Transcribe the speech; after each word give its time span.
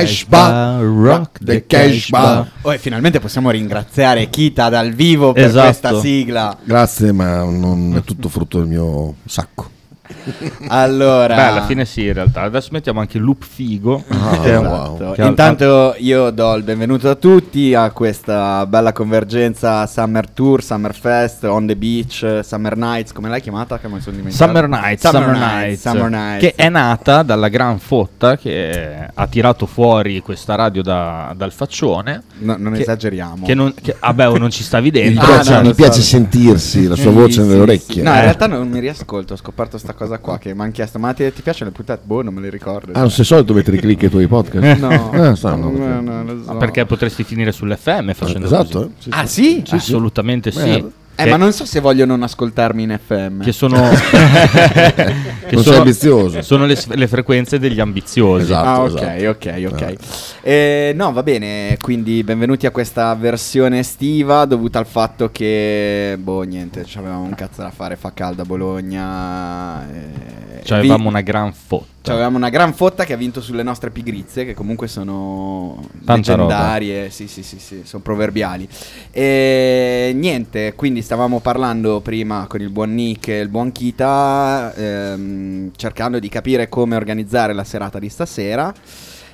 the 0.00 0.06
cash 0.06 0.24
bar, 0.26 0.82
rock 0.82 1.38
the 1.44 1.66
cash 1.66 2.10
bar. 2.10 2.50
Oh, 2.62 2.72
e 2.72 2.78
finalmente 2.78 3.20
possiamo 3.20 3.50
ringraziare 3.50 4.28
Kita 4.28 4.68
dal 4.68 4.92
vivo 4.92 5.32
per 5.32 5.44
Esatto. 5.44 5.66
questa 5.66 6.00
sigla. 6.00 6.56
Grazie, 6.62 7.12
ma 7.12 7.42
non 7.44 7.94
è 7.96 8.02
tutto 8.02 8.28
frutto 8.28 8.58
del 8.58 8.66
mio 8.68 9.14
sacco. 9.26 9.70
Allora, 10.68 11.34
Beh, 11.34 11.42
alla 11.42 11.64
fine 11.66 11.84
sì, 11.84 12.06
in 12.06 12.12
realtà. 12.14 12.42
Adesso 12.42 12.68
mettiamo 12.72 13.00
anche 13.00 13.18
il 13.18 13.22
loop 13.24 13.44
figo. 13.44 14.02
Ah, 14.08 14.36
wow. 14.36 14.96
Esatto. 14.96 15.22
Ha- 15.22 15.26
Intanto 15.26 15.94
io 15.98 16.30
do 16.30 16.54
il 16.54 16.62
benvenuto 16.62 17.08
a 17.10 17.14
tutti 17.14 17.74
a 17.74 17.90
questa 17.90 18.66
bella 18.66 18.92
convergenza 18.92 19.86
Summer 19.86 20.28
Tour, 20.30 20.62
Summer 20.62 20.94
Fest, 20.94 21.44
On 21.44 21.66
the 21.66 21.76
Beach, 21.76 22.40
Summer 22.42 22.76
Nights, 22.76 23.12
come 23.12 23.28
l'hai 23.28 23.40
chiamata? 23.40 23.78
Che 23.78 23.88
mi 23.88 24.00
sono 24.00 24.16
dimenticato. 24.16 24.50
Summer 24.50 24.68
Nights, 24.68 25.08
Summer, 25.08 25.22
Summer 25.22 25.38
Nights, 25.38 25.62
Nights, 25.66 25.80
Summer 25.80 26.10
Nights. 26.10 26.40
che 26.40 26.54
è 26.56 26.68
nata 26.68 27.22
dalla 27.22 27.48
gran 27.48 27.78
fotta 27.78 28.36
che 28.36 29.08
ha 29.12 29.26
tirato 29.26 29.66
fuori 29.66 30.20
questa 30.20 30.54
radio 30.54 30.82
da- 30.82 31.32
dal 31.36 31.52
faccione. 31.52 32.22
No, 32.38 32.56
non 32.58 32.72
che- 32.72 32.80
esageriamo. 32.80 33.44
Che 33.46 33.54
non, 33.54 33.72
che, 33.80 33.96
vabbè, 33.98 34.28
oh, 34.28 34.38
non 34.38 34.50
ci 34.50 34.62
stavi 34.62 34.90
Mi 34.90 35.00
dentro. 35.00 35.24
Ah, 35.24 35.26
piace, 35.34 35.54
no, 35.54 35.60
mi 35.62 35.74
piace 35.74 36.00
so. 36.00 36.06
sentirsi 36.06 36.86
la 36.86 36.94
sua 36.96 37.10
Sì, 37.10 37.16
voce 37.16 37.32
sì, 37.32 37.38
nelle 37.40 37.54
sì. 37.54 37.60
orecchie. 37.60 38.02
No, 38.02 38.10
in 38.10 38.16
Eh. 38.16 38.20
realtà 38.22 38.46
non 38.46 38.68
mi 38.68 38.78
riascolto, 38.80 39.32
ho 39.34 39.36
scoperto 39.36 39.78
sta 39.78 39.94
cosa 39.98 40.18
qua 40.20 40.38
che 40.38 40.54
mi 40.54 40.60
hanno 40.62 40.70
chiesto, 40.70 40.98
ma 41.00 41.12
ti, 41.12 41.30
ti 41.32 41.42
piacciono 41.42 41.70
le 41.70 41.74
puntate? 41.76 42.02
Boh, 42.04 42.22
non 42.22 42.32
me 42.32 42.40
le 42.40 42.50
ricordo. 42.50 42.92
Ah, 42.94 43.00
non 43.00 43.10
sei 43.10 43.24
solito 43.24 43.52
mettere 43.52 43.76
i 43.76 43.80
click 43.80 44.04
ai 44.04 44.08
tuoi 44.10 44.26
podcast? 44.28 44.78
No, 44.78 45.10
Ah, 45.10 45.34
stanno, 45.34 45.70
no, 45.70 46.00
no, 46.00 46.22
lo 46.24 46.42
so. 46.44 46.52
Ma 46.52 46.58
perché 46.58 46.86
potresti 46.86 47.24
finire 47.24 47.50
sull'FM 47.50 48.12
facendo 48.12 48.46
Esatto, 48.46 48.78
così? 48.80 48.90
eh? 48.90 49.02
Sì, 49.02 49.08
Ah 49.12 49.26
sì. 49.26 49.42
sì? 49.42 49.50
Sì, 49.56 49.64
sì. 49.66 49.74
Assolutamente 49.74 50.50
sì. 50.52 50.58
Merda. 50.58 50.88
Eh, 51.20 51.28
ma 51.28 51.36
non 51.36 51.52
so 51.52 51.64
se 51.64 51.80
voglio 51.80 52.04
non 52.04 52.22
ascoltarmi 52.22 52.82
in 52.84 52.98
FM. 53.04 53.42
che 53.42 53.50
sono, 53.52 53.76
che 53.90 55.54
Non 55.54 55.62
sei 55.64 55.76
ambizioso. 55.76 56.42
sono 56.42 56.64
le, 56.64 56.78
le 56.86 57.06
frequenze 57.08 57.58
degli 57.58 57.80
ambiziosi. 57.80 58.44
Esatto. 58.44 58.68
Ah, 58.68 58.82
ok, 58.82 59.02
esatto. 59.02 59.28
ok, 59.46 59.72
ok. 59.72 59.94
Eh, 60.42 60.92
no, 60.94 61.12
va 61.12 61.22
bene, 61.22 61.76
quindi 61.80 62.22
benvenuti 62.22 62.66
a 62.66 62.70
questa 62.70 63.12
versione 63.14 63.80
estiva 63.80 64.44
dovuta 64.44 64.78
al 64.78 64.86
fatto 64.86 65.30
che, 65.32 66.16
boh, 66.20 66.42
niente, 66.42 66.86
avevamo 66.96 67.22
un 67.22 67.34
cazzo 67.34 67.62
da 67.62 67.70
fare, 67.70 67.96
fa 67.96 68.12
caldo 68.14 68.42
a 68.42 68.44
Bologna. 68.44 69.88
eh, 69.90 70.72
avevamo 70.72 71.02
vi- 71.04 71.08
una 71.08 71.20
gran 71.20 71.52
fotta. 71.52 72.12
avevamo 72.12 72.36
una 72.36 72.48
gran 72.48 72.72
fotta 72.74 73.04
che 73.04 73.12
ha 73.12 73.16
vinto 73.16 73.40
sulle 73.40 73.62
nostre 73.62 73.90
pigrizie, 73.90 74.44
che 74.44 74.54
comunque 74.54 74.86
sono 74.88 75.80
Tanta 76.04 76.32
leggendarie, 76.36 77.10
sì, 77.10 77.26
sì, 77.26 77.42
sì, 77.42 77.58
sì, 77.58 77.80
sono 77.84 78.02
proverbiali. 78.02 78.66
E 79.10 80.12
niente, 80.14 80.74
quindi 80.74 81.02
stavamo 81.08 81.40
parlando 81.40 82.02
prima 82.02 82.44
con 82.46 82.60
il 82.60 82.68
buon 82.68 82.92
Nick 82.92 83.28
e 83.28 83.40
il 83.40 83.48
buon 83.48 83.72
Kita, 83.72 84.74
ehm, 84.74 85.70
cercando 85.74 86.18
di 86.18 86.28
capire 86.28 86.68
come 86.68 86.96
organizzare 86.96 87.54
la 87.54 87.64
serata 87.64 87.98
di 87.98 88.10
stasera. 88.10 88.70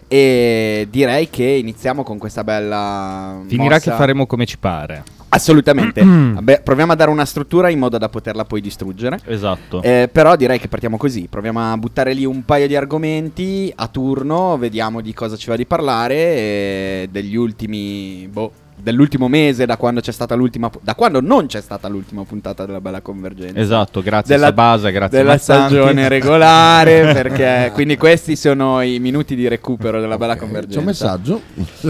E 0.06 0.86
direi 0.88 1.28
che 1.30 1.42
iniziamo 1.42 2.04
con 2.04 2.16
questa 2.16 2.44
bella. 2.44 3.40
Finirà 3.48 3.74
mossa. 3.74 3.90
che 3.90 3.96
faremo 3.96 4.24
come 4.26 4.46
ci 4.46 4.56
pare. 4.56 5.02
Assolutamente. 5.30 6.00
Vabbè, 6.06 6.60
proviamo 6.62 6.92
a 6.92 6.94
dare 6.94 7.10
una 7.10 7.24
struttura 7.24 7.70
in 7.70 7.80
modo 7.80 7.98
da 7.98 8.08
poterla 8.08 8.44
poi 8.44 8.60
distruggere. 8.60 9.18
Esatto. 9.24 9.82
Eh, 9.82 10.08
però 10.12 10.36
direi 10.36 10.60
che 10.60 10.68
partiamo 10.68 10.96
così, 10.96 11.26
proviamo 11.28 11.72
a 11.72 11.76
buttare 11.76 12.12
lì 12.12 12.24
un 12.24 12.44
paio 12.44 12.68
di 12.68 12.76
argomenti 12.76 13.72
a 13.74 13.88
turno, 13.88 14.56
vediamo 14.58 15.00
di 15.00 15.12
cosa 15.12 15.34
ci 15.34 15.48
va 15.48 15.56
di 15.56 15.66
parlare, 15.66 16.14
e 16.14 17.08
degli 17.10 17.34
ultimi, 17.34 18.28
boh, 18.30 18.52
dell'ultimo 18.84 19.26
mese, 19.26 19.66
da 19.66 19.76
quando 19.76 20.00
c'è 20.00 20.12
stata 20.12 20.36
l'ultima, 20.36 20.70
da 20.82 20.94
quando 20.94 21.20
non 21.20 21.46
c'è 21.46 21.60
stata 21.60 21.88
l'ultima 21.88 22.22
puntata 22.24 22.64
della 22.66 22.80
Bella 22.80 23.00
Convergenza. 23.00 23.58
Esatto, 23.58 24.00
grazie 24.02 24.36
Della- 24.36 24.46
Sabasa, 24.48 24.90
grazie 24.90 25.18
della 25.18 25.30
Mazzanti. 25.32 25.74
stagione 25.74 26.06
regolare, 26.08 27.10
perché 27.14 27.70
quindi 27.72 27.96
questi 27.96 28.36
sono 28.36 28.80
i 28.82 28.98
minuti 29.00 29.34
di 29.34 29.48
recupero 29.48 30.00
della 30.00 30.16
Bella 30.18 30.34
C'è 30.34 30.40
Convergenza. 30.40 30.78
un 30.78 30.84
messaggio. 30.84 31.40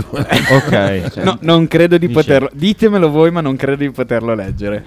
Ok. 0.54 1.16
No, 1.22 1.38
non 1.40 1.66
credo 1.68 1.98
di 1.98 2.06
Dice- 2.06 2.18
poterlo, 2.20 2.48
ditemelo 2.52 3.10
voi, 3.10 3.30
ma 3.30 3.40
non 3.40 3.56
credo 3.56 3.82
di 3.82 3.90
poterlo 3.90 4.34
leggere. 4.34 4.84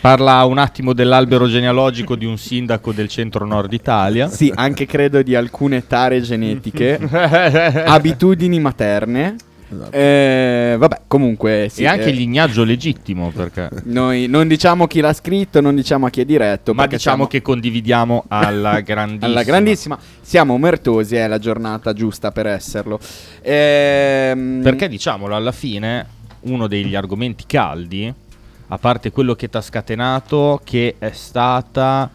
Parla 0.00 0.44
un 0.44 0.58
attimo 0.58 0.92
dell'albero 0.92 1.48
genealogico 1.48 2.14
di 2.14 2.24
un 2.24 2.38
sindaco 2.38 2.92
del 2.92 3.08
centro-nord 3.08 3.72
Italia. 3.72 4.28
Sì, 4.28 4.50
anche 4.54 4.86
credo 4.86 5.20
di 5.22 5.34
alcune 5.34 5.86
tare 5.86 6.20
genetiche. 6.20 6.98
abitudini 7.86 8.60
materne. 8.60 9.36
Esatto. 9.70 9.90
Eh, 9.90 10.76
vabbè, 10.78 11.00
comunque 11.06 11.68
sì, 11.70 11.82
e 11.82 11.86
anche 11.86 12.04
eh, 12.04 12.10
il 12.10 12.16
lignaggio 12.16 12.64
legittimo, 12.64 13.30
perché... 13.30 13.68
Noi 13.84 14.26
non 14.26 14.48
diciamo 14.48 14.86
chi 14.86 15.00
l'ha 15.00 15.12
scritto, 15.12 15.60
non 15.60 15.74
diciamo 15.74 16.06
a 16.06 16.10
chi 16.10 16.22
è 16.22 16.24
diretto. 16.24 16.72
Ma 16.72 16.86
diciamo 16.86 16.98
siamo 17.00 17.26
che 17.26 17.42
condividiamo 17.42 18.24
alla 18.28 18.80
grandissima. 18.82 19.26
alla 19.26 19.42
grandissima 19.42 19.98
siamo 20.20 20.54
omertosi, 20.54 21.16
è 21.16 21.26
la 21.26 21.38
giornata 21.38 21.92
giusta 21.92 22.32
per 22.32 22.46
esserlo. 22.46 22.98
Ehm, 23.42 24.60
Perché 24.62 24.88
diciamolo, 24.88 25.34
alla 25.34 25.52
fine 25.52 26.06
uno 26.40 26.66
degli 26.66 26.94
argomenti 26.94 27.44
caldi, 27.46 28.12
a 28.70 28.78
parte 28.78 29.10
quello 29.10 29.34
che 29.34 29.48
ti 29.48 29.56
ha 29.56 29.60
scatenato, 29.60 30.60
che 30.64 30.94
è 30.98 31.10
stata... 31.12 32.10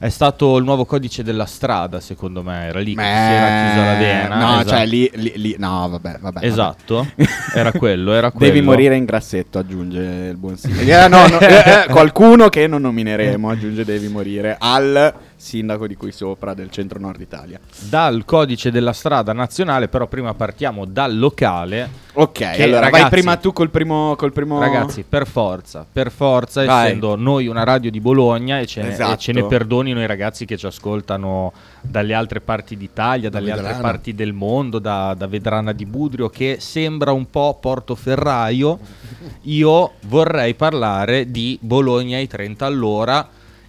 È 0.00 0.08
stato 0.10 0.56
il 0.58 0.64
nuovo 0.64 0.84
codice 0.84 1.24
della 1.24 1.44
strada, 1.44 1.98
secondo 1.98 2.42
me, 2.42 2.66
era 2.66 2.78
lì 2.78 2.94
che 2.94 3.02
si 3.02 3.08
era 3.08 3.66
chiusa 3.66 3.84
la 3.84 3.98
vena. 3.98 4.36
No, 4.38 4.52
esatto. 4.60 4.68
cioè 4.68 4.86
lì, 4.86 5.10
lì- 5.14 5.32
lì- 5.34 5.56
no, 5.58 5.88
vabbè, 5.88 6.18
vabbè. 6.20 6.44
Esatto, 6.46 7.06
era 7.52 7.72
quello, 7.72 8.12
era 8.12 8.28
vabbè. 8.28 8.38
Devi 8.38 8.58
quello. 8.58 8.70
morire 8.70 8.94
in 8.96 9.04
grassetto, 9.04 9.58
aggiunge 9.58 10.00
il 10.30 10.36
buon 10.36 10.56
sindaco. 10.56 10.86
Eh, 10.88 11.08
no, 11.08 11.26
no, 11.26 11.38
eh, 11.40 11.54
eh, 11.86 11.86
qualcuno 11.90 12.48
che 12.48 12.66
non 12.66 12.82
nomineremo 12.82 13.50
aggiunge 13.50 13.84
devi 13.84 14.08
morire 14.08 14.56
al 14.58 15.14
sindaco 15.40 15.86
di 15.86 15.94
qui 15.94 16.10
sopra 16.10 16.52
del 16.52 16.68
centro 16.70 16.98
nord 16.98 17.20
Italia. 17.20 17.60
Dal 17.88 18.24
codice 18.24 18.72
della 18.72 18.92
strada 18.92 19.32
nazionale, 19.32 19.86
però 19.86 20.08
prima 20.08 20.34
partiamo 20.34 20.84
dal 20.84 21.16
locale. 21.16 21.88
Ok, 22.14 22.40
allora 22.58 22.80
vai 22.80 22.90
ragazzi- 22.90 23.10
prima 23.10 23.36
tu 23.36 23.52
col 23.52 23.70
primo, 23.70 24.16
col 24.16 24.32
primo... 24.32 24.58
Ragazzi, 24.58 25.04
per 25.08 25.28
forza, 25.28 25.86
per 25.90 26.10
forza, 26.10 26.64
Vai. 26.64 26.86
essendo 26.86 27.14
noi 27.14 27.46
una 27.46 27.62
radio 27.62 27.88
di 27.92 28.00
Bologna 28.00 28.58
e 28.58 28.66
ce, 28.66 28.82
ne, 28.82 28.90
Esatto. 28.92 29.12
e 29.12 29.16
ce 29.18 29.32
ne 29.32 29.44
perdonino 29.44 30.00
i 30.02 30.06
ragazzi 30.06 30.44
che 30.44 30.56
ci 30.56 30.66
ascoltano 30.66 31.52
dalle 31.80 32.14
altre 32.14 32.40
parti 32.40 32.76
d'Italia, 32.76 33.30
Da 33.30 33.38
dalle 33.38 33.52
altre 33.52 33.66
Vedrana. 33.68 33.88
parti 33.88 34.14
del 34.16 34.32
mondo, 34.32 34.80
da, 34.80 35.14
da 35.16 35.28
Vedrana 35.28 35.70
di 35.72 35.86
Budrio, 35.86 36.28
che 36.28 36.56
sembra 36.58 37.12
un 37.12 37.30
po' 37.30 37.56
Portoferraio. 37.60 38.78
Io 39.42 39.92
vorrei 40.08 40.54
parlare 40.54 41.30
di 41.30 41.56
Bologna 41.60 42.16
ai 42.16 42.26
30 42.26 42.66
all'ora 42.66 43.28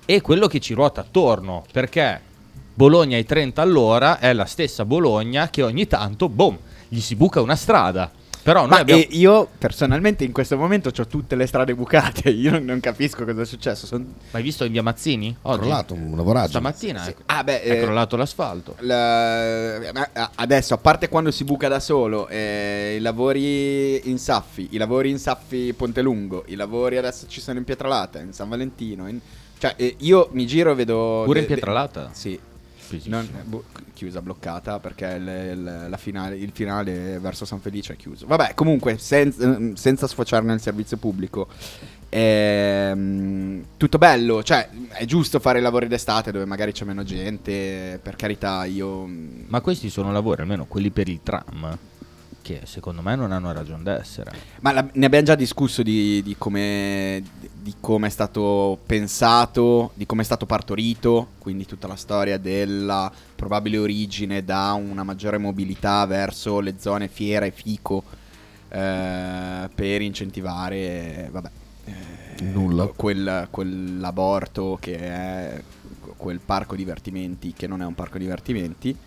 e 0.09 0.21
quello 0.21 0.47
che 0.47 0.59
ci 0.59 0.73
ruota 0.73 1.01
attorno, 1.01 1.63
perché 1.71 2.19
Bologna 2.73 3.15
ai 3.15 3.25
30 3.25 3.61
all'ora 3.61 4.17
è 4.17 4.33
la 4.33 4.45
stessa 4.45 4.83
Bologna 4.83 5.51
che 5.51 5.61
ogni 5.61 5.85
tanto, 5.85 6.29
boom, 6.29 6.57
gli 6.87 6.99
si 6.99 7.15
buca 7.15 7.41
una 7.41 7.55
strada. 7.55 8.09
Però 8.41 8.61
noi 8.61 8.69
Ma 8.69 8.77
abbiamo... 8.79 9.01
eh, 9.01 9.07
io 9.11 9.47
personalmente 9.55 10.23
in 10.23 10.31
questo 10.31 10.57
momento 10.57 10.91
ho 10.97 11.05
tutte 11.05 11.35
le 11.35 11.45
strade 11.45 11.75
bucate, 11.75 12.29
io 12.33 12.49
non, 12.49 12.65
non 12.65 12.79
capisco 12.79 13.23
cosa 13.23 13.43
è 13.43 13.45
successo. 13.45 13.85
son- 13.85 14.11
Ma 14.31 14.39
hai 14.39 14.43
visto 14.43 14.63
in 14.63 14.71
via 14.71 14.81
Mazzini? 14.81 15.35
Ho 15.43 15.51
Oggi? 15.51 15.59
crollato 15.59 15.93
un 15.93 16.15
lavoraggio. 16.15 16.49
Stamattina 16.49 17.07
ecco. 17.07 17.21
Ah 17.27 17.43
beh, 17.43 17.61
è 17.61 17.71
eh, 17.73 17.79
crollato 17.79 18.15
l'asfalto. 18.15 18.77
la- 18.79 20.31
adesso, 20.33 20.73
a 20.73 20.77
parte 20.77 21.07
quando 21.07 21.29
si 21.29 21.43
buca 21.43 21.67
da 21.67 21.79
solo, 21.79 22.27
eh, 22.29 22.95
i 22.97 23.01
lavori 23.01 24.09
in 24.09 24.17
Saffi, 24.17 24.69
i 24.71 24.77
lavori 24.77 25.11
in 25.11 25.19
Saffi 25.19 25.71
Pontelungo, 25.73 26.45
i 26.47 26.55
lavori 26.55 26.97
adesso 26.97 27.27
ci 27.27 27.41
sono 27.41 27.59
in 27.59 27.63
Pietralata, 27.63 28.19
in 28.19 28.33
San 28.33 28.49
Valentino. 28.49 29.07
in- 29.07 29.19
Cioè, 29.59 29.73
eh, 29.77 29.95
io 29.99 30.29
mi 30.31 30.47
giro 30.47 30.71
e 30.71 30.75
vedo... 30.75 31.21
Pure 31.25 31.33
de- 31.33 31.39
in 31.41 31.47
de- 31.47 31.53
Pietralata? 31.53 32.09
Sì. 32.13 32.39
Fisissimo. 32.75 33.17
Non- 33.17 33.29
bu- 33.43 33.63
chiusa, 33.93 34.21
bloccata 34.21 34.79
perché 34.79 35.05
il, 35.05 35.27
il- 35.51 35.85
la 35.89 35.97
finale, 35.97 36.37
il 36.37 36.49
finale 36.53 37.19
verso 37.19 37.45
San 37.45 37.59
Felice 37.59 37.93
è 37.93 37.95
chiuso. 37.97 38.25
Vabbè, 38.25 38.53
comunque, 38.55 38.97
senza, 38.97 39.43
ehm, 39.43 39.73
senza 39.75 40.07
sfociare 40.07 40.43
nel 40.45 40.59
servizio 40.61 40.97
pubblico, 40.97 41.47
ehm, 42.07 43.63
tutto 43.77 43.97
bello. 43.97 44.41
Cioè, 44.43 44.69
è 44.89 45.05
giusto 45.05 45.39
fare 45.39 45.59
i 45.59 45.61
lavori 45.61 45.87
d'estate 45.87 46.31
dove 46.31 46.45
magari 46.45 46.71
c'è 46.71 46.85
meno 46.85 47.03
gente. 47.03 47.99
Per 48.01 48.15
carità, 48.15 48.65
io. 48.65 49.05
Ma 49.47 49.61
questi 49.61 49.89
sono 49.89 50.11
lavori, 50.11 50.41
almeno 50.41 50.65
quelli 50.65 50.89
per 50.89 51.09
il 51.09 51.19
tram, 51.23 51.77
che 52.49 52.61
secondo 52.65 53.03
me 53.03 53.15
non 53.15 53.31
hanno 53.31 53.51
ragione 53.51 53.83
d'essere. 53.83 54.31
Ma 54.61 54.71
la- 54.71 54.87
ne 54.91 55.05
abbiamo 55.05 55.25
già 55.25 55.35
discusso 55.35 55.83
di, 55.83 56.23
di 56.23 56.35
come 56.35 57.21
di 57.61 57.75
come 57.79 58.07
è 58.07 58.09
stato 58.09 58.79
pensato, 58.85 59.91
di 59.93 60.07
come 60.07 60.23
è 60.23 60.25
stato 60.25 60.47
partorito, 60.47 61.29
quindi 61.37 61.65
tutta 61.65 61.87
la 61.87 61.95
storia 61.95 62.39
della 62.39 63.11
probabile 63.35 63.77
origine 63.77 64.43
da 64.43 64.71
una 64.73 65.03
maggiore 65.03 65.37
mobilità 65.37 66.05
verso 66.07 66.59
le 66.61 66.75
zone 66.79 67.07
fiera 67.07 67.45
e 67.45 67.51
fico 67.51 68.03
eh, 68.69 69.69
per 69.75 70.01
incentivare, 70.01 71.29
vabbè, 71.31 71.49
eh, 71.85 72.41
Nulla. 72.45 72.87
Quel, 72.87 73.47
quell'aborto 73.51 74.77
che 74.79 74.97
è 74.97 75.63
quel 76.17 76.39
parco 76.39 76.75
divertimenti 76.75 77.53
che 77.53 77.67
non 77.67 77.81
è 77.81 77.85
un 77.85 77.93
parco 77.93 78.17
divertimenti. 78.17 78.97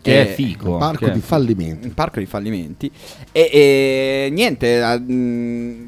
Che 0.00 0.20
Eh, 0.20 0.28
è 0.30 0.34
fico. 0.34 0.72
Un 0.74 0.78
parco 0.78 1.04
che 1.06 1.10
è- 1.10 1.14
di 1.14 1.20
fallimenti. 1.20 1.86
un 1.88 1.94
parco 1.94 2.18
di 2.18 2.26
fallimenti. 2.26 2.90
E, 3.32 3.50
e 3.52 4.28
niente, 4.30 4.82
ah, 4.82 4.98
mm, 4.98 5.86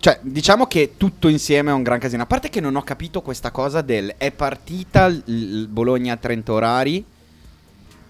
cioè, 0.00 0.18
diciamo 0.22 0.66
che 0.66 0.94
tutto 0.96 1.28
insieme 1.28 1.70
è 1.70 1.74
un 1.74 1.82
gran 1.82 1.98
casino. 2.00 2.22
A 2.22 2.26
parte 2.26 2.48
che 2.50 2.60
non 2.60 2.74
ho 2.76 2.82
capito 2.82 3.22
questa 3.22 3.50
cosa 3.52 3.80
del 3.82 4.14
è 4.18 4.30
partita 4.32 5.06
il 5.06 5.22
il 5.26 5.68
Bologna 5.68 6.14
a 6.14 6.16
30 6.16 6.52
orari, 6.52 7.04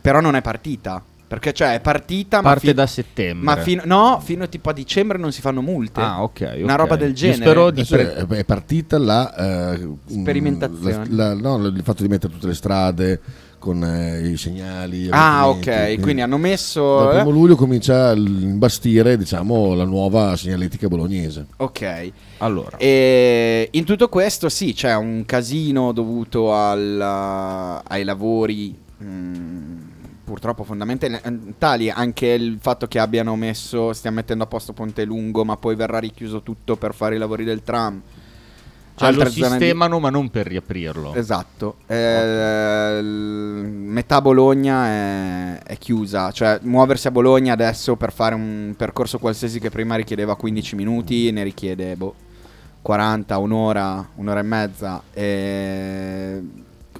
però 0.00 0.20
non 0.20 0.34
è 0.36 0.42
partita. 0.42 1.02
Perché 1.32 1.54
cioè 1.54 1.72
è 1.74 1.80
partita, 1.80 2.42
ma, 2.42 2.50
Parte 2.50 2.68
fi- 2.68 2.74
da 2.74 2.86
settembre. 2.86 3.42
ma 3.42 3.56
fino, 3.56 3.80
no, 3.86 4.20
fino 4.22 4.46
tipo 4.50 4.68
a 4.68 4.74
dicembre 4.74 5.16
non 5.16 5.32
si 5.32 5.40
fanno 5.40 5.62
multe. 5.62 6.00
Ah, 6.02 6.22
ok. 6.22 6.56
Una 6.58 6.74
ok. 6.74 6.78
roba 6.78 6.96
del 6.96 7.08
Io 7.10 7.14
genere. 7.14 7.36
spero 7.40 7.70
di 7.70 7.84
pre- 7.84 8.14
è, 8.16 8.26
è 8.26 8.44
partita 8.44 8.98
la 8.98 9.72
eh, 9.74 9.88
Sperimentazione. 10.08 11.06
la- 11.08 11.32
la- 11.32 11.34
no, 11.56 11.66
il 11.68 11.80
fatto 11.82 12.02
di 12.02 12.08
mettere 12.10 12.34
tutte 12.34 12.48
le 12.48 12.54
strade 12.54 13.20
con 13.62 13.82
eh, 13.84 14.28
i 14.28 14.36
segnali. 14.36 15.08
ah, 15.10 15.48
ok. 15.48 15.66
avvertimenti, 15.68 16.00
Quindi, 16.00 16.20
hanno 16.20 16.36
messo. 16.36 16.96
Dal 16.96 17.08
eh, 17.08 17.10
primo 17.10 17.30
luglio 17.30 17.54
comincia 17.54 18.08
a 18.08 18.12
imbastire 18.14 19.16
diciamo, 19.16 19.74
la 19.74 19.84
nuova 19.84 20.34
segnaletica 20.36 20.88
bolognese. 20.88 21.46
ok. 21.56 22.12
Allora, 22.38 22.76
E 22.76 23.68
in 23.70 23.84
tutto 23.84 24.08
questo, 24.08 24.48
sì, 24.48 24.72
c'è 24.74 24.94
un 24.96 25.22
casino 25.24 25.92
dovuto 25.92 26.52
al- 26.52 27.00
ai 27.86 28.02
lavori. 28.04 28.76
mm, 29.02 29.78
purtroppo 30.24 30.64
fondamentali 30.64 31.90
anche 31.90 32.26
il 32.28 32.58
fatto 32.60 32.86
che 32.86 32.98
abbiano 33.00 33.34
messo 33.36 33.92
stiamo 33.92 34.16
mettendo 34.16 34.44
a 34.44 34.46
posto 34.46 34.72
Ponte 34.72 35.04
Lungo 35.04 35.44
ma 35.44 35.56
poi 35.56 35.74
verrà 35.74 35.98
richiuso 35.98 36.42
tutto 36.42 36.76
per 36.76 36.94
fare 36.94 37.16
i 37.16 37.18
lavori 37.18 37.44
del 37.44 37.62
tram 37.62 38.00
cioè 39.10 39.24
lo 39.24 39.30
zone 39.30 39.58
di- 39.58 39.64
sistemano 39.64 39.98
ma 39.98 40.10
non 40.10 40.30
per 40.30 40.46
riaprirlo. 40.46 41.14
Esatto, 41.14 41.76
Eh, 41.86 43.00
metà 43.02 44.20
Bologna 44.20 44.86
è, 44.86 45.62
è 45.62 45.78
chiusa, 45.78 46.30
cioè 46.32 46.58
muoversi 46.62 47.06
a 47.08 47.10
Bologna 47.10 47.52
adesso 47.52 47.96
per 47.96 48.12
fare 48.12 48.34
un 48.34 48.74
percorso 48.76 49.18
qualsiasi 49.18 49.58
che 49.60 49.70
prima 49.70 49.96
richiedeva 49.96 50.36
15 50.36 50.76
minuti 50.76 51.30
ne 51.30 51.42
richiede 51.42 51.96
boh, 51.96 52.14
40, 52.82 53.38
un'ora, 53.38 54.08
un'ora 54.16 54.40
e 54.40 54.42
mezza. 54.42 55.02
E 55.12 56.42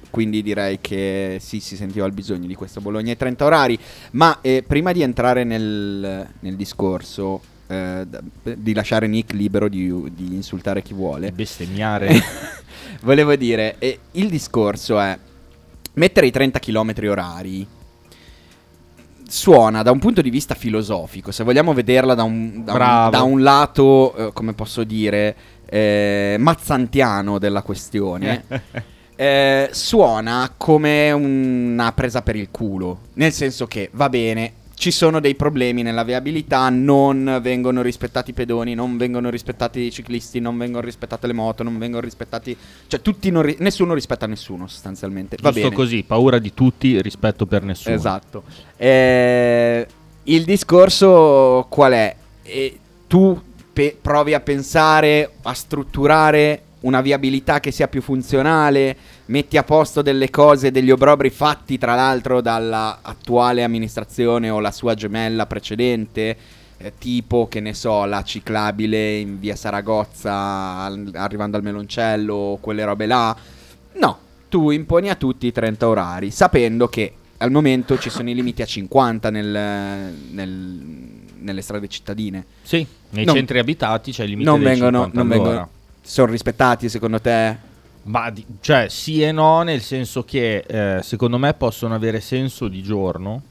quindi 0.09 0.43
direi 0.43 0.77
che 0.79 1.37
sì, 1.39 1.59
si 1.59 1.75
sentiva 1.75 2.05
il 2.05 2.13
bisogno 2.13 2.45
di 2.45 2.53
questo 2.55 2.81
Bologna 2.81 3.09
ai 3.11 3.17
30 3.17 3.45
orari. 3.45 3.77
Ma 4.11 4.37
eh, 4.41 4.63
prima 4.65 4.91
di 4.91 5.01
entrare 5.01 5.43
nel, 5.43 6.27
nel 6.39 6.55
discorso, 6.55 7.41
eh, 7.73 8.55
di 8.57 8.73
lasciare 8.73 9.07
Nick 9.07 9.33
libero 9.33 9.67
di, 9.67 9.91
di 10.13 10.35
insultare 10.35 10.81
chi 10.81 10.93
vuole. 10.93 11.27
Di 11.27 11.33
bestemmiare. 11.33 12.11
Volevo 13.01 13.35
dire, 13.35 13.75
eh, 13.79 13.99
il 14.11 14.29
discorso 14.29 14.99
è 14.99 15.17
mettere 15.95 16.27
i 16.27 16.31
30 16.31 16.59
km 16.59 16.93
orari 17.09 17.67
suona 19.27 19.81
da 19.81 19.91
un 19.91 19.99
punto 19.99 20.21
di 20.21 20.29
vista 20.29 20.53
filosofico, 20.53 21.31
se 21.31 21.43
vogliamo 21.43 21.73
vederla 21.73 22.13
da 22.13 22.23
un, 22.23 22.63
da 22.63 22.73
un- 22.73 23.09
da 23.11 23.21
un 23.23 23.41
lato, 23.41 24.15
eh, 24.15 24.33
come 24.33 24.53
posso 24.53 24.83
dire, 24.83 25.35
eh, 25.65 26.35
mazzantiano 26.39 27.39
della 27.39 27.61
questione. 27.63 28.43
eh, 29.15 29.69
suona 29.71 30.53
come 30.55 31.11
una 31.11 31.91
presa 31.93 32.21
per 32.21 32.35
il 32.35 32.49
culo, 32.51 32.99
nel 33.13 33.31
senso 33.31 33.65
che 33.67 33.89
va 33.93 34.09
bene, 34.09 34.53
ci 34.83 34.91
sono 34.91 35.21
dei 35.21 35.35
problemi 35.35 35.81
nella 35.81 36.03
viabilità, 36.03 36.67
non 36.67 37.39
vengono 37.41 37.81
rispettati 37.81 38.31
i 38.31 38.33
pedoni, 38.33 38.73
non 38.73 38.97
vengono 38.97 39.29
rispettati 39.29 39.79
i 39.79 39.91
ciclisti, 39.93 40.41
non 40.41 40.57
vengono 40.57 40.83
rispettate 40.83 41.25
le 41.25 41.31
moto, 41.31 41.63
non 41.63 41.77
vengono 41.77 42.03
rispettati, 42.03 42.53
cioè 42.87 43.01
tutti 43.01 43.31
ri- 43.33 43.55
nessuno 43.59 43.93
rispetta 43.93 44.27
nessuno 44.27 44.67
sostanzialmente. 44.67 45.37
Va 45.39 45.51
Giusto 45.51 45.69
bene. 45.69 45.75
così, 45.81 46.03
paura 46.03 46.37
di 46.37 46.53
tutti, 46.53 47.01
rispetto 47.01 47.45
per 47.45 47.63
nessuno. 47.63 47.95
Esatto. 47.95 48.43
Eh, 48.75 49.87
il 50.23 50.43
discorso 50.43 51.65
qual 51.69 51.93
è? 51.93 52.15
Eh, 52.41 52.77
tu 53.07 53.41
pe- 53.71 53.97
provi 54.01 54.33
a 54.33 54.41
pensare, 54.41 55.31
a 55.43 55.53
strutturare 55.53 56.61
una 56.83 57.01
viabilità 57.01 57.59
che 57.59 57.71
sia 57.71 57.87
più 57.87 58.01
funzionale, 58.01 58.95
metti 59.25 59.57
a 59.57 59.63
posto 59.63 60.01
delle 60.01 60.29
cose, 60.29 60.71
degli 60.71 60.91
obrobri 60.91 61.29
fatti 61.29 61.77
tra 61.77 61.95
l'altro 61.95 62.41
dalla 62.41 62.99
attuale 63.01 63.63
amministrazione 63.63 64.49
o 64.49 64.59
la 64.59 64.71
sua 64.71 64.93
gemella 64.93 65.45
precedente, 65.45 66.37
eh, 66.77 66.93
tipo 66.97 67.47
che 67.47 67.59
ne 67.61 67.73
so, 67.73 68.03
la 68.05 68.21
ciclabile 68.23 69.15
in 69.17 69.39
via 69.39 69.55
Saragozza 69.55 70.33
al- 70.33 71.11
arrivando 71.13 71.55
al 71.57 71.63
Meloncello, 71.63 72.33
o 72.33 72.57
quelle 72.57 72.83
robe 72.83 73.05
là. 73.05 73.35
No, 73.93 74.17
tu 74.49 74.69
imponi 74.71 75.09
a 75.09 75.15
tutti 75.15 75.47
i 75.47 75.51
30 75.51 75.87
orari, 75.87 76.31
sapendo 76.31 76.87
che 76.87 77.13
al 77.37 77.51
momento 77.51 77.97
ci 77.97 78.09
sono 78.09 78.29
i 78.29 78.33
limiti 78.33 78.61
a 78.61 78.65
50 78.65 79.29
nel- 79.29 80.13
nel- 80.31 80.81
nelle 81.39 81.61
strade 81.61 81.87
cittadine. 81.87 82.45
Sì, 82.61 82.85
nei 83.11 83.25
Non- 83.25 83.35
centri 83.35 83.59
abitati 83.59 84.11
c'è 84.11 84.23
il 84.23 84.29
limite 84.31 84.49
Non 84.49 84.59
dei 84.59 84.69
vengono, 84.69 85.03
50 85.03 85.17
non 85.19 85.27
vengono, 85.27 85.69
sono 86.03 86.31
rispettati 86.31 86.89
secondo 86.89 87.19
te? 87.21 87.71
Ma 88.03 88.29
di- 88.29 88.45
cioè 88.59 88.87
sì 88.89 89.21
e 89.21 89.31
no, 89.31 89.61
nel 89.61 89.81
senso 89.81 90.23
che 90.23 90.57
eh, 90.57 91.01
secondo 91.01 91.37
me 91.37 91.53
possono 91.53 91.95
avere 91.95 92.19
senso 92.19 92.67
di 92.67 92.83
giorno, 92.83 93.41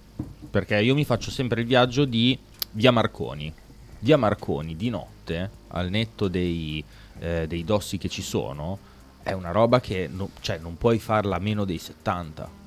perché 0.51 0.79
io 0.81 0.95
mi 0.95 1.05
faccio 1.05 1.31
sempre 1.31 1.63
il 1.63 1.67
viaggio 1.67 2.05
di 2.05 2.39
via 2.73 2.91
Marconi. 2.91 3.53
Via 4.01 4.17
Marconi 4.19 4.77
di 4.77 4.91
notte, 4.91 5.49
al 5.69 5.89
netto 5.89 6.29
dei, 6.29 6.85
eh, 7.21 7.47
dei 7.47 7.65
dossi 7.65 7.97
che 7.97 8.09
ci 8.09 8.21
sono, 8.21 8.79
è 9.23 9.33
una 9.33 9.53
roba 9.53 9.81
che 9.81 10.09
no- 10.13 10.31
cioè, 10.41 10.59
non 10.59 10.77
puoi 10.77 10.99
farla 10.99 11.37
a 11.37 11.39
meno 11.39 11.65
dei 11.65 11.79
70. 11.79 12.61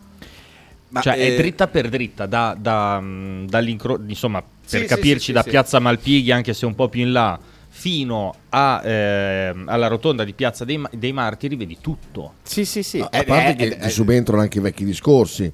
Ma, 0.88 1.01
cioè 1.01 1.19
eh, 1.19 1.33
è 1.33 1.38
dritta 1.38 1.67
per 1.67 1.89
dritta, 1.89 2.25
da, 2.25 2.55
da, 2.57 2.99
mh, 2.99 3.47
dall'incro- 3.47 3.99
insomma, 4.07 4.41
per 4.41 4.81
sì, 4.81 4.85
capirci, 4.88 5.19
sì, 5.19 5.25
sì, 5.25 5.31
da 5.33 5.43
piazza 5.43 5.79
Malpighi, 5.79 6.31
anche 6.31 6.53
se 6.53 6.65
un 6.65 6.73
po' 6.73 6.88
più 6.89 7.01
in 7.01 7.11
là, 7.11 7.38
fino 7.77 8.33
a, 8.50 8.81
ehm, 8.83 9.68
alla 9.68 9.88
rotonda 9.88 10.24
di 10.24 10.31
piazza 10.31 10.63
dei, 10.63 10.82
dei 10.91 11.12
Martiri, 11.12 11.58
vedi 11.58 11.77
tutto. 11.82 12.36
Sì, 12.41 12.63
sì, 12.63 12.82
sì. 12.82 13.01
A, 13.01 13.10
a 13.12 13.24
parte 13.25 13.51
eh, 13.51 13.55
che 13.55 13.77
eh, 13.79 13.89
subentrano 13.89 14.41
anche 14.41 14.60
i 14.60 14.62
vecchi 14.62 14.86
discorsi, 14.86 15.51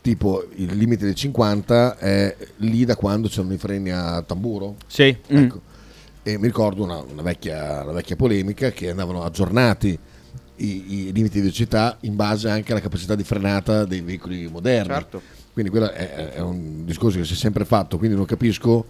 tipo 0.00 0.46
il 0.54 0.76
limite 0.76 1.04
del 1.04 1.16
50 1.16 1.98
è 1.98 2.36
lì 2.58 2.84
da 2.84 2.94
quando 2.94 3.26
c'erano 3.26 3.54
i 3.54 3.58
freni 3.58 3.90
a 3.90 4.22
tamburo. 4.22 4.76
Sì, 4.86 5.14
Mm. 5.32 5.36
Ecco. 5.36 5.60
E 6.22 6.38
mi 6.38 6.46
ricordo 6.46 6.84
una, 6.84 7.02
una 7.02 7.22
vecchia, 7.22 7.82
una 7.82 7.92
vecchia 7.92 8.14
polemica 8.14 8.70
che 8.70 8.90
andavano 8.90 9.24
aggiornati 9.24 9.98
i, 10.56 11.08
i 11.08 11.12
limiti 11.12 11.34
di 11.34 11.40
velocità 11.40 11.98
in 12.02 12.14
base 12.14 12.48
anche 12.48 12.70
alla 12.70 12.80
capacità 12.80 13.16
di 13.16 13.24
frenata 13.24 13.84
dei 13.84 14.00
veicoli 14.00 14.46
moderni. 14.46 14.92
Certo. 14.92 15.20
Quindi 15.52 15.72
quello 15.72 15.90
è, 15.90 16.30
è 16.34 16.40
un 16.40 16.84
discorso 16.84 17.18
che 17.18 17.24
si 17.24 17.32
è 17.32 17.36
sempre 17.36 17.64
fatto, 17.64 17.98
quindi 17.98 18.16
non 18.16 18.26
capisco 18.26 18.86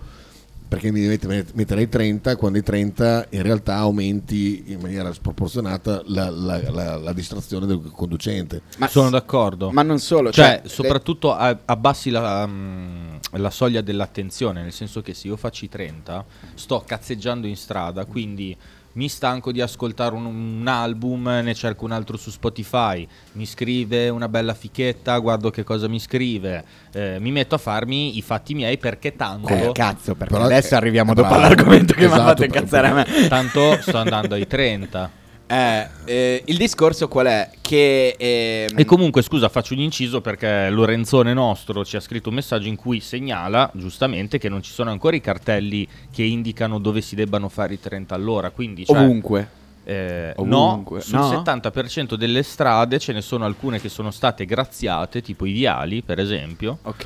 perché 0.74 0.90
mi 0.90 1.06
devi 1.06 1.26
met- 1.28 1.52
mettere 1.54 1.82
ai 1.82 1.88
30 1.88 2.34
quando 2.36 2.58
ai 2.58 2.64
30 2.64 3.26
in 3.30 3.42
realtà 3.42 3.76
aumenti 3.76 4.64
in 4.72 4.80
maniera 4.80 5.12
sproporzionata 5.12 6.02
la, 6.06 6.28
la- 6.30 6.70
la- 6.70 6.96
la 6.96 7.12
distrazione 7.12 7.64
del 7.66 7.80
conducente. 7.92 8.62
ma, 8.78 8.88
sono 8.88 9.08
d'accordo. 9.10 9.70
ma 9.70 9.82
non 9.82 9.98
solo, 10.00 10.32
cioè, 10.32 10.60
cioè, 10.62 10.68
soprattutto 10.68 11.32
a- 11.32 11.56
abbassi 11.64 12.10
la, 12.10 12.44
mm, 12.46 13.16
la 13.32 13.50
soglia 13.50 13.80
dell'attenzione, 13.82 14.62
nel 14.62 14.72
senso 14.72 15.00
che 15.00 15.14
se 15.14 15.28
io 15.28 15.36
faccio 15.36 15.64
i 15.64 15.68
30, 15.68 16.24
sto 16.54 16.82
cazzeggiando 16.84 17.46
in 17.46 17.56
strada, 17.56 18.04
quindi 18.04 18.56
mi 18.94 19.08
stanco 19.08 19.52
di 19.52 19.60
ascoltare 19.60 20.14
un, 20.14 20.24
un 20.24 20.66
album, 20.68 21.26
ne 21.42 21.54
cerco 21.54 21.84
un 21.84 21.92
altro 21.92 22.16
su 22.16 22.30
Spotify, 22.30 23.06
mi 23.32 23.46
scrive 23.46 24.08
una 24.08 24.28
bella 24.28 24.54
fichetta, 24.54 25.16
guardo 25.18 25.50
che 25.50 25.64
cosa 25.64 25.88
mi 25.88 25.98
scrive, 26.00 26.64
eh, 26.92 27.18
mi 27.20 27.30
metto 27.32 27.54
a 27.54 27.58
farmi 27.58 28.16
i 28.16 28.22
fatti 28.22 28.54
miei 28.54 28.78
perché 28.78 29.16
tanto, 29.16 29.48
Eh, 29.48 29.72
cazzo, 29.72 30.14
perché 30.14 30.32
Però- 30.34 30.44
adesso 30.46 30.74
arriviamo 30.76 31.12
eh, 31.12 31.14
dopo 31.14 31.28
bravo. 31.28 31.44
all'argomento 31.44 31.94
che 31.94 32.00
mi 32.00 32.06
ha 32.06 32.08
Esatto, 32.14 32.24
fatto 32.28 32.44
incazzare 32.44 32.86
a 32.88 32.92
me. 32.94 33.28
tanto 33.28 33.80
sto 33.80 33.96
andando 33.98 34.34
ai 34.34 34.46
30. 34.46 35.22
Eh, 35.46 35.88
eh, 36.06 36.42
il 36.46 36.56
discorso 36.56 37.06
qual 37.06 37.26
è? 37.26 37.50
Che 37.60 38.14
ehm, 38.18 38.78
E 38.78 38.84
comunque, 38.86 39.20
scusa, 39.22 39.48
faccio 39.50 39.74
un 39.74 39.80
inciso 39.80 40.20
perché 40.20 40.70
Lorenzone 40.70 41.34
nostro 41.34 41.84
ci 41.84 41.96
ha 41.96 42.00
scritto 42.00 42.30
un 42.30 42.36
messaggio 42.36 42.66
in 42.68 42.76
cui 42.76 43.00
segnala 43.00 43.70
giustamente 43.74 44.38
che 44.38 44.48
non 44.48 44.62
ci 44.62 44.72
sono 44.72 44.90
ancora 44.90 45.16
i 45.16 45.20
cartelli 45.20 45.86
che 46.12 46.22
indicano 46.22 46.78
dove 46.78 47.02
si 47.02 47.14
debbano 47.14 47.48
fare 47.50 47.74
i 47.74 47.80
30 47.80 48.14
all'ora. 48.14 48.50
Quindi, 48.50 48.86
cioè, 48.86 48.96
ovunque. 48.98 49.48
eh, 49.84 50.32
Ovunque. 50.36 50.96
no, 50.96 51.02
sul 51.02 51.18
No? 51.18 51.42
70% 51.42 52.14
delle 52.14 52.42
strade 52.42 52.98
ce 52.98 53.12
ne 53.12 53.20
sono 53.20 53.44
alcune 53.44 53.78
che 53.80 53.90
sono 53.90 54.10
state 54.10 54.46
graziate, 54.46 55.20
tipo 55.20 55.44
i 55.44 55.52
viali, 55.52 56.00
per 56.00 56.18
esempio, 56.20 56.78
Ok. 56.84 57.04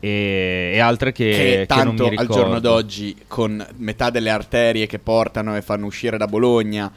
e, 0.00 0.70
e 0.74 0.78
altre 0.78 1.12
che, 1.12 1.28
Che, 1.30 1.36
che 1.36 1.66
tanto 1.66 2.08
mi 2.08 2.16
al 2.16 2.28
giorno 2.28 2.60
d'oggi, 2.60 3.14
con 3.26 3.64
metà 3.76 4.08
delle 4.08 4.30
arterie 4.30 4.86
che 4.86 4.98
portano 4.98 5.54
e 5.54 5.60
fanno 5.60 5.84
uscire 5.84 6.16
da 6.16 6.26
Bologna 6.26 6.90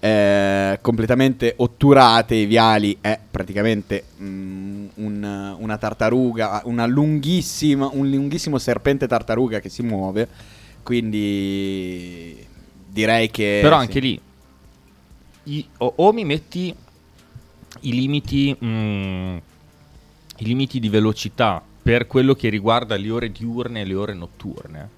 eh, 0.00 0.78
completamente 0.80 1.54
otturate, 1.56 2.34
i 2.34 2.46
viali 2.46 2.96
è 3.00 3.18
praticamente 3.30 4.04
mm, 4.20 4.86
un- 4.96 5.56
una 5.58 5.78
tartaruga, 5.78 6.62
una 6.64 6.86
lunghissima, 6.86 7.88
un 7.92 8.08
lunghissimo 8.10 8.58
serpente 8.58 9.06
tartaruga 9.06 9.60
che 9.60 9.68
si 9.68 9.82
muove. 9.82 10.28
Quindi 10.82 12.46
direi 12.88 13.30
che. 13.30 13.58
Però 13.62 13.76
sì. 13.76 13.82
anche 13.82 14.00
lì, 14.00 14.20
i- 15.44 15.66
o, 15.78 15.92
o 15.96 16.12
mi 16.12 16.24
metti 16.24 16.74
i 17.80 17.92
limiti, 17.92 18.56
mm, 18.64 19.36
i 20.38 20.44
limiti 20.44 20.80
di 20.80 20.88
velocità 20.88 21.62
per 21.82 22.06
quello 22.06 22.34
che 22.34 22.48
riguarda 22.48 22.96
le 22.96 23.10
ore 23.10 23.30
diurne 23.32 23.80
e 23.80 23.84
le 23.84 23.94
ore 23.94 24.14
notturne, 24.14 24.88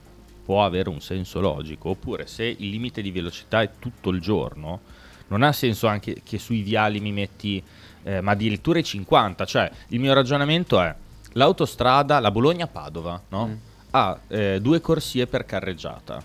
può 0.50 0.64
avere 0.64 0.88
un 0.88 1.00
senso 1.00 1.38
logico. 1.38 1.90
Oppure 1.90 2.26
se 2.26 2.42
il 2.42 2.70
limite 2.70 3.02
di 3.02 3.12
velocità 3.12 3.62
è 3.62 3.70
tutto 3.78 4.10
il 4.10 4.20
giorno, 4.20 4.80
non 5.28 5.44
ha 5.44 5.52
senso 5.52 5.86
anche 5.86 6.22
che 6.24 6.40
sui 6.40 6.62
viali 6.62 6.98
mi 6.98 7.12
metti, 7.12 7.62
eh, 8.02 8.20
ma 8.20 8.32
addirittura 8.32 8.80
i 8.80 8.82
50. 8.82 9.44
Cioè, 9.44 9.70
il 9.88 10.00
mio 10.00 10.12
ragionamento 10.12 10.80
è, 10.80 10.92
l'autostrada, 11.34 12.18
la 12.18 12.32
Bologna-Padova, 12.32 13.22
no? 13.28 13.46
Mm. 13.46 13.52
ha 13.90 14.18
eh, 14.26 14.58
due 14.60 14.80
corsie 14.80 15.28
per 15.28 15.44
carreggiata. 15.44 16.20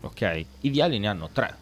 Ok? 0.00 0.44
I 0.62 0.68
viali 0.68 0.98
ne 0.98 1.06
hanno 1.06 1.28
tre. 1.32 1.56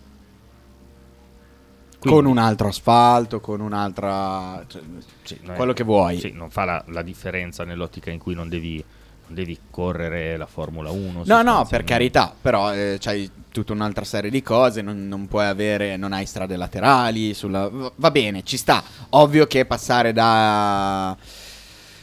Quindi- 1.99 2.19
con 2.19 2.25
un 2.25 2.39
altro 2.39 2.69
asfalto, 2.69 3.41
con 3.41 3.61
un'altra... 3.61 4.65
cioè, 4.67 4.81
Sì, 5.23 5.39
non 5.43 5.53
è- 5.53 5.57
quello 5.57 5.75
che 5.75 5.85
vuoi. 5.85 6.19
Sì, 6.19 6.33
non 6.33 6.49
fa 6.49 6.65
la, 6.65 6.83
la 6.87 7.03
differenza 7.03 7.65
nell'ottica 7.65 8.11
in 8.11 8.19
cui 8.19 8.33
non 8.35 8.49
devi, 8.49 8.83
devi 9.31 9.59
correre 9.71 10.37
la 10.37 10.47
Formula 10.47 10.91
1. 10.91 11.23
No, 11.25 11.43
no, 11.43 11.67
per 11.69 11.85
carità, 11.85 12.35
però 12.41 12.75
eh, 12.75 12.97
c'hai 13.01 13.31
tutta 13.51 13.73
un'altra 13.73 14.05
serie 14.05 14.31
di 14.31 14.43
cose, 14.43 14.83
non, 14.83 15.09
non 15.09 15.27
puoi 15.27 15.47
avere, 15.47 15.97
non 15.97 16.13
hai 16.13 16.27
strade 16.27 16.57
laterali, 16.57 17.35
sulla- 17.35 17.71
va 17.95 18.11
bene, 18.11 18.43
ci 18.45 18.57
sta. 18.57 18.83
Ovvio 19.11 19.47
che 19.47 19.65
passare 19.65 20.13
da... 20.13 21.17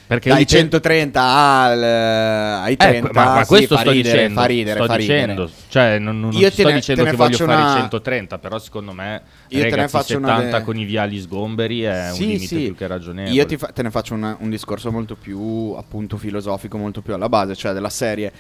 Perché 0.08 0.30
dai 0.30 0.46
dipende- 0.46 0.80
130 0.80 1.22
al, 1.22 1.84
ai 1.84 2.74
Eh, 2.74 2.78
30 2.78 3.10
ma, 3.12 3.26
ma 3.36 3.42
sì, 3.42 3.48
questo 3.48 3.76
fa 3.76 3.82
sto 3.82 3.92
ridere, 3.92 4.14
dicendo, 4.18 4.40
fa 4.40 4.46
ridere, 4.48 4.78
sto 4.80 4.86
fa 4.88 4.96
ridere. 4.96 5.20
dicendo, 5.20 5.50
cioè 5.68 6.00
non, 6.00 6.20
non 6.22 6.32
Io 6.32 6.50
sto 6.50 6.64
ne- 6.68 6.74
dicendo 6.76 7.04
che 7.04 7.12
voglio 7.12 7.32
faccio 7.32 7.46
fare 7.46 7.62
una- 7.62 7.72
i 7.74 7.80
130, 7.80 8.38
però 8.40 8.58
secondo 8.58 8.94
me 8.94 9.22
Io 9.50 9.60
te 9.60 9.64
ne 9.66 9.70
ragazzi, 9.70 9.90
faccio 9.98 10.18
una 10.18 10.28
70 10.38 10.58
de- 10.60 10.64
con 10.64 10.78
i 10.78 10.86
viali 10.86 11.20
sgomberi 11.20 11.82
è 11.82 12.10
Sì, 12.14 12.22
un 12.22 12.28
limite 12.30 12.46
sì. 12.48 12.56
più 12.64 12.76
che 12.76 12.88
ragionevole. 12.88 13.34
Io 13.36 13.46
ti 13.46 13.58
fa- 13.58 13.68
te 13.68 13.82
ne 13.84 13.92
faccio 13.92 14.14
una- 14.14 14.38
un 14.40 14.50
discorso 14.50 14.92
molto 14.92 15.16
più 15.16 15.74
appunto 15.78 16.16
filosofico, 16.16 16.78
molto 16.78 17.02
più 17.02 17.14
alla 17.14 17.28
base, 17.28 17.54
cioè 17.56 17.74
della 17.74 17.90
serie. 17.90 18.32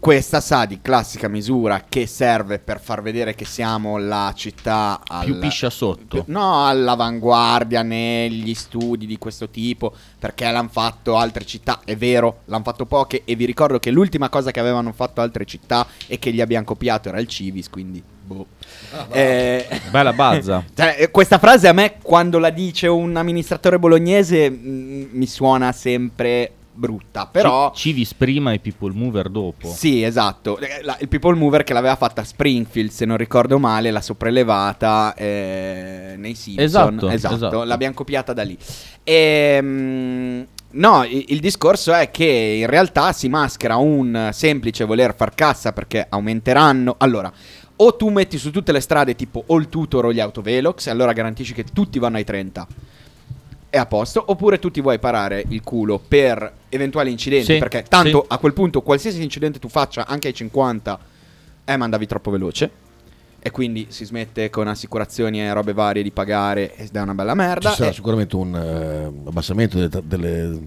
Questa 0.00 0.40
sa 0.40 0.64
di 0.64 0.78
classica 0.80 1.28
misura 1.28 1.84
che 1.86 2.06
serve 2.06 2.58
per 2.58 2.80
far 2.80 3.02
vedere 3.02 3.34
che 3.34 3.44
siamo 3.44 3.98
la 3.98 4.32
città 4.34 5.02
al- 5.06 5.26
Più 5.26 5.38
piscia 5.38 5.68
sotto. 5.68 6.24
No, 6.28 6.66
all'avanguardia 6.66 7.82
negli 7.82 8.54
studi 8.54 9.04
di 9.04 9.18
questo 9.18 9.50
tipo, 9.50 9.92
perché 10.18 10.50
l'hanno 10.50 10.70
fatto 10.72 11.18
altre 11.18 11.44
città, 11.44 11.80
è 11.84 11.96
vero, 11.96 12.38
l'hanno 12.46 12.64
fatto 12.64 12.86
poche 12.86 13.24
e 13.26 13.34
vi 13.34 13.44
ricordo 13.44 13.78
che 13.78 13.90
l'ultima 13.90 14.30
cosa 14.30 14.50
che 14.50 14.58
avevano 14.58 14.90
fatto 14.92 15.20
altre 15.20 15.44
città 15.44 15.86
e 16.06 16.18
che 16.18 16.32
gli 16.32 16.40
abbiamo 16.40 16.64
copiato 16.64 17.10
era 17.10 17.20
il 17.20 17.28
Civis, 17.28 17.68
quindi 17.68 18.02
boh. 18.02 18.46
Eh, 19.12 19.66
Bella 19.90 20.14
bazza. 20.14 20.64
cioè, 20.74 20.96
eh, 20.98 21.10
questa 21.10 21.38
frase 21.38 21.68
a 21.68 21.74
me 21.74 21.96
quando 22.00 22.38
la 22.38 22.48
dice 22.48 22.86
un 22.86 23.14
amministratore 23.16 23.78
bolognese 23.78 24.48
mm, 24.48 25.08
mi 25.10 25.26
suona 25.26 25.72
sempre 25.72 26.52
brutta, 26.72 27.26
però 27.26 27.72
Ci- 27.74 27.88
Civis 27.90 28.14
prima 28.14 28.52
e 28.52 28.58
People 28.58 28.92
Mover 28.94 29.28
dopo. 29.28 29.68
sì, 29.68 30.02
esatto. 30.02 30.58
Eh, 30.58 30.82
la- 30.82 30.96
il 31.00 31.08
People 31.08 31.34
Mover 31.36 31.64
che 31.64 31.72
l'aveva 31.72 31.96
fatta 31.96 32.20
a 32.22 32.24
Springfield, 32.24 32.90
se 32.90 33.04
non 33.04 33.16
ricordo 33.16 33.58
male, 33.58 33.90
la 33.90 34.00
sopraelevata 34.00 35.14
eh, 35.14 36.14
nei 36.16 36.34
Simpson. 36.34 36.64
Esatto, 36.64 37.08
esatto, 37.10 37.34
esatto. 37.34 37.64
l'abbiamo 37.64 37.94
copiata 37.94 38.32
da 38.32 38.42
lì. 38.42 38.56
Ehm, 39.02 40.46
no, 40.72 41.04
il 41.04 41.40
discorso 41.40 41.92
è 41.92 42.10
che 42.10 42.58
in 42.60 42.66
realtà 42.66 43.12
si 43.12 43.28
maschera 43.28 43.76
un 43.76 44.30
semplice 44.32 44.84
voler 44.84 45.14
far 45.14 45.34
cassa 45.34 45.72
perché 45.72 46.06
aumenteranno. 46.08 46.94
Allora, 46.98 47.32
o 47.76 47.96
tu 47.96 48.08
metti 48.10 48.38
su 48.38 48.50
tutte 48.50 48.72
le 48.72 48.80
strade 48.80 49.14
tipo 49.14 49.44
All 49.48 49.68
Tutor 49.68 50.06
o 50.06 50.12
gli 50.12 50.20
autovelox, 50.20 50.86
e 50.86 50.90
allora 50.90 51.12
garantisci 51.12 51.54
che 51.54 51.64
tutti 51.64 51.98
vanno 51.98 52.16
ai 52.18 52.24
30 52.24 52.66
è 53.70 53.78
a 53.78 53.86
posto, 53.86 54.22
oppure 54.26 54.58
tu 54.58 54.70
ti 54.70 54.80
vuoi 54.80 54.98
parare 54.98 55.44
il 55.48 55.62
culo 55.62 55.98
per 56.06 56.52
eventuali 56.68 57.10
incidenti, 57.10 57.52
Sì, 57.54 57.58
perché 57.58 57.84
tanto 57.88 58.22
sì. 58.22 58.26
a 58.34 58.38
quel 58.38 58.52
punto 58.52 58.82
qualsiasi 58.82 59.22
incidente 59.22 59.58
tu 59.60 59.68
faccia, 59.68 60.06
anche 60.06 60.26
ai 60.28 60.34
50, 60.34 60.98
eh, 61.64 61.76
ma 61.76 61.84
andavi 61.84 62.06
troppo 62.06 62.30
veloce. 62.30 62.70
E 63.42 63.50
quindi 63.52 63.86
si 63.88 64.04
smette 64.04 64.50
con 64.50 64.68
assicurazioni 64.68 65.40
e 65.40 65.50
robe 65.54 65.72
varie 65.72 66.02
di 66.02 66.10
pagare 66.10 66.74
ed 66.76 66.94
è 66.94 67.00
una 67.00 67.14
bella 67.14 67.30
Ci 67.32 67.38
merda. 67.38 67.70
sarà 67.70 67.88
E- 67.90 67.94
sicuramente 67.94 68.36
un 68.36 68.54
eh, 68.54 69.28
abbassamento 69.28 69.78
delle- 69.78 70.02
delle- 70.04 70.58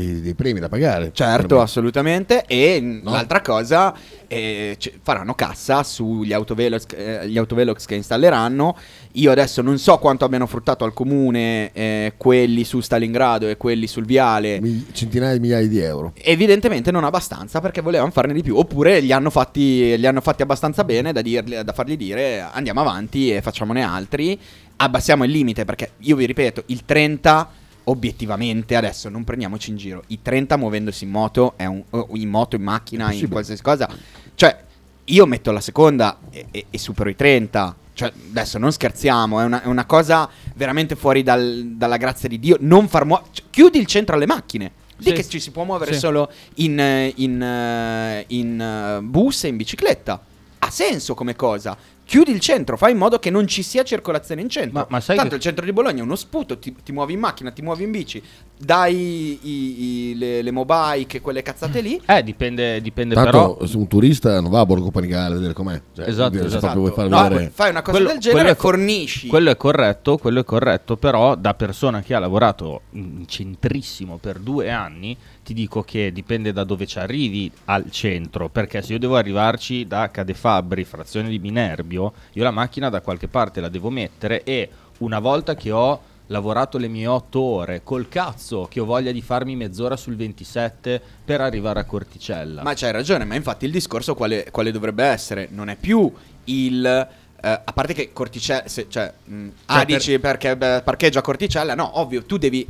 dei, 0.00 0.20
dei 0.20 0.34
premi 0.34 0.60
da 0.60 0.68
pagare. 0.68 1.10
Certo, 1.12 1.60
assolutamente. 1.60 2.44
E 2.46 2.80
No. 2.80 3.10
l'altra 3.12 3.40
cosa, 3.40 3.94
eh, 4.28 4.76
c- 4.78 4.92
faranno 5.02 5.34
cassa 5.34 5.82
sugli 5.82 6.32
autovelox, 6.32 6.84
eh, 6.94 7.28
gli 7.28 7.38
autovelox 7.38 7.84
che 7.86 7.94
installeranno. 7.94 8.76
Io 9.12 9.30
adesso 9.30 9.62
non 9.62 9.78
so 9.78 9.98
quanto 9.98 10.24
abbiano 10.24 10.46
fruttato 10.46 10.84
al 10.84 10.92
comune 10.92 11.70
eh, 11.72 12.12
quelli 12.16 12.64
su 12.64 12.80
Stalingrado 12.80 13.48
e 13.48 13.56
quelli 13.56 13.86
sul 13.86 14.04
viale. 14.04 14.60
Mi- 14.60 14.86
centinaia 14.92 15.32
di 15.32 15.40
migliaia 15.40 15.66
di 15.66 15.78
euro. 15.78 16.12
Evidentemente 16.16 16.90
non 16.90 17.04
abbastanza 17.04 17.60
perché 17.60 17.80
volevano 17.80 18.10
farne 18.10 18.32
di 18.34 18.42
più. 18.42 18.56
Oppure 18.56 19.00
li 19.00 19.12
hanno 19.12 19.30
fatti, 19.30 19.96
li 19.96 20.06
hanno 20.06 20.20
fatti 20.20 20.42
abbastanza 20.42 20.84
bene 20.84 21.12
da, 21.12 21.22
dirgli- 21.22 21.58
da 21.60 21.72
fargli 21.72 21.96
dire 21.96 22.40
andiamo 22.52 22.80
avanti 22.80 23.32
e 23.34 23.40
facciamone 23.40 23.82
altri. 23.82 24.38
Abbassiamo 24.78 25.24
il 25.24 25.30
limite 25.30 25.64
perché 25.64 25.92
io 26.00 26.16
vi 26.16 26.26
ripeto, 26.26 26.64
il 26.66 26.84
30 26.84 27.48
obiettivamente 27.88 28.76
adesso 28.76 29.08
non 29.08 29.24
prendiamoci 29.24 29.70
in 29.70 29.76
giro. 29.76 30.02
I 30.08 30.20
30 30.22 30.56
muovendosi 30.56 31.04
in 31.04 31.10
moto, 31.10 31.54
è 31.56 31.66
un- 31.66 31.82
in 32.14 32.28
moto, 32.28 32.56
in 32.56 32.62
macchina, 32.62 33.12
in 33.12 33.28
qualsiasi 33.28 33.62
cosa. 33.62 33.88
Cioè, 34.34 34.64
io 35.04 35.26
metto 35.26 35.50
la 35.52 35.60
seconda 35.60 36.18
e, 36.30 36.46
e- 36.50 36.66
e 36.70 36.78
supero 36.78 37.08
i 37.08 37.16
30. 37.16 37.74
Cioè, 37.94 38.12
adesso 38.30 38.58
non 38.58 38.72
scherziamo, 38.72 39.40
è 39.40 39.44
una, 39.44 39.62
è 39.62 39.66
una 39.66 39.84
cosa 39.86 40.28
veramente 40.54 40.96
fuori 40.96 41.22
dal- 41.22 41.72
dalla 41.76 41.96
grazia 41.96 42.28
di 42.28 42.38
Dio. 42.38 42.56
Non 42.60 42.88
far 42.88 43.04
muovere. 43.04 43.30
chiudi 43.50 43.78
il 43.78 43.86
centro 43.86 44.14
alle 44.16 44.26
macchine. 44.26 44.72
Di 44.98 45.04
Sì. 45.08 45.12
che 45.12 45.28
ci 45.28 45.40
si 45.40 45.50
può 45.50 45.64
muovere 45.64 45.92
Sì. 45.92 45.98
solo 45.98 46.30
in, 46.54 47.12
in, 47.16 47.42
eh, 47.42 48.24
in, 48.28 48.60
eh, 48.60 49.00
bus 49.02 49.44
e 49.44 49.48
in 49.48 49.56
bicicletta. 49.56 50.22
Ha 50.58 50.70
senso 50.70 51.14
come 51.14 51.36
cosa. 51.36 51.76
Chiudi 52.06 52.30
il 52.30 52.38
centro, 52.38 52.76
fai 52.76 52.92
in 52.92 52.98
modo 52.98 53.18
che 53.18 53.30
non 53.30 53.48
ci 53.48 53.64
sia 53.64 53.82
circolazione 53.82 54.40
in 54.40 54.48
centro. 54.48 54.78
Ma- 54.78 54.86
ma 54.88 55.00
sai 55.00 55.16
Tanto 55.16 55.30
che- 55.30 55.36
il 55.36 55.42
centro 55.42 55.64
di 55.64 55.72
Bologna 55.72 55.98
è 55.98 56.02
uno 56.02 56.14
sputo, 56.14 56.56
ti, 56.56 56.72
ti 56.84 56.92
muovi 56.92 57.14
in 57.14 57.18
macchina, 57.18 57.50
ti 57.50 57.62
muovi 57.62 57.82
in 57.82 57.90
bici, 57.90 58.22
dai 58.58 59.38
i- 59.42 60.10
i- 60.10 60.14
le, 60.16 60.42
le 60.42 60.50
mobike, 60.50 61.20
quelle 61.20 61.42
cazzate 61.42 61.80
lì. 61.80 62.00
Eh, 62.06 62.22
dipende, 62.22 62.80
dipende 62.80 63.14
Tanto 63.14 63.30
però. 63.30 63.66
se 63.66 63.76
un 63.76 63.86
turista 63.86 64.40
non 64.40 64.50
va 64.50 64.60
a 64.60 64.66
Borgo 64.66 64.90
Panigale 64.90 65.32
a 65.32 65.36
vedere 65.36 65.52
com'è. 65.52 65.80
Cioè, 65.94 66.08
Esatto, 66.08 66.38
se 66.38 66.44
esatto. 66.46 66.60
proprio 66.60 66.80
vuoi 66.82 66.92
far 66.94 67.08
No, 67.08 67.28
vedere... 67.28 67.50
fai 67.52 67.70
una 67.70 67.82
cosa 67.82 67.96
Quello- 67.96 68.12
del 68.12 68.18
genere, 68.20 68.40
quello 68.40 68.52
è 68.52 68.56
co- 68.60 68.68
fornisci. 68.68 69.26
Quello 69.28 69.50
è 69.50 69.56
corretto, 69.56 70.16
quello 70.18 70.40
è 70.40 70.44
corretto, 70.44 70.96
però 70.96 71.34
da 71.34 71.54
persona 71.54 72.00
che 72.02 72.14
ha 72.14 72.18
lavorato 72.18 72.82
in 72.92 73.24
centrissimo 73.26 74.16
per 74.18 74.38
due 74.38 74.70
anni, 74.70 75.16
ti 75.44 75.52
dico 75.54 75.82
che 75.82 76.10
dipende 76.12 76.52
da 76.52 76.64
dove 76.64 76.86
ci 76.86 76.98
arrivi 76.98 77.50
al 77.66 77.90
centro, 77.90 78.48
perché 78.48 78.82
se 78.82 78.94
io 78.94 78.98
devo 78.98 79.16
arrivarci 79.16 79.86
da 79.86 80.10
Cadefabbri, 80.10 80.84
frazione 80.84 81.28
di 81.28 81.38
Minerbio, 81.38 82.12
io 82.32 82.42
la 82.42 82.50
macchina 82.50 82.88
da 82.88 83.00
qualche 83.00 83.28
parte 83.28 83.60
la 83.60 83.68
devo 83.68 83.90
mettere 83.90 84.42
e 84.44 84.68
una 84.98 85.18
volta 85.18 85.54
che 85.54 85.70
ho 85.70 86.00
lavorato 86.28 86.78
le 86.78 86.88
mie 86.88 87.06
otto 87.06 87.40
ore, 87.40 87.82
col 87.84 88.08
cazzo 88.08 88.66
che 88.70 88.80
ho 88.80 88.84
voglia 88.84 89.12
di 89.12 89.22
farmi 89.22 89.54
mezz'ora 89.56 89.96
sul 89.96 90.16
27 90.16 91.00
per 91.24 91.40
arrivare 91.40 91.80
a 91.80 91.84
Corticella. 91.84 92.62
Ma 92.62 92.74
c'hai 92.74 92.92
ragione, 92.92 93.24
ma 93.24 93.34
infatti 93.34 93.64
il 93.64 93.70
discorso 93.70 94.14
quale, 94.14 94.48
quale 94.50 94.70
dovrebbe 94.72 95.04
essere? 95.04 95.48
Non 95.50 95.68
è 95.68 95.76
più 95.76 96.12
il... 96.44 96.84
eh, 96.84 97.08
a 97.40 97.72
parte 97.72 97.92
che 97.92 98.12
Corticella... 98.12 98.66
se- 98.66 98.86
cioè, 98.88 99.12
mh, 99.24 99.48
ah, 99.66 99.76
per- 99.76 99.86
dici 99.86 100.18
perché 100.18 100.56
beh, 100.56 100.82
parcheggio 100.82 101.18
a 101.18 101.22
Corticella? 101.22 101.74
No, 101.74 101.98
ovvio, 102.00 102.24
tu 102.24 102.36
devi... 102.38 102.66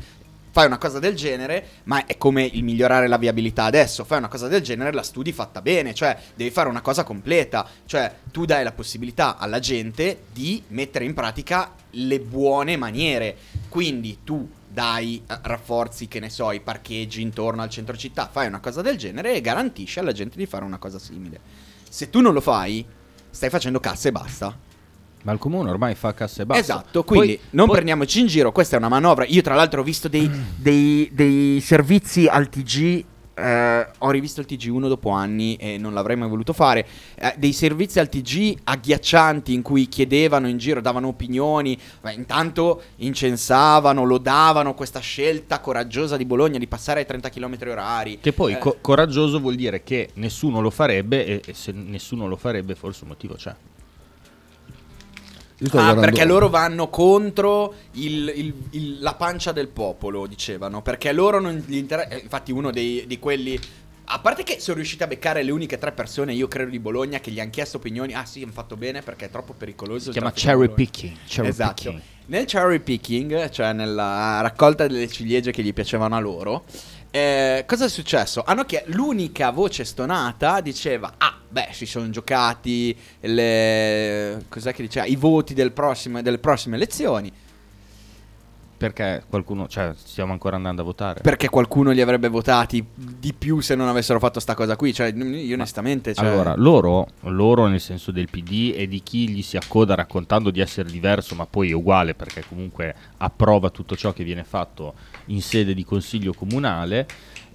Fai 0.56 0.64
una 0.64 0.78
cosa 0.78 0.98
del 0.98 1.14
genere, 1.14 1.66
ma 1.82 2.06
è 2.06 2.16
come 2.16 2.42
il 2.42 2.64
migliorare 2.64 3.08
la 3.08 3.18
viabilità 3.18 3.64
adesso. 3.64 4.04
Fai 4.04 4.16
una 4.16 4.28
cosa 4.28 4.48
del 4.48 4.62
genere, 4.62 4.90
la 4.90 5.02
studi 5.02 5.30
fatta 5.30 5.60
bene, 5.60 5.92
cioè 5.92 6.16
devi 6.34 6.48
fare 6.48 6.70
una 6.70 6.80
cosa 6.80 7.04
completa. 7.04 7.68
Cioè, 7.84 8.10
tu 8.32 8.46
dai 8.46 8.64
la 8.64 8.72
possibilità 8.72 9.36
alla 9.36 9.58
gente 9.58 10.22
di 10.32 10.62
mettere 10.68 11.04
in 11.04 11.12
pratica 11.12 11.74
le 11.90 12.20
buone 12.20 12.78
maniere. 12.78 13.36
Quindi 13.68 14.20
tu 14.24 14.48
dai, 14.66 15.22
eh, 15.28 15.38
rafforzi, 15.42 16.08
che 16.08 16.20
ne 16.20 16.30
so, 16.30 16.50
i 16.52 16.60
parcheggi 16.60 17.20
intorno 17.20 17.60
al 17.60 17.68
centro 17.68 17.94
città, 17.94 18.26
fai 18.32 18.46
una 18.46 18.60
cosa 18.60 18.80
del 18.80 18.96
genere 18.96 19.34
e 19.34 19.42
garantisci 19.42 19.98
alla 19.98 20.12
gente 20.12 20.38
di 20.38 20.46
fare 20.46 20.64
una 20.64 20.78
cosa 20.78 20.98
simile. 20.98 21.38
Se 21.86 22.08
tu 22.08 22.22
non 22.22 22.32
lo 22.32 22.40
fai, 22.40 22.82
stai 23.28 23.50
facendo 23.50 23.78
cassa 23.78 24.08
e 24.08 24.12
basta. 24.12 24.65
Ma 25.26 25.32
il 25.32 25.38
comune 25.40 25.70
ormai 25.70 25.96
fa 25.96 26.14
cassa 26.14 26.42
e 26.42 26.46
basta. 26.46 26.62
Esatto, 26.62 27.02
quindi 27.02 27.34
Poi- 27.34 27.40
non 27.50 27.66
poi- 27.66 27.74
prendiamoci 27.74 28.20
in 28.20 28.28
giro, 28.28 28.52
questa 28.52 28.76
è 28.76 28.78
una 28.78 28.88
manovra. 28.88 29.24
Io 29.26 29.42
tra 29.42 29.56
l'altro 29.56 29.80
ho 29.80 29.84
visto 29.84 30.06
dei, 30.06 30.30
dei- 30.54 31.10
dei 31.12 31.60
servizi 31.60 32.28
al 32.28 32.48
TG, 32.48 33.04
eh, 33.34 33.86
ho 33.98 34.10
rivisto 34.10 34.40
il 34.40 34.46
TG1 34.46 34.86
dopo 34.86 35.10
anni 35.10 35.56
e 35.56 35.78
non 35.78 35.92
l'avrei 35.94 36.14
mai 36.14 36.28
voluto 36.28 36.52
fare, 36.52 36.86
eh, 37.16 37.34
dei 37.38 37.52
servizi 37.52 37.98
al 37.98 38.08
TG 38.08 38.56
agghiaccianti 38.62 39.52
in 39.52 39.62
cui 39.62 39.88
chiedevano 39.88 40.46
in 40.46 40.58
giro, 40.58 40.80
davano 40.80 41.08
opinioni, 41.08 41.76
ma 42.02 42.12
intanto 42.12 42.82
incensavano, 42.98 44.04
lodavano 44.04 44.74
questa 44.74 45.00
scelta 45.00 45.58
coraggiosa 45.58 46.16
di 46.16 46.24
Bologna 46.24 46.58
di 46.58 46.68
passare 46.68 47.00
ai 47.00 47.06
30 47.06 47.30
km 47.30 47.56
orari. 47.68 48.20
Che 48.20 48.32
poi 48.32 48.52
Eh, 48.52 48.58
co- 48.58 48.76
coraggioso 48.80 49.40
vuol 49.40 49.56
dire 49.56 49.82
che 49.82 50.10
nessuno 50.14 50.60
lo 50.60 50.70
farebbe 50.70 51.26
e, 51.26 51.42
e 51.44 51.52
se 51.52 51.72
nessuno 51.72 52.28
lo 52.28 52.36
farebbe 52.36 52.76
forse 52.76 53.02
un 53.02 53.08
motivo 53.08 53.34
c'è. 53.34 53.52
Ah, 55.64 55.68
guardando- 55.70 56.00
perché 56.02 56.24
loro 56.26 56.48
vanno 56.50 56.88
contro 56.90 57.74
il- 57.92 58.30
il- 58.34 58.54
il- 58.70 59.00
la 59.00 59.14
pancia 59.14 59.52
del 59.52 59.68
popolo, 59.68 60.26
dicevano. 60.26 60.82
Perché 60.82 61.12
loro 61.12 61.40
non 61.40 61.62
gli 61.66 61.76
interessa. 61.76 62.14
Infatti, 62.18 62.52
uno 62.52 62.70
dei, 62.70 63.04
di 63.06 63.18
quelli. 63.18 63.58
A 64.08 64.20
parte 64.20 64.44
che 64.44 64.60
sono 64.60 64.76
riusciti 64.76 65.02
a 65.02 65.06
beccare 65.08 65.42
le 65.42 65.50
uniche 65.50 65.78
tre 65.78 65.90
persone, 65.92 66.32
io 66.32 66.46
credo 66.46 66.70
di 66.70 66.78
Bologna, 66.78 67.18
che 67.18 67.30
gli 67.32 67.40
hanno 67.40 67.50
chiesto 67.50 67.78
opinioni. 67.78 68.12
Ah, 68.14 68.24
sì, 68.24 68.42
hanno 68.42 68.52
fatto 68.52 68.76
bene 68.76 69.02
perché 69.02 69.24
è 69.24 69.30
troppo 69.30 69.52
pericoloso. 69.52 70.04
Si 70.06 70.10
chiama 70.12 70.30
cherry 70.32 70.68
picking. 70.68 71.16
cherry 71.26 71.48
esatto. 71.48 71.82
picking. 71.82 72.00
Nel 72.26 72.44
cherry 72.44 72.80
picking, 72.80 73.48
cioè 73.50 73.72
nella 73.72 74.40
raccolta 74.42 74.86
delle 74.86 75.08
ciliegie 75.08 75.52
che 75.52 75.62
gli 75.62 75.72
piacevano 75.72 76.14
a 76.16 76.20
loro, 76.20 76.64
Eh, 77.16 77.64
cosa 77.66 77.86
è 77.86 77.88
successo? 77.88 78.42
Hanno 78.44 78.64
chie- 78.64 78.82
l'unica 78.88 79.48
voce 79.50 79.86
stonata 79.86 80.60
diceva: 80.60 81.14
Ah, 81.16 81.34
beh, 81.48 81.68
si 81.72 81.86
sono 81.86 82.10
giocati 82.10 82.94
le, 83.20 84.44
cos'è 84.50 84.74
che 84.74 84.82
diceva? 84.82 85.06
i 85.06 85.16
voti 85.16 85.54
del 85.54 85.72
prossimo- 85.72 86.20
delle 86.20 86.36
prossime 86.36 86.76
elezioni. 86.76 87.32
Perché 88.76 89.24
qualcuno, 89.28 89.68
cioè, 89.68 89.92
stiamo 89.96 90.32
ancora 90.32 90.56
andando 90.56 90.82
a 90.82 90.84
votare. 90.84 91.20
Perché 91.22 91.48
qualcuno 91.48 91.92
li 91.92 92.02
avrebbe 92.02 92.28
votati 92.28 92.84
di 92.94 93.32
più 93.32 93.60
se 93.60 93.74
non 93.74 93.88
avessero 93.88 94.18
fatto 94.18 94.38
sta 94.38 94.54
cosa 94.54 94.76
qui. 94.76 94.92
Cioè, 94.92 95.12
io 95.14 95.54
onestamente. 95.54 96.12
Cioè... 96.12 96.26
Allora, 96.26 96.54
loro, 96.56 97.08
loro 97.22 97.66
nel 97.68 97.80
senso 97.80 98.10
del 98.10 98.28
PD 98.28 98.74
e 98.76 98.86
di 98.86 99.02
chi 99.02 99.30
gli 99.30 99.42
si 99.42 99.56
accoda 99.56 99.94
raccontando 99.94 100.50
di 100.50 100.60
essere 100.60 100.90
diverso, 100.90 101.34
ma 101.34 101.46
poi 101.46 101.70
è 101.70 101.72
uguale 101.72 102.14
perché 102.14 102.44
comunque 102.46 102.94
approva 103.16 103.70
tutto 103.70 103.96
ciò 103.96 104.12
che 104.12 104.24
viene 104.24 104.44
fatto 104.44 104.94
in 105.26 105.40
sede 105.40 105.72
di 105.72 105.84
consiglio 105.84 106.34
comunale. 106.34 107.06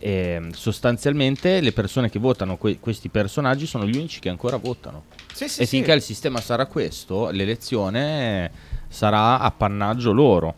E 0.04 0.48
sostanzialmente 0.54 1.62
le 1.62 1.72
persone 1.74 2.10
che 2.10 2.18
votano 2.18 2.58
que- 2.58 2.80
questi 2.80 3.10
personaggi 3.10 3.68
sono 3.68 3.86
gli 3.86 3.96
unici 3.96 4.20
che 4.20 4.30
ancora 4.30 4.58
votano. 4.58 5.04
Sì, 5.32 5.48
sì, 5.48 5.62
e 5.62 5.66
sì. 5.66 5.76
finché 5.76 5.94
il 5.94 6.02
sistema 6.02 6.42
sarà 6.42 6.66
questo, 6.66 7.30
l'elezione 7.30 8.50
sarà 8.92 9.40
appannaggio 9.40 10.12
loro. 10.12 10.56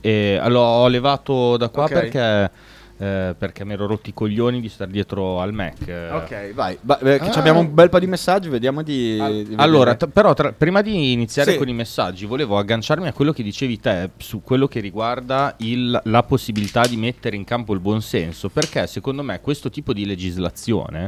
E 0.00 0.38
allora, 0.40 0.66
ho 0.68 0.88
levato 0.88 1.56
da 1.56 1.68
qua 1.68 1.84
Ok. 1.84 1.92
perché, 1.92 2.50
eh, 2.98 3.34
perché 3.36 3.64
mi 3.64 3.72
ero 3.72 3.86
rotti 3.86 4.10
i 4.10 4.14
coglioni 4.14 4.60
di 4.60 4.68
stare 4.68 4.90
dietro 4.90 5.40
al 5.40 5.52
Mac. 5.52 5.78
Ok, 6.12 6.52
vai. 6.54 6.78
Va- 6.82 6.98
eh, 7.00 7.18
Ah. 7.20 7.30
Abbiamo 7.32 7.60
un 7.60 7.74
bel 7.74 7.88
po' 7.88 7.98
di 7.98 8.06
messaggi, 8.06 8.48
vediamo 8.48 8.82
di. 8.82 9.44
di 9.46 9.54
Allora, 9.56 9.94
t- 9.94 10.08
però 10.08 10.34
tra- 10.34 10.52
prima 10.52 10.82
di 10.82 11.12
iniziare 11.12 11.52
Sì. 11.52 11.58
con 11.58 11.68
i 11.68 11.72
messaggi, 11.72 12.26
volevo 12.26 12.58
agganciarmi 12.58 13.08
a 13.08 13.12
quello 13.12 13.32
che 13.32 13.42
dicevi 13.42 13.80
te 13.80 14.10
su 14.18 14.42
quello 14.42 14.68
che 14.68 14.80
riguarda 14.80 15.54
il- 15.58 16.00
la 16.04 16.22
possibilità 16.22 16.86
di 16.86 16.96
mettere 16.96 17.34
in 17.36 17.44
campo 17.44 17.72
il 17.74 17.80
buonsenso, 17.80 18.48
perché 18.50 18.86
secondo 18.86 19.22
me 19.22 19.40
questo 19.40 19.68
tipo 19.70 19.92
di 19.92 20.06
legislazione 20.06 21.06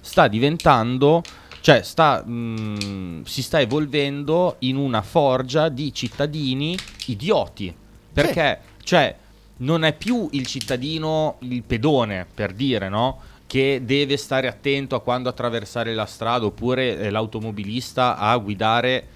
sta 0.00 0.28
diventando, 0.28 1.22
cioè 1.60 1.82
sta, 1.82 2.22
mh, 2.24 3.22
si 3.24 3.42
sta 3.42 3.58
evolvendo 3.60 4.56
in 4.60 4.76
una 4.76 5.00
forgia 5.02 5.68
di 5.70 5.92
cittadini 5.94 6.76
idioti, 7.06 7.74
perché 8.14 8.60
cioè, 8.82 9.14
non 9.58 9.84
è 9.84 9.92
più 9.92 10.28
il 10.32 10.46
cittadino, 10.46 11.36
il 11.40 11.62
pedone, 11.62 12.26
per 12.32 12.54
dire, 12.54 12.88
no? 12.88 13.20
che 13.46 13.82
deve 13.84 14.16
stare 14.16 14.48
attento 14.48 14.94
a 14.94 15.00
quando 15.00 15.28
attraversare 15.28 15.94
la 15.94 16.06
strada 16.06 16.46
oppure 16.46 16.98
eh, 16.98 17.10
l'automobilista 17.10 18.16
a 18.16 18.36
guidare 18.38 19.06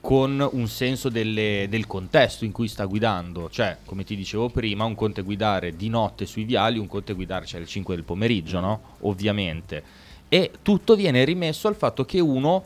con 0.00 0.46
un 0.52 0.66
senso 0.68 1.08
delle- 1.08 1.66
del 1.68 1.86
contesto 1.86 2.44
in 2.44 2.52
cui 2.52 2.68
sta 2.68 2.84
guidando. 2.84 3.48
Cioè, 3.48 3.78
come 3.84 4.04
ti 4.04 4.16
dicevo 4.16 4.48
prima, 4.48 4.84
un 4.84 4.94
conto 4.94 5.20
è 5.20 5.24
guidare 5.24 5.76
di 5.76 5.88
notte 5.88 6.26
sui 6.26 6.44
viali, 6.44 6.78
un 6.78 6.86
conto 6.86 7.12
è 7.12 7.14
guidare 7.14 7.46
cioè, 7.46 7.60
alle 7.60 7.68
5 7.68 7.94
del 7.94 8.04
pomeriggio, 8.04 8.60
no? 8.60 8.80
Ovviamente. 9.00 9.82
E 10.28 10.50
tutto 10.60 10.94
viene 10.94 11.24
rimesso 11.24 11.68
al 11.68 11.76
fatto 11.76 12.04
che 12.04 12.20
uno, 12.20 12.62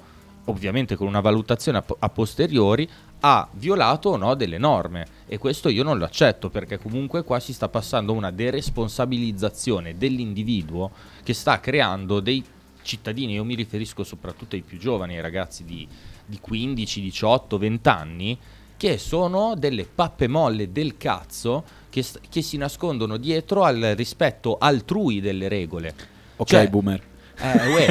ovviamente 0.47 0.97
con 0.97 1.07
una 1.07 1.21
valutazione 1.21 1.79
a, 1.79 1.85
a 1.99 2.09
posteriori, 2.09 2.89
ha 3.21 3.49
violato 3.53 4.11
o 4.11 4.17
no 4.17 4.35
delle 4.35 4.59
norme. 4.59 5.07
E 5.27 5.39
questo 5.39 5.69
io 5.69 5.83
non 5.83 5.99
lo 5.99 6.05
accetto 6.05 6.51
perché 6.51 6.79
comunque 6.79 7.25
qua 7.25 7.41
si 7.41 7.53
sta 7.53 7.69
passando 7.69 8.13
una 8.13 8.31
deresponsabilizzazione 8.31 9.97
dell'individuo 9.97 10.91
che 11.23 11.35
sta 11.35 11.61
creando 11.61 12.21
dei 12.21 12.45
cittadini, 12.83 13.35
io 13.35 13.45
mi 13.45 13.55
riferisco 13.55 14.03
soprattutto 14.03 14.55
ai 14.55 14.63
più 14.63 14.79
giovani, 14.79 15.15
ai 15.17 15.21
ragazzi 15.21 15.65
di, 15.65 15.87
di 16.25 16.39
15, 16.41 17.03
18, 17.03 17.59
20 17.59 17.89
anni, 17.89 18.39
che 18.79 18.97
sono 18.97 19.55
delle 19.57 19.85
pappe 19.85 20.27
molle 20.27 20.73
del 20.73 20.97
cazzo 20.97 21.65
che, 21.91 22.05
che 22.31 22.43
si 22.43 22.57
nascondono 22.57 23.17
dietro 23.17 23.65
al 23.65 23.93
rispetto 23.97 24.57
altrui 24.59 25.21
delle 25.21 25.49
regole. 25.49 25.95
Ok, 26.37 26.49
Cioè, 26.49 26.69
boomer. 26.69 27.03
Eh, 27.41 27.69
uè, 27.73 27.89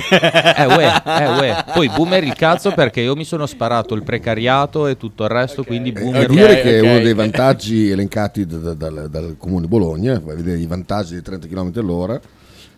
eh, 0.58 0.66
uè, 0.66 1.02
eh, 1.06 1.28
uè. 1.38 1.66
Poi 1.74 1.90
boomer 1.90 2.24
il 2.24 2.34
cazzo 2.36 2.72
perché 2.72 3.02
io 3.02 3.16
mi 3.16 3.24
sono 3.26 3.46
sparato 3.46 3.94
il 3.96 4.04
precariato 4.04 4.88
e 4.88 4.98
tutto 4.98 5.24
il 5.24 5.30
resto, 5.30 5.64
quindi 5.64 5.90
Eh, 5.90 5.94
boomer... 6.02 6.24
a 6.24 6.28
dire 6.28 6.62
che 6.62 6.80
ok. 6.80 6.86
uno 6.86 7.00
dei 7.00 7.14
vantaggi 7.14 7.90
elencati 7.90 8.46
da- 8.46 8.58
da- 8.58 8.74
dal, 8.74 9.10
dal 9.10 9.36
comune 9.38 9.62
di 9.62 9.68
Bologna, 9.68 10.20
vai 10.20 10.34
a 10.34 10.38
vedere 10.38 10.58
i 10.60 10.66
vantaggi 10.68 11.16
di 11.16 11.22
30 11.22 11.48
km 11.48 11.72
all'ora, 11.76 12.20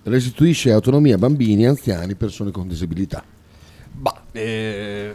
restituisce 0.03 0.71
autonomia 0.71 1.15
a 1.15 1.17
bambini, 1.17 1.65
anziani, 1.65 2.15
persone 2.15 2.51
con 2.51 2.67
disabilità. 2.67 3.23
Bah, 3.91 4.21
eh, 4.32 5.13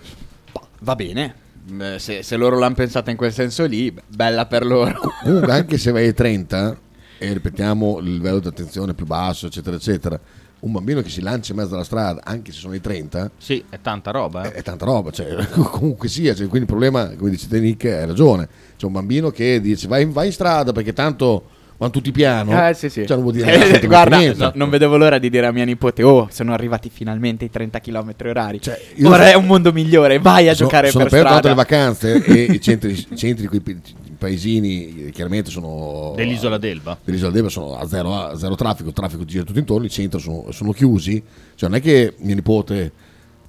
bah, 0.52 0.60
va 0.80 0.94
bene. 0.94 1.34
Eh, 1.80 1.98
Se, 1.98 2.22
se 2.22 2.36
loro 2.36 2.58
l'hanno 2.58 2.74
pensata 2.74 3.10
in 3.10 3.16
quel 3.16 3.32
senso 3.32 3.64
lì, 3.64 3.94
bella 4.08 4.44
per 4.46 4.66
loro. 4.66 4.98
Comunque 5.22 5.52
anche 5.52 5.78
se 5.78 5.90
vai 5.92 6.04
ai 6.06 6.12
30, 6.14 6.76
e 7.18 7.32
ripetiamo 7.32 8.00
il 8.00 8.12
livello 8.12 8.40
di 8.40 8.48
attenzione 8.48 8.92
più 8.92 9.06
basso, 9.06 9.46
eccetera, 9.46 9.76
eccetera, 9.76 10.20
un 10.64 10.72
bambino 10.72 11.02
che 11.02 11.10
si 11.10 11.20
lancia 11.20 11.52
in 11.52 11.58
mezzo 11.58 11.74
alla 11.74 11.84
strada, 11.84 12.20
anche 12.24 12.50
se 12.52 12.58
sono 12.60 12.72
ai 12.72 12.80
30, 12.80 13.30
Sì, 13.36 13.62
è 13.68 13.78
tanta 13.82 14.10
roba. 14.10 14.42
è, 14.42 14.46
eh. 14.48 14.52
è 14.52 14.62
tanta 14.62 14.84
roba, 14.84 15.10
cioè, 15.10 15.34
comunque 15.52 16.08
sia, 16.08 16.30
cioè, 16.34 16.46
quindi 16.48 16.60
il 16.60 16.66
problema, 16.66 17.08
come 17.16 17.30
dice 17.30 17.46
Nick, 17.60 17.84
hai 17.84 18.06
ragione, 18.06 18.48
c'è 18.76 18.86
un 18.86 18.92
bambino 18.92 19.30
che 19.30 19.60
dice 19.60 19.86
vai, 19.88 20.04
vai 20.06 20.26
in 20.26 20.32
strada 20.32 20.72
perché 20.72 20.92
tanto 20.92 21.44
vanno 21.76 21.90
tutti 21.92 22.12
piano, 22.12 22.68
Eh, 22.68 22.72
sì, 22.72 22.88
sì. 22.88 23.04
cioè 23.06 23.16
non 23.18 23.22
vuol 23.24 23.34
dire 23.34 23.52
Eh, 23.80 23.86
guarda, 23.86 24.18
no, 24.34 24.52
non 24.54 24.70
vedevo 24.70 24.96
l'ora 24.96 25.18
di 25.18 25.28
dire 25.28 25.46
a 25.46 25.52
mia 25.52 25.64
nipote: 25.64 26.02
Oh, 26.02 26.28
sono 26.30 26.54
arrivati 26.54 26.88
finalmente 26.88 27.44
i 27.44 27.50
30 27.50 27.80
km 27.80 28.14
orari. 28.24 28.60
Cioè, 28.60 28.80
io 28.94 29.08
Ora 29.08 29.24
so- 29.24 29.30
è 29.30 29.34
un 29.34 29.44
mondo 29.46 29.72
migliore, 29.72 30.18
vai 30.18 30.48
a 30.48 30.54
sono, 30.54 30.68
giocare 30.68 30.90
sono 30.90 31.04
per 31.06 31.26
aperto 31.26 31.36
strada. 31.38 31.48
le 31.48 31.54
vacanze 31.54 32.24
e 32.24 32.42
i 32.52 32.60
centri, 32.62 32.92
i 33.10 33.16
centri 33.16 33.48
paesini 34.24 35.10
chiaramente 35.10 35.50
sono 35.50 36.12
Dell'isola 36.16 36.56
d'Elba. 36.58 36.98
dell'isola 37.04 37.30
d'Elba 37.30 37.48
sono 37.48 37.76
a 37.76 37.86
zero, 37.86 38.14
a 38.14 38.36
zero 38.36 38.54
traffico, 38.54 38.88
il 38.88 38.94
traffico 38.94 39.24
gira 39.24 39.44
tutto 39.44 39.58
intorno, 39.58 39.84
i 39.86 39.90
centri 39.90 40.18
sono, 40.20 40.50
sono 40.50 40.72
chiusi, 40.72 41.22
cioè 41.54 41.68
non 41.68 41.78
è 41.78 41.82
che 41.82 42.14
mio 42.18 42.34
nipote 42.34 42.92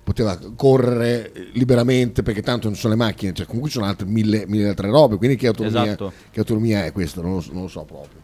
poteva 0.04 0.38
correre 0.56 1.32
liberamente 1.54 2.22
perché 2.22 2.42
tanto 2.42 2.68
non 2.68 2.76
sono 2.76 2.94
le 2.94 3.00
macchine, 3.00 3.34
cioè 3.34 3.46
comunque 3.46 3.70
ci 3.72 3.78
sono 3.78 3.90
altre 3.90 4.06
mille, 4.06 4.46
mille 4.48 4.70
altre 4.70 4.90
robe, 4.90 5.16
quindi 5.18 5.36
che 5.36 5.48
autonomia, 5.48 5.84
Esatto. 5.84 6.12
che 6.30 6.40
autonomia 6.40 6.86
è 6.86 6.92
questa? 6.92 7.22
Non 7.22 7.36
lo, 7.36 7.42
so- 7.42 7.54
non 7.54 7.64
lo 7.64 7.68
so 7.70 7.84
proprio. 7.84 8.20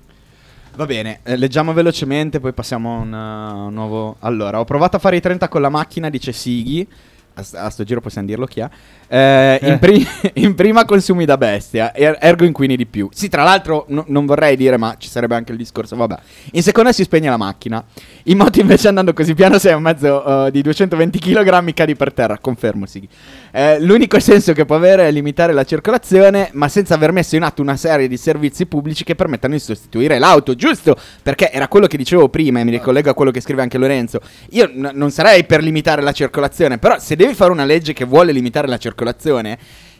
Va 0.76 0.86
bene, 0.86 1.20
eh, 1.24 1.36
leggiamo 1.38 1.74
velocemente, 1.74 2.40
poi 2.40 2.54
passiamo 2.54 2.98
a 2.98 3.00
un, 3.00 3.12
uh, 3.12 3.66
un 3.68 3.74
nuovo. 3.74 4.16
Allora, 4.20 4.60
ho 4.60 4.64
provato 4.64 4.96
a 4.96 5.00
fare 5.00 5.18
i 5.18 5.22
30 5.22 5.50
con 5.50 5.62
la 5.62 5.70
macchina, 5.70 6.10
dice 6.10 6.32
Sighi. 6.32 6.88
A, 7.34 7.44
st- 7.44 7.56
a 7.56 7.70
sto 7.70 7.84
giro 7.84 8.02
possiamo 8.02 8.28
dirlo 8.28 8.46
chi 8.46 8.60
ha. 8.60 8.70
Eh, 9.08 9.60
in, 9.63 9.80
pri- 9.80 10.06
in 10.36 10.54
prima 10.56 10.84
consumi 10.86 11.24
da 11.26 11.38
bestia, 11.38 11.94
er- 11.94 12.17
ergo 12.20 12.44
inquini 12.46 12.76
di 12.76 12.86
più. 12.86 13.08
Sì, 13.13 13.30
tra 13.30 13.44
l'altro, 13.44 13.86
no- 13.89 14.04
non 14.08 14.26
vorrei 14.26 14.56
dire, 14.58 14.78
ma 14.78 14.96
ci 14.98 15.08
sarebbe 15.10 15.36
anche 15.36 15.52
il 15.52 15.58
discorso. 15.58 15.96
Vabbè. 15.96 16.17
In 16.52 16.63
seconda 16.63 16.91
si 16.91 17.04
spegne 17.04 17.30
la 17.30 17.38
macchina. 17.38 17.84
In 18.24 18.38
moto, 18.38 18.60
invece, 18.60 18.89
andando 18.89 19.13
così 19.13 19.34
piano, 19.34 19.58
sei 19.60 19.72
a 19.72 19.80
mezzo 19.80 20.24
uh, 20.28 20.50
di 20.50 20.62
220 20.62 21.20
kg, 21.20 21.74
cadi 21.74 21.96
per 21.96 22.13
terra. 22.13 22.38
Confermo, 22.38 22.86
Sighi. 22.86 23.08
Eh, 23.52 23.80
l'unico 23.82 24.20
senso 24.20 24.54
che 24.54 24.65
può 24.65 24.76
avere 24.76 25.08
è 25.08 25.12
limitare 25.12 25.54
la 25.54 25.63
circolazione, 25.63 26.50
ma 26.54 26.67
senza 26.67 26.94
aver 26.96 27.12
messo 27.12 27.36
in 27.38 27.44
atto 27.44 27.62
una 27.62 27.78
serie 27.78 28.08
di 28.08 28.17
servizi 28.17 28.65
pubblici 28.65 29.04
che 29.04 29.15
permettano 29.15 29.54
di 29.54 29.60
sostituire 29.60 30.20
l'auto, 30.20 30.56
giusto? 30.56 30.98
Perché 31.24 31.52
era 31.52 31.67
quello 31.67 31.88
che 31.88 31.98
dicevo 31.98 32.30
prima 32.30 32.60
e 32.60 32.63
mi 32.65 32.72
ricollego 32.72 33.10
a 33.10 33.13
quello 33.13 33.32
che 33.32 33.39
scrive 33.41 33.62
anche 33.62 33.78
Lorenzo. 33.78 34.20
Io 34.52 34.70
n- 34.74 34.91
non 34.94 35.12
sarei 35.12 35.46
per 35.46 35.62
limitare 35.63 36.02
la 36.02 36.12
circolazione, 36.12 36.78
però 36.78 37.00
se 37.00 37.15
devi 37.22 37.34
fare 37.36 37.52
una 37.52 37.66
legge 37.66 37.94
che 37.94 38.06
vuole 38.06 38.32
limitare 38.32 38.68
la 38.68 38.78
circolazione, 38.78 39.58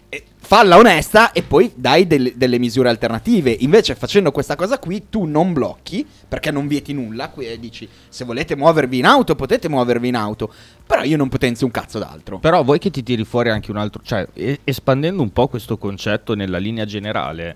eh, 0.10 0.24
falla 0.38 0.78
onesta 0.78 1.32
e 1.32 1.44
poi 1.44 1.72
dai 1.76 2.06
delle, 2.06 2.34
delle 2.36 2.58
misure 2.58 2.90
alternative. 2.90 3.56
Invece, 3.60 3.96
facendo 3.96 4.32
questa 4.32 4.56
cosa 4.56 4.80
qui, 4.80 5.06
tu 5.10 5.26
non 5.26 5.54
blocchi 5.54 6.06
perché 6.28 6.52
non 6.52 6.68
vieti 6.68 6.94
nulla. 6.94 7.30
Qui 7.30 7.48
eh, 7.48 7.60
dici: 7.60 7.88
se 8.10 8.26
volete 8.26 8.56
muovervi 8.56 8.98
in 8.98 9.06
auto, 9.06 9.36
potete 9.36 9.70
muovervi 9.70 10.08
in 10.08 10.16
auto. 10.16 10.52
Però 10.86 11.04
io 11.04 11.16
non 11.16 11.30
potenzio 11.30 11.66
un 11.66 11.72
cazzo 11.72 12.00
d'altro. 12.00 12.40
Però 12.40 12.64
vuoi 12.64 12.80
che 12.80 12.90
ti 12.90 13.04
tiri 13.04 13.24
fuori 13.24 13.50
anche 13.50 13.72
un 13.72 13.78
altro, 13.78 14.02
cioè 14.04 14.28
espandendo 14.64 15.22
un 15.22 15.32
po' 15.32 15.48
questo 15.48 15.78
concetto 15.78 16.34
nella 16.34 16.58
linea 16.58 16.86
generale, 16.86 17.56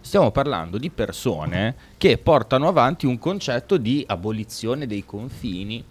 stiamo 0.00 0.30
parlando 0.30 0.78
di 0.78 0.90
persone 0.90 1.74
che 1.96 2.18
portano 2.18 2.68
avanti 2.68 3.06
un 3.06 3.18
concetto 3.18 3.78
di 3.78 4.04
abolizione 4.06 4.86
dei 4.86 5.04
confini, 5.04 5.82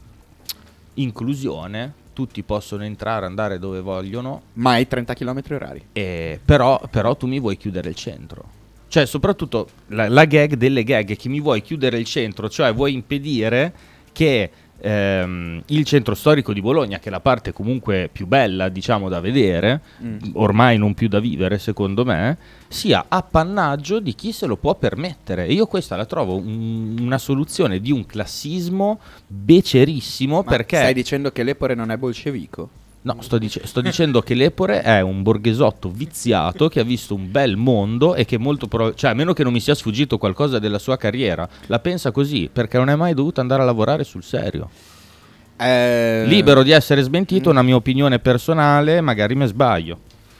inclusione, 0.93 2.03
tutti 2.15 2.41
possono 2.41 2.83
entrare, 2.83 3.25
andare 3.27 3.59
dove 3.59 3.81
vogliono, 3.81 4.41
Mai 4.53 4.87
30 4.87 5.13
km 5.13 5.41
orari. 5.51 5.85
e 5.91 6.39
però, 6.43 6.81
però 6.89 7.15
tu 7.15 7.27
mi 7.27 7.39
vuoi 7.39 7.57
chiudere 7.57 7.89
il 7.89 7.95
centro. 7.95 8.63
Cioè, 8.87 9.05
soprattutto 9.05 9.67
la, 9.87 10.07
la 10.07 10.23
gag 10.25 10.53
delle 10.55 10.83
gag 10.83 11.15
che 11.17 11.27
mi 11.29 11.41
vuoi 11.41 11.61
chiudere 11.61 11.99
il 11.99 12.05
centro, 12.05 12.49
cioè 12.49 12.73
vuoi 12.73 12.93
impedire 12.93 13.73
che 14.13 14.49
ehm, 14.85 15.61
il 15.67 15.83
centro 15.85 16.13
storico 16.15 16.53
di 16.53 16.61
Bologna, 16.61 16.99
che 16.99 17.07
è 17.09 17.11
la 17.11 17.19
parte 17.19 17.51
comunque 17.51 18.09
più 18.11 18.27
bella, 18.27 18.69
diciamo, 18.69 19.09
da 19.09 19.19
vedere, 19.19 19.81
Mm. 20.03 20.17
ormai 20.33 20.77
non 20.77 20.93
più 20.93 21.07
da 21.07 21.19
vivere, 21.19 21.57
secondo 21.57 22.05
me, 22.05 22.37
sia 22.67 23.05
appannaggio 23.07 23.99
di 23.99 24.13
chi 24.13 24.31
se 24.31 24.45
lo 24.45 24.57
può 24.57 24.75
permettere. 24.75 25.45
E 25.47 25.53
io 25.53 25.65
questa 25.65 25.95
la 25.95 26.05
trovo 26.05 26.35
un- 26.37 26.97
una 26.99 27.17
soluzione 27.17 27.79
di 27.79 27.91
un 27.91 28.05
classismo 28.05 28.99
becerissimo 29.27 30.37
Ma 30.37 30.43
perché... 30.43 30.77
stai 30.77 30.93
dicendo 30.93 31.31
che 31.31 31.43
l'Epore 31.43 31.75
non 31.75 31.91
è 31.91 31.97
bolscevico? 31.97 32.69
No, 33.05 33.17
sto, 33.19 33.37
dice- 33.37 33.61
sto 33.67 33.81
dicendo 33.81 34.21
che 34.23 34.33
Lepore 34.33 34.81
è 34.81 34.99
un 34.99 35.21
borghesotto 35.21 35.89
viziato 35.91 36.67
che 36.69 36.79
ha 36.79 36.83
visto 36.83 37.13
un 37.13 37.29
bel 37.29 37.55
mondo 37.55 38.15
e 38.15 38.25
che 38.25 38.39
molto 38.39 38.65
prob- 38.67 38.95
cioè 38.95 39.11
a 39.11 39.13
meno 39.13 39.31
che 39.33 39.43
non 39.43 39.53
mi 39.53 39.59
sia 39.59 39.75
sfuggito 39.75 40.17
qualcosa 40.17 40.57
della 40.57 40.79
sua 40.79 40.97
carriera, 40.97 41.47
la 41.67 41.77
pensa 41.77 42.09
così 42.09 42.49
perché 42.51 42.77
non 42.79 42.89
è 42.89 42.95
mai 42.95 43.13
dovuto 43.13 43.41
andare 43.41 43.61
a 43.61 43.65
lavorare 43.65 44.03
sul 44.03 44.23
serio. 44.23 44.67
Eh, 45.57 46.23
Libero 46.25 46.63
di 46.63 46.71
essere 46.71 47.03
smentito, 47.03 47.51
una 47.51 47.61
mia 47.61 47.75
opinione 47.75 48.17
personale, 48.17 48.99
magari 49.01 49.35
mi 49.35 49.45
sbaglio. 49.45 49.99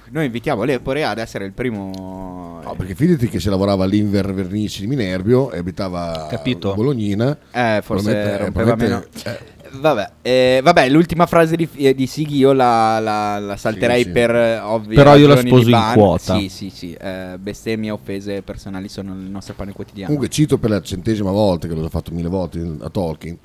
Noi 0.10 0.26
invitiamo 0.26 0.64
Lepore 0.64 1.04
ad 1.04 1.20
essere 1.20 1.46
il 1.46 1.52
primo. 1.52 2.62
No, 2.64 2.74
perché 2.76 2.96
fidati 2.96 3.28
che 3.30 3.40
se 3.40 3.50
lavorava 3.52 3.84
all'Inver 3.84 4.34
Vernici 4.34 4.82
di 4.82 4.88
Minerbio 4.88 5.52
e 5.52 5.60
abitava 5.60 6.28
Capito. 6.30 6.72
a 6.72 6.76
Bolognina, 6.76 7.38
Eh, 7.52 7.82
forse 7.84 8.12
probabilmente- 8.12 8.38
rompeva 8.38 8.66
probabilmente- 8.76 9.22
meno. 9.26 9.38
eh, 9.38 9.55
Vabbè, 9.80 10.12
eh, 10.22 10.60
vabbè, 10.64 10.90
l'ultima 10.90 11.26
frase 11.26 11.56
di, 11.56 11.68
eh, 11.76 11.94
di 11.96 12.08
Sighi 12.08 12.38
io 12.38 12.54
la, 12.54 13.00
la- 13.00 13.40
la 13.40 13.58
salterei 13.58 14.00
Sì, 14.02 14.08
sì. 14.08 14.12
per 14.12 14.36
eh, 14.36 14.60
ovvi 14.60 14.96
Però 14.96 15.16
io 15.16 15.28
la 15.28 15.36
ragioni 15.36 15.50
sposo 15.50 15.66
di 15.66 15.72
in 15.72 15.78
ban. 15.80 15.94
quota. 15.94 16.38
Sì, 16.40 16.50
sì, 16.50 16.70
sì. 16.70 16.94
eh, 16.94 17.38
bestemmie, 17.40 17.92
offese 17.92 18.42
personali 18.42 18.88
sono 18.90 19.14
il 19.14 19.30
nostro 19.30 19.54
pane 19.54 19.72
quotidiano. 19.74 20.08
Comunque 20.14 20.34
cito 20.34 20.58
per 20.58 20.70
la 20.70 20.82
centesima 20.82 21.32
volta, 21.32 21.68
che 21.68 21.74
l'ho 21.74 21.90
fatto 21.90 22.12
mille 22.12 22.30
volte 22.30 22.60
a 22.80 22.90
Tolkien, 22.90 23.38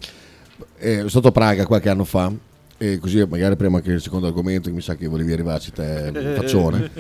eh, 0.79 0.97
sono 0.97 1.09
stato 1.09 1.29
a 1.29 1.33
Praga 1.33 1.67
qualche 1.67 1.89
anno 1.89 2.05
fa, 2.05 2.33
e 2.83 2.99
così 2.99 3.23
magari 3.29 3.57
prima 3.57 3.81
che 3.83 3.93
il 3.93 4.01
secondo 4.01 4.27
argomento, 4.27 4.69
che 4.71 4.75
mi 4.75 4.81
sa 4.81 4.95
che 4.97 5.07
volevi 5.07 5.33
arrivarci 5.33 5.73
te, 5.73 6.11
faccione, 6.35 6.91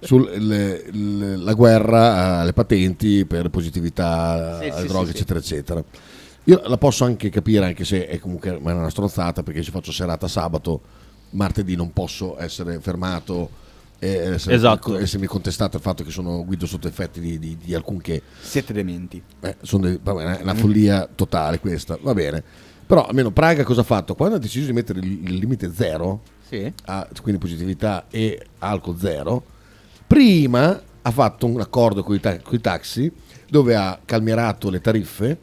sulla 0.00 1.52
guerra 1.54 2.38
alle 2.40 2.52
patenti 2.52 3.24
per 3.24 3.48
positività 3.48 4.58
Sì, 4.60 4.68
alle 4.68 4.80
sì, 4.80 4.86
droghe, 4.88 5.06
sì, 5.06 5.10
sì. 5.12 5.16
eccetera, 5.18 5.38
eccetera. 5.38 5.84
Io 6.48 6.62
la 6.64 6.78
posso 6.78 7.04
anche 7.04 7.28
capire, 7.28 7.66
anche 7.66 7.84
se 7.84 8.06
è 8.06 8.18
comunque 8.18 8.58
ma 8.58 8.70
è 8.70 8.74
una 8.74 8.88
stronzata, 8.88 9.42
perché 9.42 9.62
se 9.62 9.70
faccio 9.70 9.92
serata 9.92 10.26
sabato, 10.28 10.80
martedì 11.30 11.76
non 11.76 11.92
posso 11.92 12.40
essere 12.40 12.80
fermato 12.80 13.50
e 13.98 14.08
essere, 14.08 14.54
Esatto. 14.54 14.96
essermi 14.96 15.26
contestato 15.26 15.76
il 15.76 15.82
fatto 15.82 16.02
che 16.04 16.10
sono 16.10 16.42
guido 16.46 16.64
sotto 16.64 16.88
effetti 16.88 17.20
di, 17.20 17.38
di, 17.38 17.58
di 17.62 17.74
alcunché. 17.74 18.22
Siete 18.40 18.72
dementi. 18.72 19.22
Eh, 19.40 19.56
sono 19.60 19.88
dei- 19.88 19.98
vabbè, 20.02 20.38
è 20.38 20.42
una 20.42 20.54
follia 20.54 21.06
totale 21.14 21.58
questa, 21.60 21.98
va 22.00 22.14
bene. 22.14 22.42
Però 22.86 23.04
almeno 23.06 23.30
Praga 23.30 23.62
cosa 23.64 23.82
ha 23.82 23.84
fatto? 23.84 24.14
Quando 24.14 24.36
ha 24.36 24.38
deciso 24.38 24.64
di 24.64 24.72
mettere 24.72 25.00
il, 25.00 25.28
il 25.28 25.34
limite 25.34 25.70
zero, 25.74 26.22
Sì. 26.48 26.72
a- 26.86 27.06
quindi 27.20 27.38
positività 27.38 28.06
e 28.08 28.40
alcol 28.60 28.96
zero, 28.98 29.44
prima 30.06 30.80
ha 31.02 31.10
fatto 31.10 31.44
un 31.44 31.60
accordo 31.60 32.02
con 32.02 32.14
i, 32.14 32.20
ta- 32.20 32.40
coi 32.40 32.60
taxi 32.60 33.12
dove 33.50 33.76
ha 33.76 34.00
calmierato 34.02 34.70
le 34.70 34.80
tariffe 34.80 35.38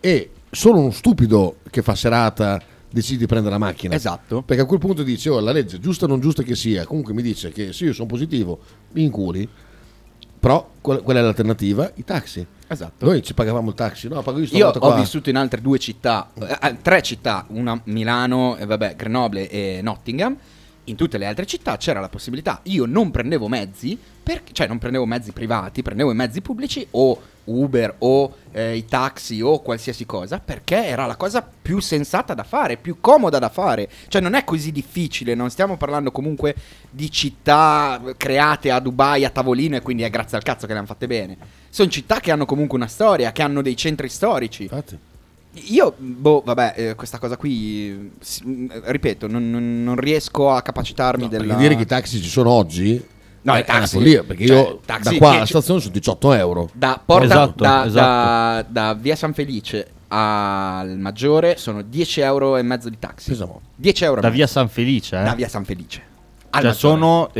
e 0.00 0.30
solo 0.54 0.78
uno 0.78 0.90
stupido 0.90 1.56
che 1.70 1.82
fa 1.82 1.94
serata 1.94 2.60
decide 2.90 3.18
di 3.18 3.26
prendere 3.26 3.52
la 3.52 3.58
macchina. 3.58 3.94
Esatto. 3.94 4.42
Perché 4.42 4.62
a 4.62 4.66
quel 4.66 4.78
punto 4.78 5.02
dice, 5.02 5.28
oh, 5.30 5.40
la 5.40 5.52
legge, 5.52 5.80
giusta 5.80 6.04
o 6.04 6.08
non 6.08 6.20
giusta 6.20 6.42
che 6.42 6.54
sia, 6.54 6.86
comunque 6.86 7.12
mi 7.12 7.22
dice 7.22 7.50
che 7.50 7.72
sì, 7.72 7.84
io 7.84 7.92
sono 7.92 8.06
positivo, 8.06 8.60
mi 8.92 9.02
inculi, 9.02 9.48
però 10.38 10.70
qual, 10.80 11.02
qual 11.02 11.16
è 11.16 11.20
l'alternativa? 11.20 11.90
I 11.94 12.04
taxi. 12.04 12.46
Esatto. 12.66 13.04
Noi 13.06 13.22
ci 13.22 13.34
pagavamo 13.34 13.70
il 13.70 13.74
taxi, 13.74 14.08
no, 14.08 14.22
pago 14.22 14.38
io 14.40 14.46
Io 14.50 14.68
ho 14.68 14.78
qua. 14.78 14.94
vissuto 14.94 15.28
in 15.30 15.36
altre 15.36 15.60
due 15.60 15.78
città, 15.78 16.30
eh, 16.60 16.76
tre 16.82 17.02
città, 17.02 17.46
una 17.48 17.80
Milano, 17.84 18.56
e 18.56 18.64
vabbè, 18.66 18.94
Grenoble 18.96 19.48
e 19.48 19.80
Nottingham. 19.82 20.36
In 20.84 20.96
tutte 20.96 21.16
le 21.16 21.24
altre 21.26 21.46
città 21.46 21.78
c'era 21.78 21.98
la 21.98 22.10
possibilità. 22.10 22.60
Io 22.64 22.84
non 22.84 23.10
prendevo 23.10 23.48
mezzi, 23.48 23.98
perché- 24.22 24.52
cioè 24.52 24.66
non 24.66 24.78
prendevo 24.78 25.06
mezzi 25.06 25.32
privati, 25.32 25.82
prendevo 25.82 26.10
i 26.10 26.14
mezzi 26.14 26.42
pubblici 26.42 26.86
o 26.90 27.18
Uber 27.44 27.94
o 27.98 28.34
eh, 28.52 28.76
i 28.76 28.84
taxi 28.86 29.40
o 29.40 29.60
qualsiasi 29.60 30.06
cosa, 30.06 30.38
perché 30.38 30.86
era 30.86 31.06
la 31.06 31.16
cosa 31.16 31.46
più 31.62 31.80
sensata 31.80 32.34
da 32.34 32.44
fare, 32.44 32.76
più 32.76 32.98
comoda 33.00 33.38
da 33.38 33.48
fare. 33.48 33.88
Cioè 34.08 34.20
non 34.20 34.34
è 34.34 34.44
così 34.44 34.72
difficile, 34.72 35.34
non 35.34 35.50
stiamo 35.50 35.76
parlando 35.76 36.10
comunque 36.10 36.54
di 36.90 37.10
città 37.10 38.00
create 38.16 38.70
a 38.70 38.80
Dubai 38.80 39.24
a 39.24 39.30
tavolino 39.30 39.76
e 39.76 39.82
quindi 39.82 40.02
è 40.02 40.10
grazie 40.10 40.36
al 40.36 40.42
cazzo 40.42 40.66
che 40.66 40.72
le 40.72 40.78
hanno 40.78 40.88
fatte 40.88 41.06
bene. 41.06 41.36
Sono 41.68 41.88
città 41.90 42.20
che 42.20 42.30
hanno 42.30 42.46
comunque 42.46 42.76
una 42.76 42.86
storia, 42.86 43.32
che 43.32 43.42
hanno 43.42 43.62
dei 43.62 43.76
centri 43.76 44.08
storici. 44.08 44.62
Infatti. 44.62 44.98
Io, 45.68 45.94
boh, 45.96 46.42
vabbè, 46.44 46.74
eh, 46.76 46.94
questa 46.96 47.18
cosa 47.18 47.36
qui, 47.36 48.10
ripeto, 48.82 49.28
non, 49.28 49.50
non- 49.50 49.84
non 49.84 49.96
riesco 49.96 50.50
a 50.50 50.60
capacitarmi 50.62 51.24
No, 51.24 51.28
della... 51.28 51.54
dire 51.54 51.76
che 51.76 51.82
i 51.82 51.86
taxi 51.86 52.20
ci 52.20 52.28
sono 52.28 52.50
oggi 52.50 53.00
No, 53.44 53.54
è 53.54 53.60
i 53.60 53.64
taxi- 53.64 53.96
una 53.96 54.04
follia, 54.04 54.22
perché 54.24 54.46
cioè, 54.46 54.56
io 54.56 54.80
taxi 54.84 55.10
da 55.12 55.16
qua 55.18 55.30
alla 55.36 55.46
stazione 55.46 55.80
sono 55.80 55.92
18 55.92 56.32
euro. 56.32 56.68
Da, 56.72 57.00
porta, 57.04 57.24
Esatto, 57.24 57.62
da, 57.62 57.84
esatto. 57.86 58.66
da- 58.72 58.86
da 58.90 58.94
via 58.94 59.16
San 59.16 59.34
Felice 59.34 59.88
al 60.08 60.96
Maggiore 60.98 61.56
sono 61.56 61.82
10 61.82 62.20
euro 62.20 62.56
e 62.56 62.62
mezzo 62.62 62.88
di 62.88 62.98
taxi. 62.98 63.34
Mo'. 63.38 63.60
10 63.74 64.04
euro 64.04 64.20
Da 64.20 64.28
via 64.30 64.46
San 64.46 64.68
Felice, 64.68 65.18
eh? 65.20 65.22
Da 65.24 65.34
via 65.34 65.48
San 65.48 65.64
Felice. 65.64 66.02
Al 66.50 66.60
Cioè 66.62 66.70
Maggiore. 66.70 66.74
sono 66.74 67.30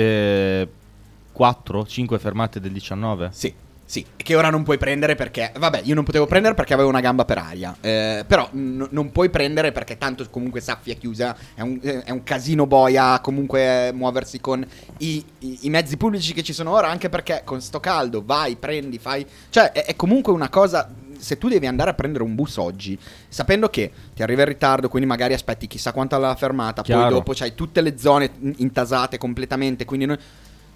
4, 1.33 1.87
5 1.87 2.19
fermate 2.19 2.61
del 2.61 2.73
19. 2.73 3.31
Sì, 3.33 3.53
sì, 3.95 4.05
che 4.17 4.35
ora 4.35 4.51
non 4.51 4.65
puoi 4.65 4.77
prendere 4.77 5.15
perché, 5.15 5.53
vabbè, 5.57 5.83
io 5.85 5.95
non 5.95 6.03
potevo 6.03 6.27
prendere 6.27 6.55
perché 6.55 6.75
avevo 6.75 6.89
una 6.89 6.99
gamba 6.99 7.25
per 7.25 7.39
aria, 7.39 7.77
eh, 7.81 8.25
però 8.27 8.49
n- 8.55 8.89
non 8.91 9.13
puoi 9.13 9.31
prendere 9.31 9.71
perché 9.71 9.97
tanto 9.99 10.29
comunque 10.31 10.61
Saffi 10.61 10.91
è 10.91 10.99
chiusa, 10.99 11.37
è 11.55 11.61
un, 11.61 11.79
è 11.81 12.11
un 12.11 12.25
casino 12.25 12.67
boia 12.67 13.21
comunque 13.21 13.87
eh, 13.87 13.93
muoversi 13.93 14.41
con 14.41 14.67
i, 14.99 15.25
i- 15.39 15.59
i 15.61 15.71
mezzi 15.71 15.97
pubblici 15.97 16.33
che 16.33 16.43
ci 16.43 16.53
sono 16.53 16.73
ora, 16.73 16.89
anche 16.89 17.09
perché 17.09 17.43
con 17.45 17.61
sto 17.61 17.79
caldo 17.79 18.25
vai, 18.27 18.57
prendi, 18.57 18.99
fai, 18.99 19.25
cioè 19.51 19.71
è, 19.71 19.85
è 19.85 19.95
comunque 19.95 20.33
una 20.33 20.49
cosa, 20.49 20.93
se 21.17 21.39
tu 21.39 21.47
devi 21.47 21.69
andare 21.69 21.91
a 21.91 21.95
prendere 21.95 22.25
un 22.25 22.35
bus 22.35 22.57
oggi, 22.57 22.99
sapendo 23.29 23.69
che 23.69 23.93
ti 24.13 24.25
arriva 24.25 24.43
in 24.43 24.49
ritardo, 24.49 24.89
quindi 24.89 25.07
magari 25.09 25.35
aspetti 25.35 25.69
chissà 25.69 25.93
quanto 25.93 26.17
alla 26.17 26.35
fermata, 26.35 26.83
poi 26.83 26.97
Chiaro. 26.97 27.11
dopo 27.15 27.33
c'hai 27.33 27.55
tutte 27.55 27.81
le 27.81 27.97
zone 27.97 28.29
intasate 28.57 29.19
completamente, 29.19 29.85
quindi 29.85 30.07
noi 30.07 30.19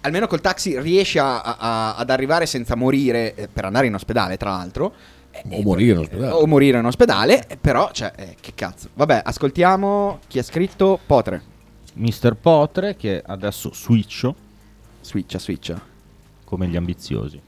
almeno 0.01 0.27
col 0.27 0.41
taxi 0.41 0.79
riesci 0.79 1.17
a- 1.19 1.41
a- 1.41 1.95
ad 1.95 2.09
arrivare 2.09 2.45
senza 2.45 2.75
morire 2.75 3.33
eh, 3.35 3.47
per 3.47 3.65
andare 3.65 3.87
in 3.87 3.93
ospedale, 3.95 4.37
tra 4.37 4.51
l'altro. 4.51 4.93
Eh, 5.31 5.43
O 5.59 5.61
morire 5.61 5.91
in 5.93 5.97
ospedale. 5.99 6.31
O 6.33 6.45
morire 6.47 6.79
in 6.79 6.85
ospedale, 6.85 7.45
però, 7.61 7.91
cioè, 7.91 8.11
eh, 8.15 8.35
che 8.39 8.53
cazzo. 8.55 8.89
Vabbè, 8.93 9.21
ascoltiamo 9.23 10.19
chi 10.27 10.39
ha 10.39 10.43
scritto 10.43 10.99
Potre. 11.05 11.41
Mister 11.95 12.35
Potre 12.35 12.95
che 12.95 13.21
adesso 13.25 13.71
switcho 13.73 14.35
Switcha, 15.01 15.39
switcha. 15.39 15.81
come 16.45 16.67
gli 16.67 16.75
ambiziosi. 16.75 17.41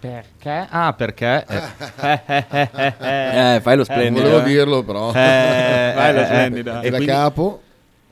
Perché? 0.00 0.66
Ah, 0.68 0.92
perché? 0.94 1.44
Eh, 1.48 1.62
eh, 2.00 2.22
eh, 2.26 2.46
eh, 2.50 2.94
eh. 2.98 3.54
Eh, 3.54 3.60
fai 3.60 3.76
lo 3.76 3.76
Non 3.76 3.84
splendido. 3.84 4.28
volevo 4.28 4.44
eh. 4.46 4.48
dirlo, 4.50 4.82
però. 4.82 5.10
Eh, 5.10 5.92
Vai, 5.94 6.14
lo 6.14 6.24
splendido. 6.24 6.70
E 6.80 6.86
E 6.86 6.90
da 6.90 6.96
quindi- 6.96 7.06
capo 7.06 7.62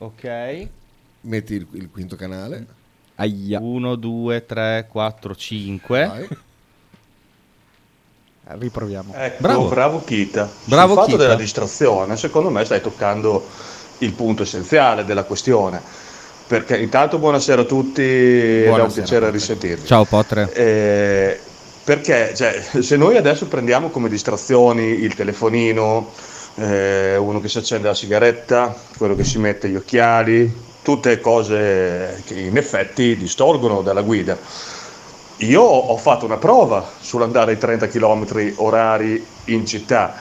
Ok. 0.01 0.67
metti 1.21 1.53
il, 1.53 1.67
il 1.73 1.89
quinto 1.91 2.15
canale. 2.15 2.65
Aia. 3.15 3.59
1, 3.59 3.95
2, 3.95 4.45
3, 4.47 4.87
4, 4.89 5.35
5. 5.35 6.05
vai. 6.07 6.27
Riproviamo. 8.43 9.13
Ecco, 9.15 9.41
Bravo. 9.41 9.67
bravo, 9.69 10.03
Kita. 10.03 10.49
Bravo 10.63 10.93
Sul 10.93 11.01
fatto 11.03 11.11
Kita. 11.11 11.21
della 11.23 11.35
distrazione, 11.35 12.17
secondo 12.17 12.49
me 12.49 12.65
stai 12.65 12.81
toccando 12.81 13.47
il 13.99 14.13
punto 14.13 14.41
essenziale 14.43 15.05
della 15.05 15.23
questione. 15.23 15.79
Perché 16.47 16.77
intanto 16.77 17.17
buonasera 17.19 17.61
a 17.61 17.65
tutti 17.65 18.01
ed 18.01 18.75
è 18.75 18.81
un 18.81 18.89
Buonasera, 18.89 18.89
piacere 18.91 19.19
Potre. 19.25 19.31
risentirvi. 19.31 19.85
Ciao 19.85 20.03
Potre. 20.05 20.51
Eh, 20.53 21.39
perché 21.83 22.33
cioè, 22.35 22.61
se 22.81 22.97
noi 22.97 23.15
adesso 23.17 23.47
prendiamo 23.47 23.89
come 23.89 24.09
distrazioni 24.09 24.83
il 24.83 25.13
telefonino, 25.15 26.11
eh, 26.55 27.17
uno 27.17 27.39
che 27.39 27.47
si 27.47 27.57
accende 27.57 27.87
la 27.87 27.93
sigaretta, 27.93 28.75
quello 28.97 29.15
che 29.15 29.23
si 29.23 29.39
mette 29.39 29.69
gli 29.69 29.75
occhiali, 29.75 30.69
tutte 30.81 31.19
cose 31.19 32.21
che 32.25 32.39
in 32.39 32.57
effetti 32.57 33.15
distolgono 33.15 33.81
dalla 33.81 34.01
guida. 34.01 34.37
Io 35.37 35.61
ho 35.61 35.97
fatto 35.97 36.25
una 36.25 36.37
prova 36.37 36.87
sull'andare 36.99 37.51
ai 37.53 37.57
30 37.57 37.87
km 37.87 38.53
orari 38.57 39.25
in 39.45 39.65
città. 39.65 40.15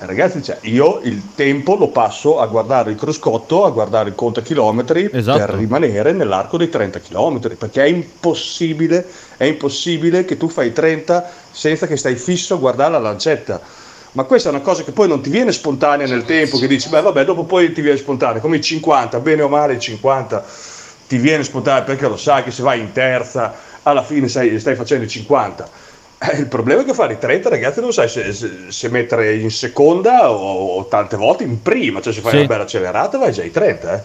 Eh, 0.00 0.06
Ragazzi, 0.06 0.42
cioè, 0.42 0.58
io 0.62 1.00
il 1.04 1.34
tempo 1.34 1.76
lo 1.76 1.88
passo 1.88 2.40
a 2.40 2.46
guardare 2.46 2.90
il 2.90 2.96
cruscotto, 2.96 3.64
a 3.64 3.70
guardare 3.70 4.08
il 4.08 4.14
contachilometri 4.16 5.10
Esatto. 5.12 5.38
per 5.38 5.50
rimanere 5.50 6.12
nell'arco 6.12 6.56
dei 6.56 6.68
30 6.68 7.00
km, 7.00 7.56
perché 7.56 7.84
è 7.84 7.86
impossibile, 7.86 9.06
è 9.36 9.44
impossibile 9.44 10.24
che 10.24 10.36
tu 10.36 10.48
fai 10.48 10.72
30 10.72 11.30
senza 11.50 11.86
che 11.86 11.96
stai 11.96 12.16
fisso 12.16 12.54
a 12.54 12.58
guardare 12.58 12.92
la 12.92 12.98
lancetta. 12.98 13.60
Ma 14.12 14.24
questa 14.24 14.48
è 14.48 14.52
una 14.52 14.60
cosa 14.60 14.82
che 14.82 14.90
poi 14.92 15.06
non 15.06 15.20
ti 15.22 15.30
viene 15.30 15.52
spontanea 15.52 16.06
nel 16.06 16.24
tempo, 16.24 16.58
che 16.58 16.66
dici, 16.66 16.88
beh 16.88 17.00
vabbè, 17.00 17.24
dopo 17.24 17.44
poi 17.44 17.72
ti 17.72 17.80
viene 17.80 17.96
spontanea, 17.96 18.40
come 18.40 18.56
i 18.56 18.60
50, 18.60 19.20
bene 19.20 19.42
o 19.42 19.48
male 19.48 19.74
i 19.74 19.80
50 19.80 20.44
ti 21.06 21.16
viene 21.18 21.44
spontanea 21.44 21.82
perché 21.82 22.08
lo 22.08 22.16
sai 22.16 22.42
che 22.42 22.50
se 22.50 22.62
vai 22.62 22.80
in 22.80 22.92
terza 22.92 23.54
alla 23.82 24.02
fine 24.02 24.28
sai- 24.28 24.58
stai 24.58 24.74
facendo 24.74 25.04
i 25.04 25.08
50. 25.08 25.68
Eh, 26.18 26.36
il 26.38 26.46
problema 26.48 26.82
è 26.82 26.84
che 26.84 26.92
fare 26.92 27.14
i 27.14 27.18
30 27.18 27.48
ragazzi 27.48 27.80
non 27.80 27.92
sai 27.92 28.08
se, 28.08 28.32
se- 28.32 28.66
se 28.68 28.88
mettere 28.90 29.36
in 29.36 29.50
seconda 29.50 30.30
o, 30.30 30.76
o 30.78 30.86
tante 30.86 31.16
volte 31.16 31.44
in 31.44 31.62
prima, 31.62 32.00
cioè 32.00 32.12
se 32.12 32.20
fai 32.20 32.32
Sì. 32.32 32.36
una 32.38 32.46
bella 32.46 32.62
accelerata 32.64 33.16
vai 33.16 33.32
già 33.32 33.42
ai 33.42 33.50
30. 33.50 33.94
Eh. 33.94 34.02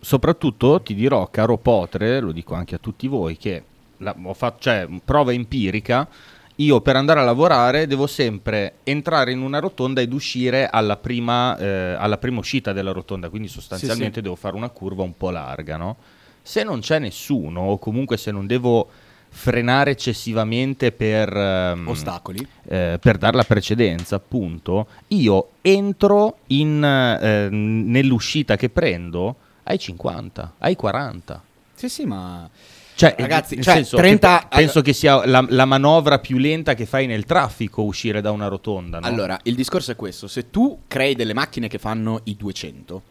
Soprattutto 0.00 0.80
ti 0.80 0.94
dirò, 0.94 1.28
caro 1.30 1.58
Potre, 1.58 2.18
lo 2.20 2.32
dico 2.32 2.54
anche 2.54 2.74
a 2.74 2.78
tutti 2.78 3.06
voi, 3.06 3.36
che 3.36 3.62
la- 3.98 4.14
ho 4.24 4.34
fatto, 4.34 4.56
cioè, 4.60 4.86
prova 5.04 5.32
empirica 5.32 6.08
io 6.56 6.80
per 6.80 6.96
andare 6.96 7.20
a 7.20 7.24
lavorare 7.24 7.86
devo 7.86 8.06
sempre 8.06 8.74
entrare 8.84 9.32
in 9.32 9.40
una 9.40 9.58
rotonda 9.58 10.00
ed 10.00 10.12
uscire 10.12 10.68
alla 10.68 10.96
prima, 10.96 11.56
eh, 11.56 11.94
alla 11.98 12.18
prima 12.18 12.38
uscita 12.38 12.72
della 12.72 12.92
rotonda, 12.92 13.28
quindi 13.28 13.48
sostanzialmente 13.48 14.20
devo 14.20 14.36
fare 14.36 14.56
una 14.56 14.68
curva 14.68 15.02
un 15.02 15.16
po' 15.16 15.30
larga, 15.30 15.76
no? 15.76 15.96
Se 16.42 16.62
non 16.62 16.80
c'è 16.80 16.98
nessuno 16.98 17.60
o 17.60 17.78
comunque 17.78 18.16
se 18.16 18.30
non 18.30 18.46
devo 18.46 18.88
frenare 19.34 19.92
eccessivamente 19.92 20.92
per, 20.92 21.34
ehm, 21.34 21.88
Ostacoli. 21.88 22.46
eh, 22.68 22.98
per 23.00 23.16
dare 23.16 23.36
la 23.36 23.44
precedenza, 23.44 24.16
appunto, 24.16 24.86
io 25.08 25.52
entro 25.62 26.38
in, 26.48 26.84
eh, 26.84 27.48
nell'uscita 27.50 28.56
che 28.56 28.68
prendo 28.68 29.36
ai 29.62 29.78
50, 29.78 30.54
ai 30.58 30.76
40. 30.76 31.42
Sì, 31.74 31.88
sì, 31.88 32.04
ma... 32.04 32.48
Cioè, 32.94 33.14
Ragazzi, 33.18 33.60
cioè, 33.62 33.74
senso 33.74 33.96
30 33.96 34.38
che 34.38 34.46
pe- 34.48 34.56
penso 34.56 34.82
che 34.82 34.92
sia 34.92 35.24
la, 35.26 35.44
la 35.48 35.64
manovra 35.64 36.18
più 36.18 36.36
lenta 36.38 36.74
che 36.74 36.86
fai 36.86 37.06
nel 37.06 37.24
traffico 37.24 37.82
uscire 37.82 38.20
da 38.20 38.30
una 38.30 38.48
rotonda. 38.48 38.98
no? 39.00 39.06
Allora, 39.06 39.38
il 39.44 39.54
discorso 39.54 39.92
è 39.92 39.96
questo: 39.96 40.28
se 40.28 40.50
tu 40.50 40.80
crei 40.86 41.14
delle 41.14 41.32
macchine 41.32 41.68
che 41.68 41.78
fanno 41.78 42.20
i 42.24 42.36
200, 42.36 43.02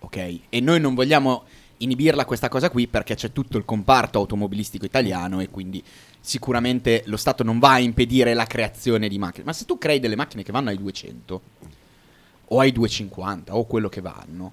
ok, 0.00 0.38
e 0.48 0.60
noi 0.60 0.80
non 0.80 0.94
vogliamo 0.94 1.44
inibirla 1.78 2.24
questa 2.24 2.48
cosa 2.48 2.70
qui 2.70 2.88
perché 2.88 3.14
c'è 3.14 3.32
tutto 3.32 3.56
il 3.56 3.64
comparto 3.64 4.18
automobilistico 4.18 4.84
italiano 4.84 5.40
e 5.40 5.48
quindi 5.48 5.82
sicuramente 6.20 7.02
lo 7.06 7.16
Stato 7.16 7.44
non 7.44 7.58
va 7.58 7.72
a 7.72 7.78
impedire 7.78 8.34
la 8.34 8.46
creazione 8.46 9.08
di 9.08 9.18
macchine. 9.18 9.44
Ma 9.44 9.52
se 9.52 9.64
tu 9.64 9.78
crei 9.78 10.00
delle 10.00 10.16
macchine 10.16 10.42
che 10.42 10.52
vanno 10.52 10.70
ai 10.70 10.78
200 10.78 11.42
o 12.50 12.60
ai 12.60 12.72
250 12.72 13.54
o 13.54 13.64
quello 13.66 13.88
che 13.88 14.00
vanno, 14.00 14.52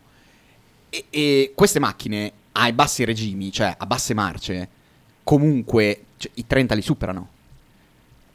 e, 0.90 1.06
e 1.10 1.52
queste 1.56 1.80
macchine 1.80 2.32
ai 2.58 2.74
bassi 2.74 3.04
regimi, 3.04 3.52
cioè 3.52 3.74
a 3.78 3.86
basse 3.86 4.14
marce, 4.14 4.70
comunque 5.24 6.04
cioè, 6.18 6.32
i 6.36 6.48
30 6.48 6.76
li 6.76 6.82
superano. 6.82 7.28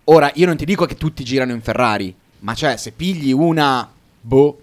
Ora, 0.04 0.30
io 0.34 0.46
non 0.46 0.56
ti 0.56 0.64
dico 0.64 0.86
che 0.86 0.96
tutti 0.96 1.24
girano 1.24 1.52
in 1.52 1.62
Ferrari, 1.62 2.14
ma 2.40 2.54
cioè, 2.54 2.76
se 2.76 2.92
pigli 2.92 3.32
una, 3.32 3.88
boh, 4.20 4.60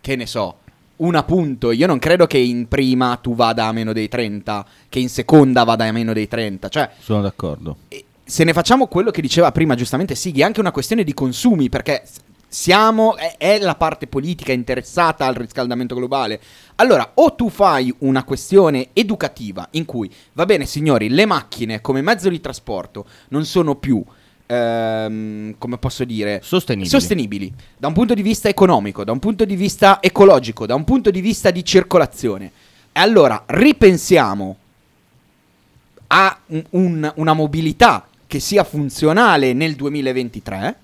che 0.00 0.16
ne 0.16 0.26
so, 0.26 0.58
una 0.96 1.22
punto, 1.22 1.70
io 1.72 1.86
non 1.86 1.98
credo 1.98 2.26
che 2.26 2.38
in 2.38 2.68
prima 2.68 3.16
tu 3.16 3.34
vada 3.34 3.66
a 3.66 3.72
meno 3.72 3.92
dei 3.92 4.08
30, 4.08 4.66
che 4.88 4.98
in 4.98 5.08
seconda 5.08 5.64
vada 5.64 5.84
a 5.86 5.92
meno 5.92 6.12
dei 6.12 6.28
30, 6.28 6.68
cioè, 6.68 6.90
Sono 6.98 7.22
d'accordo. 7.22 7.76
se 8.24 8.44
ne 8.44 8.52
facciamo 8.52 8.86
quello 8.88 9.10
che 9.10 9.22
diceva 9.22 9.52
prima 9.52 9.74
giustamente 9.74 10.14
Sighi, 10.14 10.40
è 10.40 10.44
anche 10.44 10.60
una 10.60 10.72
questione 10.72 11.04
di 11.04 11.14
consumi, 11.14 11.68
perché 11.68 12.02
siamo, 12.52 13.16
è, 13.16 13.36
è 13.38 13.58
la 13.60 13.76
parte 13.76 14.06
politica 14.06 14.52
interessata 14.52 15.24
al 15.24 15.32
riscaldamento 15.34 15.94
globale. 15.94 16.38
Allora, 16.76 17.12
o 17.14 17.34
tu 17.34 17.48
fai 17.48 17.94
una 18.00 18.24
questione 18.24 18.88
educativa 18.92 19.66
in 19.70 19.86
cui, 19.86 20.12
va 20.34 20.44
bene 20.44 20.66
signori, 20.66 21.08
le 21.08 21.24
macchine 21.24 21.80
come 21.80 22.02
mezzo 22.02 22.28
di 22.28 22.40
trasporto 22.40 23.06
non 23.28 23.46
sono 23.46 23.76
più, 23.76 24.04
ehm, 24.44 25.54
come 25.56 25.78
posso 25.78 26.04
dire, 26.04 26.40
Sostenibili. 26.44 26.90
sostenibili 26.90 27.52
da 27.78 27.86
un 27.88 27.94
punto 27.94 28.12
di 28.12 28.20
vista 28.22 28.50
economico, 28.50 29.02
da 29.02 29.12
un 29.12 29.18
punto 29.18 29.46
di 29.46 29.56
vista 29.56 30.02
ecologico, 30.02 30.66
da 30.66 30.74
un 30.74 30.84
punto 30.84 31.10
di 31.10 31.22
vista 31.22 31.50
di 31.50 31.64
circolazione. 31.64 32.52
E 32.92 33.00
allora 33.00 33.44
ripensiamo 33.46 34.56
a 36.08 36.38
un- 36.48 36.64
un- 36.70 37.12
una 37.16 37.32
mobilità 37.32 38.06
che 38.26 38.40
sia 38.40 38.62
funzionale 38.64 39.54
nel 39.54 39.74
2023. 39.74 40.76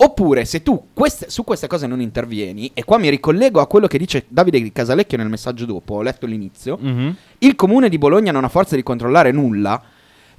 Oppure 0.00 0.44
se 0.44 0.62
tu 0.62 0.88
queste- 0.94 1.28
su 1.28 1.42
queste 1.42 1.66
cose 1.66 1.88
non 1.88 2.00
intervieni, 2.00 2.70
e 2.72 2.84
qua 2.84 2.98
mi 2.98 3.08
ricollego 3.10 3.60
a 3.60 3.66
quello 3.66 3.88
che 3.88 3.98
dice 3.98 4.24
Davide 4.28 4.70
Casalecchio 4.72 5.16
nel 5.18 5.28
messaggio 5.28 5.64
dopo, 5.66 5.94
ho 5.94 6.02
letto 6.02 6.24
l'inizio, 6.26 6.78
Mhm. 6.80 7.16
il 7.38 7.56
comune 7.56 7.88
di 7.88 7.98
Bologna 7.98 8.30
non 8.30 8.44
ha 8.44 8.48
forza 8.48 8.76
di 8.76 8.82
controllare 8.84 9.32
nulla. 9.32 9.82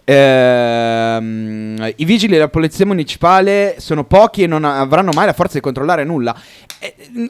Ehm, 0.06 1.91
I 1.95 2.06
vigili 2.06 2.34
della 2.34 2.48
polizia 2.48 2.86
municipale 2.86 3.76
sono 3.78 4.04
pochi 4.06 4.43
e 4.43 4.48
non 4.48 4.63
avranno 4.63 5.12
mai 5.13 5.26
la 5.28 5.34
forza 5.34 5.56
di 5.56 5.60
controllare 5.62 6.04
nulla. 6.04 6.36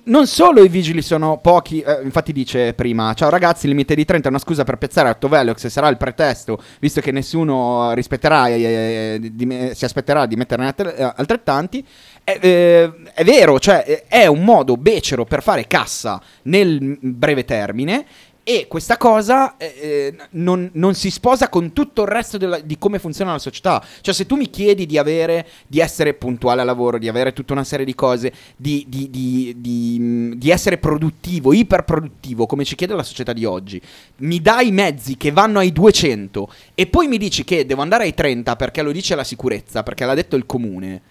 Non 0.06 0.28
solo 0.28 0.64
i 0.64 0.70
vigili 0.70 1.02
sono 1.02 1.40
pochi, 1.42 1.82
eh, 1.82 2.00
infatti 2.04 2.32
dice 2.32 2.74
prima: 2.74 3.14
Ciao 3.16 3.30
ragazzi, 3.30 3.66
il 3.66 3.72
limite 3.72 3.96
di 3.96 4.06
30 4.06 4.28
è 4.28 4.30
una 4.32 4.40
scusa 4.40 4.64
per 4.64 4.78
piazzare 4.78 5.10
Autovelox 5.10 5.64
e 5.66 5.70
sarà 5.70 5.88
il 5.90 5.98
pretesto, 5.98 6.62
visto 6.80 7.02
che 7.02 7.12
nessuno 7.12 7.92
rispetterà, 7.94 8.48
eh, 8.48 8.62
eh, 8.62 9.20
di 9.34 9.72
si 9.74 9.86
aspetterà 9.86 10.26
di 10.26 10.36
metterne 10.36 10.74
eh, 10.76 11.14
altrettanti. 11.16 11.86
È, 12.32 12.38
eh, 12.46 12.92
è 13.14 13.24
vero, 13.24 13.60
cioè 13.60 13.84
eh, 13.88 14.04
è 14.08 14.26
un 14.28 14.44
modo 14.44 14.78
becero 14.78 15.26
per 15.26 15.42
fare 15.42 15.66
cassa 15.68 16.22
nel 16.44 16.80
mm, 16.82 16.94
breve 17.02 17.44
termine. 17.46 18.06
E 18.44 18.66
questa 18.68 18.98
cosa 18.98 19.58
eh, 19.58 19.76
eh, 19.80 20.16
non, 20.32 20.72
non 20.74 20.96
si 20.96 21.12
sposa 21.12 21.50
con 21.50 21.72
tutto 21.72 22.02
il 22.02 22.08
resto 22.08 22.38
della- 22.40 22.60
di 22.60 22.80
come 22.80 22.98
funziona 22.98 23.32
la 23.34 23.38
società. 23.38 23.84
Cioè, 24.02 24.12
se 24.14 24.26
tu 24.26 24.36
mi 24.38 24.50
chiedi 24.50 24.88
di 24.88 24.98
avere, 24.98 25.46
di 25.68 25.80
essere 25.80 26.16
puntuale 26.16 26.62
al 26.62 26.66
lavoro, 26.66 26.98
di 26.98 27.08
avere 27.08 27.32
tutta 27.34 27.54
una 27.54 27.64
serie 27.64 27.86
di 27.86 27.94
cose, 27.94 28.34
di, 28.56 28.86
di- 28.88 29.10
di- 29.12 30.36
di 30.36 30.50
essere 30.50 30.78
produttivo, 30.80 31.54
iperproduttivo, 31.54 32.48
come 32.48 32.64
ci 32.64 32.74
chiede 32.76 32.96
la 32.96 33.04
società 33.04 33.34
di 33.34 33.46
oggi, 33.46 33.80
mi 34.18 34.42
dai 34.42 34.70
i 34.70 34.72
mezzi 34.72 35.16
che 35.16 35.32
vanno 35.32 35.60
ai 35.60 35.72
200 35.72 36.52
e 36.74 36.88
poi 36.88 37.08
mi 37.08 37.18
dici 37.20 37.44
che 37.44 37.66
devo 37.68 37.82
andare 37.84 38.04
ai 38.06 38.16
30 38.16 38.56
perché 38.56 38.82
lo 38.82 38.92
dice 38.92 39.14
la 39.16 39.24
sicurezza, 39.24 39.84
perché 39.84 40.06
l'ha 40.06 40.16
detto 40.16 40.36
il 40.36 40.46
comune. 40.48 41.02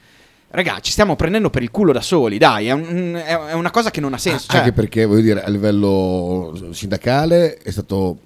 Raga, 0.51 0.81
ci 0.81 0.93
stiamo 0.93 1.15
prendendo 1.15 1.51
per 1.51 1.63
il 1.63 1.71
culo 1.71 1.93
da 1.93 2.01
soli, 2.01 2.39
dai, 2.39 2.69
è, 2.69 2.73
un- 2.73 3.21
è- 3.23 3.53
una 3.53 3.71
cosa 3.71 3.91
che 3.91 4.01
non 4.01 4.15
ha 4.15 4.19
senso. 4.19 4.47
cioè- 4.49 4.61
Anche 4.61 4.73
perché, 4.73 5.05
voglio 5.05 5.21
dire, 5.21 5.43
a 5.43 5.49
livello 5.51 6.71
sindacale 6.71 7.59
è 7.59 7.71
stato 7.71 8.21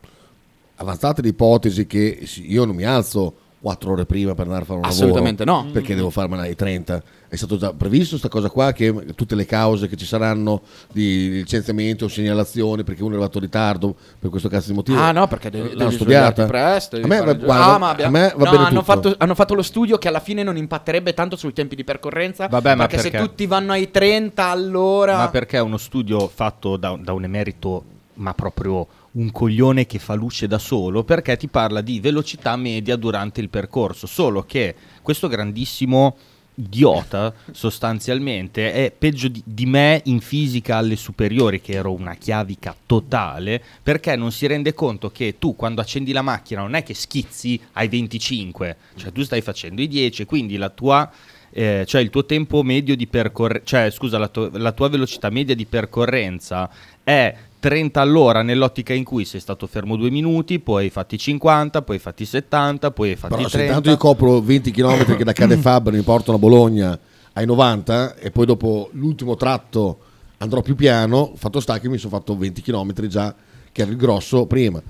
avanzata 0.76 1.20
l'ipotesi 1.20 1.86
che 1.86 2.24
io 2.42 2.64
non 2.64 2.76
mi 2.76 2.84
alzo 2.84 3.34
quattro 3.62 3.92
ore 3.92 4.04
prima 4.06 4.34
per 4.34 4.44
andare 4.46 4.62
a 4.62 4.66
fare 4.66 4.78
un 4.80 4.84
Assolutamente 4.84 5.44
lavoro. 5.44 5.66
no. 5.66 5.70
Perché 5.72 5.94
devo 5.94 6.10
farmela 6.10 6.42
ai 6.42 6.56
30. 6.56 7.02
È 7.28 7.36
stato 7.36 7.56
già 7.56 7.72
previsto 7.72 8.10
questa 8.10 8.28
cosa 8.28 8.50
qua, 8.50 8.72
che 8.72 8.92
tutte 9.14 9.34
le 9.36 9.46
cause 9.46 9.88
che 9.88 9.96
ci 9.96 10.04
saranno 10.04 10.60
di 10.92 11.30
licenziamento 11.30 12.04
o 12.04 12.08
segnalazioni 12.08 12.82
perché 12.84 13.02
uno 13.02 13.12
è 13.12 13.14
arrivato 13.14 13.38
in 13.38 13.44
ritardo 13.44 13.94
per 14.18 14.28
questo 14.28 14.48
cazzo 14.48 14.68
di 14.70 14.74
motivo. 14.74 14.98
Ah 15.00 15.12
no, 15.12 15.26
perché 15.28 15.48
devi, 15.48 15.68
L'hanno 15.68 15.78
devi 15.84 15.94
studiata. 15.94 16.44
presto. 16.44 16.96
devi 16.96 17.10
A 17.10 17.14
me, 17.20 17.24
va- 17.24 17.32
guarda, 17.34 17.64
Ah, 17.74 17.78
ma 17.78 17.88
abbia- 17.90 18.06
a 18.08 18.10
me 18.10 18.32
va 18.36 18.44
no, 18.44 18.50
bene 18.50 18.56
hanno 18.64 18.80
tutto. 18.80 18.82
fatto, 18.82 19.14
hanno 19.16 19.34
fatto 19.34 19.54
lo 19.54 19.62
studio 19.62 19.96
che 19.96 20.08
alla 20.08 20.20
fine 20.20 20.42
non 20.42 20.56
impatterebbe 20.58 21.14
tanto 21.14 21.36
sui 21.36 21.52
tempi 21.54 21.74
di 21.76 21.84
percorrenza. 21.84 22.48
Vabbè, 22.48 22.74
ma 22.74 22.86
perché, 22.86 23.02
se 23.02 23.10
perché? 23.10 23.26
tutti 23.26 23.46
vanno 23.46 23.72
ai 23.72 23.90
30 23.90 24.44
allora... 24.48 25.16
Ma 25.16 25.28
perché 25.30 25.56
è 25.56 25.60
uno 25.60 25.78
studio 25.78 26.28
fatto 26.28 26.76
da, 26.76 26.98
da 27.00 27.12
un 27.14 27.24
emerito, 27.24 27.84
ma 28.14 28.34
proprio 28.34 28.86
un 29.12 29.30
coglione 29.30 29.86
che 29.86 29.98
fa 29.98 30.14
luce 30.14 30.46
da 30.46 30.58
solo, 30.58 31.04
perché 31.04 31.36
ti 31.36 31.48
parla 31.48 31.80
di 31.80 32.00
velocità 32.00 32.56
media 32.56 32.96
durante 32.96 33.40
il 33.40 33.48
percorso, 33.48 34.06
solo 34.06 34.44
che 34.44 34.74
questo 35.02 35.28
grandissimo 35.28 36.16
idiota 36.54 37.32
sostanzialmente 37.50 38.72
è 38.72 38.92
peggio 38.96 39.28
di, 39.28 39.42
di 39.44 39.64
me 39.64 40.02
in 40.04 40.20
fisica 40.20 40.76
alle 40.76 40.96
superiori 40.96 41.62
che 41.62 41.72
ero 41.72 41.92
una 41.92 42.14
chiavica 42.14 42.76
totale 42.84 43.62
perché 43.82 44.16
non 44.16 44.32
si 44.32 44.46
rende 44.46 44.74
conto 44.74 45.10
che 45.10 45.36
tu 45.38 45.56
quando 45.56 45.80
accendi 45.80 46.12
la 46.12 46.20
macchina 46.20 46.60
non 46.60 46.74
è 46.74 46.82
che 46.82 46.92
schizzi 46.92 47.58
ai 47.72 47.88
25 47.88 48.76
cioè 48.96 49.12
tu 49.12 49.22
stai 49.22 49.40
facendo 49.40 49.80
i 49.80 49.88
10 49.88 50.26
quindi 50.26 50.58
la 50.58 50.68
tua 50.68 51.10
eh, 51.54 51.84
cioè 51.86 52.00
il 52.00 52.10
tuo 52.10 52.24
tempo 52.24 52.62
medio 52.62 52.96
di 52.96 53.06
percorrenza, 53.06 53.66
cioè 53.66 53.90
scusa, 53.90 54.16
la, 54.16 54.28
tu- 54.28 54.50
la 54.52 54.72
tua 54.72 54.88
velocità 54.88 55.28
media 55.28 55.54
di 55.54 55.66
percorrenza 55.66 56.70
è 57.04 57.34
30 57.62 58.00
all'ora 58.00 58.42
nell'ottica 58.42 58.92
in 58.92 59.04
cui 59.04 59.24
sei 59.24 59.38
stato 59.38 59.68
fermo 59.68 59.94
due 59.94 60.10
minuti, 60.10 60.58
poi 60.58 60.84
hai 60.84 60.90
fatti 60.90 61.16
50, 61.16 61.82
poi 61.82 61.94
hai 61.94 62.02
fatti 62.02 62.24
70, 62.24 62.90
poi 62.90 63.10
hai 63.10 63.14
fatti 63.16 63.34
Però 63.36 63.44
se 63.48 63.50
30. 63.58 63.66
intanto 63.76 63.90
io 63.90 63.96
copro 63.96 64.40
20 64.40 64.72
km 64.72 65.16
che 65.16 65.22
da 65.22 65.32
Cadefab 65.32 65.90
mi 65.90 66.02
portano 66.02 66.38
a 66.38 66.40
Bologna 66.40 66.98
ai 67.34 67.46
90 67.46 68.16
e 68.16 68.32
poi 68.32 68.46
dopo 68.46 68.88
l'ultimo 68.94 69.36
tratto 69.36 69.98
andrò 70.38 70.60
più 70.60 70.74
piano, 70.74 71.34
fatto 71.36 71.60
sta 71.60 71.78
che 71.78 71.88
mi 71.88 71.98
sono 71.98 72.16
fatto 72.16 72.36
20 72.36 72.62
km 72.62 73.06
già 73.06 73.32
che 73.70 73.82
era 73.82 73.90
il 73.92 73.96
grosso 73.96 74.46
prima. 74.46 74.82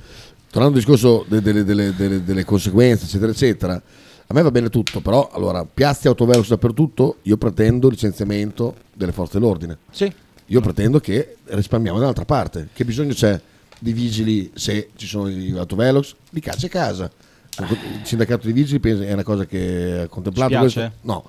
Tornando 0.50 0.78
al 0.78 0.82
discorso 0.82 1.26
de- 1.28 1.42
delle, 1.42 1.64
delle- 1.64 1.94
delle- 1.94 2.24
delle 2.24 2.44
conseguenze, 2.46 3.04
eccetera, 3.04 3.30
eccetera, 3.32 3.74
a 3.74 4.32
me 4.34 4.40
va 4.40 4.50
bene 4.50 4.70
tutto, 4.70 5.00
però 5.00 5.28
allora 5.30 5.66
piazze 5.66 6.08
autovelox 6.08 6.48
dappertutto, 6.48 7.16
io 7.24 7.36
pretendo 7.36 7.90
licenziamento 7.90 8.76
delle 8.94 9.12
forze 9.12 9.38
dell'ordine. 9.38 9.76
Sì. 9.90 10.10
Io 10.46 10.60
pretendo 10.60 11.00
che 11.00 11.36
risparmiamo 11.44 11.98
dall'altra 11.98 12.24
parte. 12.24 12.68
Che 12.72 12.84
bisogno 12.84 13.12
c'è 13.14 13.40
di 13.78 13.92
vigili 13.92 14.50
se 14.54 14.90
ci 14.96 15.06
sono 15.06 15.28
gli 15.28 15.56
autovelox? 15.56 16.14
Li 16.30 16.40
caccia 16.40 16.66
a 16.66 16.70
casa. 16.70 17.10
Il 17.58 18.00
sindacato 18.04 18.46
di 18.46 18.52
vigili 18.52 18.80
pensa 18.80 19.04
è 19.04 19.12
una 19.12 19.22
cosa 19.24 19.44
che 19.46 20.00
ha 20.04 20.08
contemplato 20.08 20.56
questo? 20.58 20.92
No. 21.02 21.24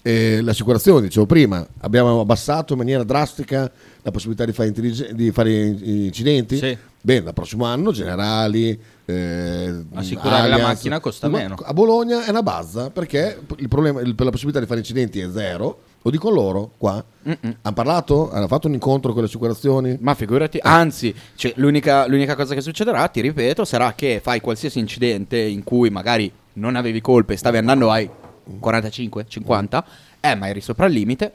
Eh, 0.00 0.40
l'assicurazione, 0.42 1.02
dicevo 1.02 1.26
prima, 1.26 1.66
abbiamo 1.80 2.20
abbassato 2.20 2.72
in 2.72 2.78
maniera 2.78 3.02
drastica 3.04 3.70
la 4.02 4.10
possibilità 4.10 4.44
di 4.44 4.52
fare, 4.52 4.68
intellige- 4.68 5.12
di 5.14 5.30
fare 5.32 5.52
incidenti. 5.66 6.56
Sì. 6.56 6.76
Bene, 7.00 7.24
dal 7.24 7.34
prossimo 7.34 7.64
anno 7.64 7.92
generali. 7.92 8.78
eh, 9.04 9.84
Assicurare 9.94 10.48
la 10.48 10.54
Allianz. 10.54 10.62
macchina 10.62 11.00
costa 11.00 11.28
meno. 11.28 11.54
A 11.62 11.72
Bologna 11.72 12.24
è 12.24 12.30
una 12.30 12.42
bazza 12.42 12.90
perché 12.90 13.38
il 13.56 13.68
problema, 13.68 14.00
il- 14.02 14.14
la 14.16 14.30
possibilità 14.30 14.60
di 14.60 14.66
fare 14.66 14.80
incidenti 14.80 15.18
è 15.20 15.28
zero. 15.32 15.80
Lo 16.02 16.10
dico 16.10 16.30
loro 16.30 16.70
qua. 16.78 17.04
Hanno 17.22 17.74
parlato? 17.74 18.30
Hanno 18.30 18.46
fatto 18.46 18.68
un 18.68 18.74
incontro 18.74 19.12
con 19.12 19.22
le 19.22 19.28
assicurazioni? 19.28 19.96
Ma 20.00 20.14
figurati, 20.14 20.58
anzi, 20.62 21.14
cioè, 21.34 21.52
l'unica, 21.56 22.06
l'unica 22.06 22.34
cosa 22.34 22.54
che 22.54 22.60
succederà, 22.60 23.06
ti 23.08 23.20
ripeto, 23.20 23.64
sarà 23.64 23.92
che 23.94 24.20
fai 24.22 24.40
qualsiasi 24.40 24.78
incidente 24.78 25.38
in 25.38 25.64
cui 25.64 25.90
magari 25.90 26.32
non 26.54 26.76
avevi 26.76 27.00
colpe 27.00 27.34
e 27.34 27.36
stavi 27.36 27.58
andando 27.58 27.90
ai 27.90 28.08
45, 28.58 29.26
50, 29.28 29.84
eh 30.20 30.34
ma 30.34 30.48
eri 30.48 30.60
sopra 30.60 30.86
il 30.86 30.92
limite, 30.92 31.32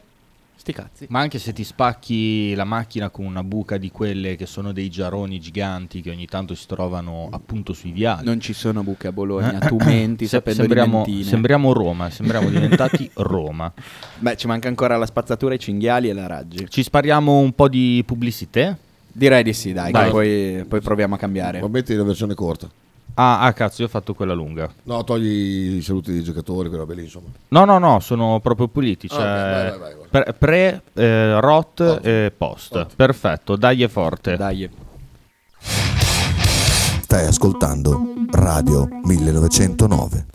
sti 0.63 0.71
cazzi. 0.73 1.06
Ma 1.10 1.19
anche 1.19 1.39
se 1.39 1.52
ti 1.52 1.65
spacchi 1.65 2.54
la 2.56 2.63
macchina 2.63 3.10
con 3.10 3.26
una 3.26 3.43
buca 3.43 3.78
di 3.78 3.91
quelle 3.91 4.38
che 4.38 4.45
sono 4.45 4.71
dei 4.71 4.89
giaroni 4.89 5.38
giganti 5.41 6.02
che 6.02 6.10
ogni 6.10 6.26
tanto 6.26 6.56
si 6.56 6.65
trovano 6.67 7.28
appunto 7.32 7.73
sui 7.73 7.91
viali. 7.91 8.23
Non 8.26 8.39
ci 8.39 8.54
sono 8.54 8.82
buche 8.82 9.08
a 9.08 9.12
Bologna, 9.12 9.60
tu 9.60 9.76
menti 9.76 10.26
Se- 10.26 10.41
sembriamo, 10.45 11.06
sembriamo 11.21 11.73
Roma, 11.73 12.10
sembriamo 12.10 12.49
diventati 12.49 13.10
Roma. 13.15 13.71
Beh, 14.19 14.38
ci 14.38 14.47
manca 14.47 14.69
ancora 14.69 14.95
la 14.95 15.06
spazzatura, 15.06 15.54
i 15.54 15.60
cinghiali 15.60 16.08
e 16.08 16.13
la 16.13 16.28
raggi. 16.28 16.65
Ci 16.69 16.82
spariamo 16.82 17.39
un 17.39 17.52
po' 17.52 17.67
di 17.67 18.02
pubblicità? 18.06 18.78
Direi 19.12 19.43
di 19.43 19.54
sì, 19.54 19.73
dai, 19.73 19.91
Dai. 19.91 20.06
che 20.06 20.12
poi, 20.12 20.65
poi 20.65 20.82
proviamo 20.82 21.15
a 21.15 21.17
cambiare. 21.17 21.60
Ma 21.60 21.67
metti 21.67 21.93
la 21.93 22.04
versione 22.04 22.34
corta. 22.36 22.69
Ah, 23.15 23.41
ah, 23.41 23.54
cazzo, 23.54 23.82
io 23.82 23.88
ho 23.88 23.91
fatto 23.91 24.13
quella 24.15 24.34
lunga. 24.34 24.71
No, 24.84 25.04
togli 25.04 25.76
i 25.76 25.82
saluti 25.82 26.12
dei 26.12 26.23
giocatori, 26.23 26.69
quella 26.69 26.86
lì, 26.93 27.04
insomma. 27.04 27.28
No, 27.49 27.65
no, 27.65 27.78
no, 27.78 27.99
sono 27.99 28.39
proprio 28.39 28.67
puliti. 28.67 29.08
Ah, 29.12 29.13
Cioè, 29.13 29.21
ok, 29.23 29.30
vai, 29.30 29.80
vai, 29.80 29.95
vai, 29.95 30.08
pre, 30.10 30.34
pre, 30.34 30.82
eh, 30.93 31.39
rot 31.39 31.99
e 32.02 32.34
post. 32.36 32.73
Ottimo. 32.76 32.93
Perfetto, 32.95 33.56
dai 33.56 33.84
è 33.84 33.88
forte. 33.88 34.36
Dai. 34.36 34.69
Stai 37.02 37.28
ascoltando 37.28 38.02
Radio 38.32 38.88
1909. 39.04 40.26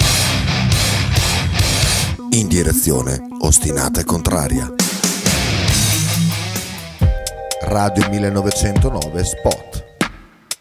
In 2.31 2.47
direzione 2.47 3.27
ostinata 3.41 4.01
e 4.01 4.05
contraria. 4.05 4.73
Radio 7.63 8.09
1909 8.09 9.25
Spot. 9.25 9.88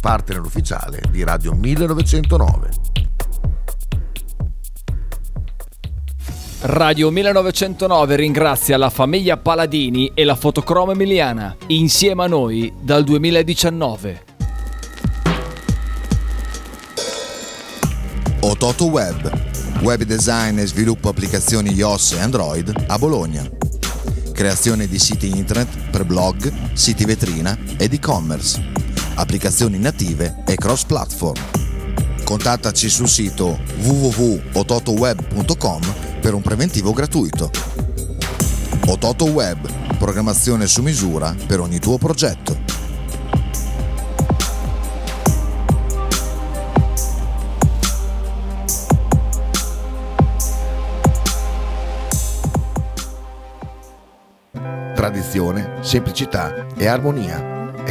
partner 0.00 0.40
ufficiale 0.40 1.02
di 1.10 1.22
Radio 1.22 1.52
1909. 1.52 2.70
Radio 6.62 7.10
1909 7.10 8.16
ringrazia 8.16 8.76
la 8.76 8.90
famiglia 8.90 9.36
Paladini 9.36 10.12
e 10.14 10.24
la 10.24 10.34
Fotocroma 10.34 10.92
Emiliana, 10.92 11.56
insieme 11.68 12.24
a 12.24 12.26
noi 12.26 12.72
dal 12.80 13.04
2019. 13.04 14.24
Ototo 18.40 18.86
Web, 18.86 19.30
web 19.82 20.02
design 20.02 20.58
e 20.58 20.66
sviluppo 20.66 21.08
applicazioni 21.08 21.72
iOS 21.72 22.12
e 22.12 22.20
Android 22.20 22.84
a 22.86 22.98
Bologna. 22.98 23.48
Creazione 24.32 24.86
di 24.86 24.98
siti 24.98 25.28
internet 25.28 25.90
per 25.90 26.04
blog, 26.04 26.50
siti 26.72 27.04
vetrina 27.04 27.56
ed 27.76 27.92
e-commerce. 27.92 28.80
Applicazioni 29.20 29.78
native 29.78 30.42
e 30.46 30.54
cross-platform. 30.54 31.38
Contattaci 32.24 32.88
sul 32.88 33.06
sito 33.06 33.60
www.ototoweb.com 33.82 35.80
per 36.22 36.32
un 36.32 36.40
preventivo 36.40 36.94
gratuito. 36.94 37.50
Ototo 38.86 39.26
Web, 39.26 39.98
programmazione 39.98 40.66
su 40.66 40.80
misura 40.80 41.36
per 41.46 41.60
ogni 41.60 41.78
tuo 41.78 41.98
progetto. 41.98 42.56
Tradizione, 54.94 55.76
semplicità 55.82 56.66
e 56.74 56.86
armonia 56.86 57.58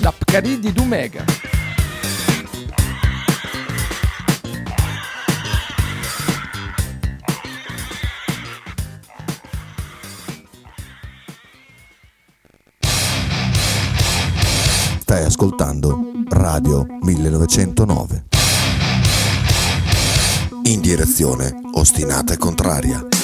La 0.00 0.12
Pcarì 0.12 0.58
di 0.58 0.72
Dumegar. 0.72 1.24
Stai 15.00 15.24
ascoltando 15.24 16.12
Radio 16.28 16.86
1909. 17.00 18.24
In 20.64 20.80
direzione 20.80 21.54
ostinata 21.74 22.34
e 22.34 22.36
contraria. 22.36 23.15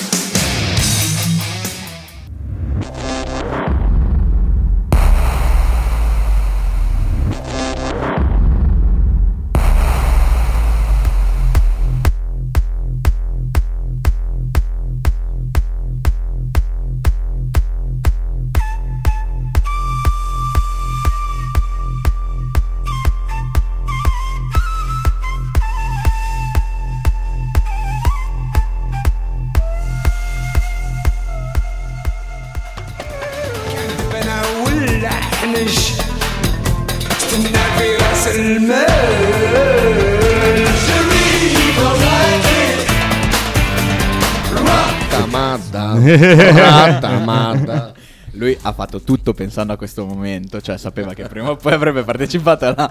Tutto 49.03 49.33
pensando 49.35 49.73
a 49.73 49.77
questo 49.77 50.05
momento, 50.07 50.61
cioè 50.61 50.77
sapeva 50.79 51.13
che 51.15 51.25
prima 51.27 51.51
o 51.51 51.57
poi 51.57 51.73
avrebbe 51.73 52.03
partecipato 52.03 52.67
alla, 52.67 52.91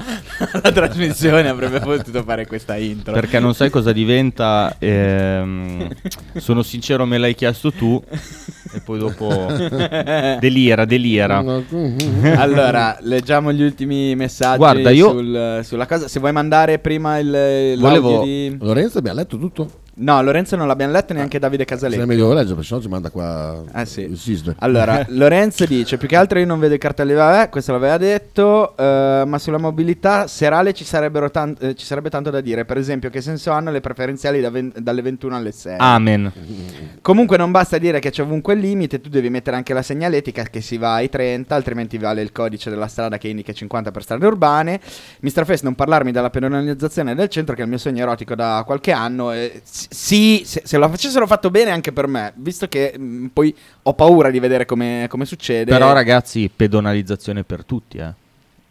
alla 0.52 0.72
trasmissione, 0.72 1.48
avrebbe 1.50 1.80
potuto 1.80 2.24
fare 2.24 2.46
questa 2.48 2.76
intro. 2.76 3.14
Perché 3.14 3.40
non 3.40 3.54
sai 3.54 3.70
cosa 3.70 3.92
diventa. 3.92 4.76
ehm, 4.80 5.88
sono 6.38 6.62
sincero, 6.64 7.06
me 7.06 7.18
l'hai 7.18 7.36
chiesto 7.36 7.72
tu. 7.72 8.02
E 8.74 8.80
poi 8.80 9.00
dopo. 9.00 9.28
Delira, 10.40 10.86
delira. 10.86 11.44
Allora, 12.36 12.98
leggiamo 13.02 13.52
gli 13.52 13.62
ultimi 13.62 14.16
messaggi 14.16 14.58
Guarda, 14.58 14.90
io- 14.92 15.10
sul- 15.10 15.60
sulla 15.64 15.86
cosa. 15.86 16.08
Se 16.08 16.20
vuoi 16.20 16.32
mandare 16.32 16.80
prima 16.80 17.18
il 17.20 17.78
Volevo- 17.80 18.24
di... 18.24 18.56
Lorenzo 18.60 19.00
abbiamo 19.00 19.18
letto 19.20 19.38
tutto? 19.38 19.70
No, 19.94 20.22
Lorenzo 20.22 20.56
non 20.56 20.68
l'abbiamo 20.68 20.94
letto 20.94 21.14
neanche 21.14 21.38
Davide 21.38 21.66
Se 21.68 21.70
è 21.74 21.78
Casaletti. 21.78 22.06
meglio 22.06 22.30
leggere, 22.34 22.54
perché 22.56 22.68
sennò 22.70 22.82
ci 22.82 22.88
manda 22.88 23.10
qua 23.10 23.62
Eh 23.76 23.86
sì. 23.86 24.10
Allora, 24.60 25.06
Lorenzo 25.12 25.66
dice: 25.66 25.98
Più 25.98 26.08
che 26.08 26.16
altro 26.16 26.40
io 26.40 26.46
non 26.46 26.60
vedo 26.60 26.74
i 26.74 26.78
cartelli, 26.78 27.14
vabbè, 27.14 27.50
questo 27.50 27.74
l'aveva 27.74 27.98
detto. 27.98 28.76
eh, 28.78 29.24
ma 29.28 29.38
sulla 29.38 29.58
mobilità 29.58 30.28
serale 30.28 30.74
ci, 30.74 30.86
sarebbero 30.86 31.30
tan- 31.30 31.56
eh, 31.60 31.76
ci 31.76 31.86
sarebbe 31.86 32.10
tanto 32.10 32.30
da 32.30 32.40
dire. 32.42 32.64
Per 32.66 32.78
esempio, 32.78 33.10
che 33.10 33.22
senso 33.22 33.52
hanno 33.52 33.70
le 33.70 33.82
preferenziali 33.82 34.40
da 34.40 34.50
ven- 34.50 34.72
dalle 34.78 35.02
21 35.02 35.36
alle 35.36 35.52
6? 35.52 35.76
Amen. 35.78 36.32
Comunque, 37.02 37.38
non 37.38 37.52
basta 37.52 37.78
dire 37.78 38.00
che 38.00 38.12
c'è 38.12 38.22
ovunque 38.24 38.54
il 38.54 38.60
limite, 38.62 39.02
tu 39.02 39.10
devi 39.10 39.30
mettere 39.30 39.58
anche 39.58 39.74
la 39.74 39.82
segnaletica 39.82 40.44
che 40.44 40.62
si 40.62 40.78
va 40.78 40.94
ai 40.96 41.10
30, 41.10 41.54
altrimenti 41.54 41.98
vale 41.98 42.22
il 42.22 42.32
codice 42.32 42.70
della 42.70 42.88
strada 42.88 43.18
che 43.18 43.28
indica 43.28 43.52
50 43.52 43.92
per 43.92 44.04
strade 44.04 44.26
urbane. 44.26 44.80
Mr. 45.20 45.44
Face, 45.46 45.62
non 45.64 45.76
parlarmi 45.76 46.12
della 46.12 46.30
penalizzazione 46.30 47.14
del 47.14 47.28
centro, 47.28 47.54
che 47.56 47.62
è 47.62 47.64
il 47.66 47.70
mio 47.70 47.78
sogno 47.80 48.02
erotico 48.04 48.36
da 48.36 48.64
qualche 48.66 48.92
anno. 48.94 49.32
eh, 49.34 49.62
sì, 49.90 50.44
se, 50.46 50.62
se 50.66 50.78
lo 50.78 50.88
facessero 50.90 51.26
fatto 51.28 51.50
bene 51.50 51.72
anche 51.72 51.92
per 51.92 52.08
me, 52.08 52.32
visto 52.36 52.68
che 52.68 52.98
mh, 52.98 53.28
poi 53.34 53.56
ho 53.84 53.94
paura 53.94 54.30
di 54.30 54.40
vedere 54.40 54.66
come, 54.66 55.06
come 55.10 55.26
succede. 55.26 55.72
Però, 55.72 55.92
ragazzi, 55.94 56.50
pedonalizzazione 56.54 57.44
per 57.44 57.64
tutti, 57.66 57.98
eh. 57.98 58.14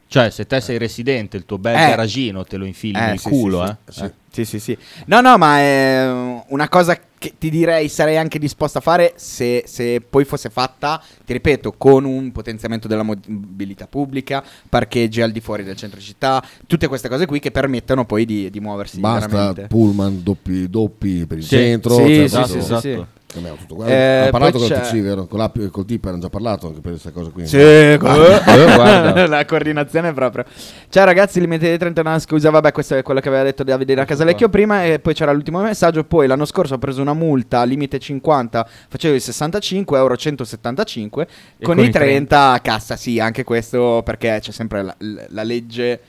Cioè, 0.08 0.30
se 0.30 0.44
te 0.46 0.60
sei 0.60 0.76
residente, 0.76 1.36
il 1.36 1.46
tuo 1.46 1.56
bel 1.58 1.76
Eh. 1.76 1.88
garagino 1.88 2.42
te 2.44 2.56
lo 2.56 2.64
infili 2.64 2.98
Eh, 2.98 3.00
nel 3.06 3.18
sì, 3.20 3.28
culo, 3.28 3.64
sì, 3.64 3.70
eh. 3.70 3.76
sì, 3.92 4.00
sì. 4.00 4.10
Sì, 4.32 4.44
sì, 4.44 4.58
sì. 4.60 4.78
No, 5.06 5.20
no, 5.20 5.36
ma 5.38 5.58
è 5.58 6.39
una 6.50 6.68
cosa 6.68 6.98
che 7.18 7.34
ti 7.38 7.50
direi 7.50 7.88
sarei 7.88 8.16
anche 8.16 8.38
disposto 8.38 8.78
a 8.78 8.80
fare 8.80 9.12
se, 9.16 9.64
se 9.66 10.00
poi 10.00 10.24
fosse 10.24 10.48
fatta, 10.50 11.02
ti 11.24 11.32
ripeto, 11.32 11.72
con 11.76 12.04
un 12.04 12.32
potenziamento 12.32 12.88
della 12.88 13.02
mobilità 13.02 13.86
pubblica, 13.86 14.42
parcheggi 14.68 15.20
al 15.20 15.30
di 15.32 15.40
fuori 15.40 15.62
del 15.64 15.76
centro 15.76 16.00
città, 16.00 16.42
tutte 16.66 16.86
queste 16.88 17.08
cose 17.08 17.26
qui 17.26 17.40
che 17.40 17.50
permettono 17.50 18.04
poi 18.04 18.24
di, 18.24 18.50
di 18.50 18.60
muoversi 18.60 18.98
Basta 19.00 19.26
veramente. 19.28 19.66
pullman 19.66 20.22
doppi, 20.22 20.68
doppi 20.70 21.26
per 21.26 21.38
il 21.38 21.44
Sì, 21.44 21.56
centro. 21.56 21.94
sì, 21.96 22.28
cioè, 22.28 22.46
sì, 22.46 22.60
sì, 22.62 22.76
sì. 22.80 23.04
Abbiamo 23.36 23.56
tutto 23.56 23.74
qua. 23.76 23.86
Eh, 23.86 24.26
ha 24.26 24.30
parlato 24.30 24.58
con 24.58 24.66
il 24.66 24.72
TC, 24.72 25.00
vero? 25.00 25.26
Con 25.26 25.38
l'app 25.38 25.56
e 25.56 25.68
col 25.68 25.84
TIP 25.84 26.04
hanno 26.06 26.18
già 26.18 26.28
parlato 26.28 26.66
anche 26.66 26.80
per 26.80 26.92
questa 26.92 27.10
cosa 27.10 27.30
qui. 27.30 27.46
Sì, 27.46 27.58
Eh, 27.60 27.96
guarda. 27.98 29.26
la 29.28 29.44
coordinazione 29.44 30.12
proprio. 30.12 30.44
Ciao 30.88 31.04
ragazzi, 31.04 31.40
limite 31.40 31.70
di 31.70 31.78
30 31.78 32.02
no, 32.02 32.18
scusa, 32.18 32.50
vabbè, 32.50 32.72
questo 32.72 32.96
è 32.96 33.02
quello 33.02 33.20
che 33.20 33.28
aveva 33.28 33.44
detto 33.44 33.62
Davide 33.62 33.94
da 33.94 34.04
Casalecchio 34.04 34.48
prima 34.48 34.84
e 34.84 34.98
poi 34.98 35.14
c'era 35.14 35.32
l'ultimo 35.32 35.60
messaggio, 35.60 36.04
poi 36.04 36.26
l'anno 36.26 36.44
scorso 36.44 36.74
ho 36.74 36.78
preso 36.78 37.00
una 37.00 37.14
multa 37.14 37.62
limite 37.64 37.98
50, 37.98 38.68
facevo 38.88 39.14
i 39.14 39.20
65 39.20 39.98
euro 39.98 40.16
175 40.16 41.22
E 41.58 41.64
con, 41.64 41.76
con 41.76 41.84
i 41.84 41.88
i 41.88 41.90
30 41.90 42.52
a 42.52 42.60
cassa, 42.60 42.96
sì, 42.96 43.20
anche 43.20 43.44
questo 43.44 44.02
perché 44.04 44.38
c'è 44.40 44.50
sempre 44.52 44.82
la, 44.82 44.96
la 45.28 45.42
legge 45.42 46.00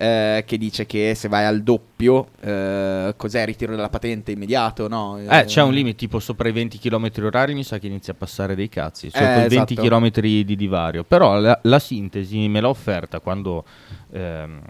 eh, 0.00 0.44
che 0.46 0.56
dice 0.56 0.86
che 0.86 1.12
se 1.14 1.28
vai 1.28 1.44
al 1.44 1.62
doppio, 1.62 2.28
eh, 2.40 3.12
cos'è 3.18 3.44
ritiro 3.44 3.76
della 3.76 3.90
patente 3.90 4.32
immediato, 4.32 4.88
no? 4.88 5.18
Eh, 5.18 5.44
c'è 5.44 5.60
un 5.60 5.74
limite 5.74 5.96
tipo 5.96 6.18
sopra 6.20 6.48
i 6.48 6.52
20 6.52 6.78
km 6.78 7.10
orari, 7.22 7.52
mi 7.52 7.62
sa 7.62 7.78
che 7.78 7.86
inizia 7.86 8.14
a 8.14 8.16
passare 8.16 8.54
dei 8.54 8.70
cazzi. 8.70 9.10
Eh, 9.12 9.44
i 9.44 9.48
20 9.48 9.74
esatto. 9.74 9.86
km 9.86 10.08
di 10.20 10.56
divario. 10.56 11.04
Però 11.04 11.38
la, 11.38 11.58
la 11.64 11.78
sintesi 11.78 12.48
me 12.48 12.62
l'ha 12.62 12.70
offerta 12.70 13.20
quando, 13.20 13.64
ehm, 14.12 14.62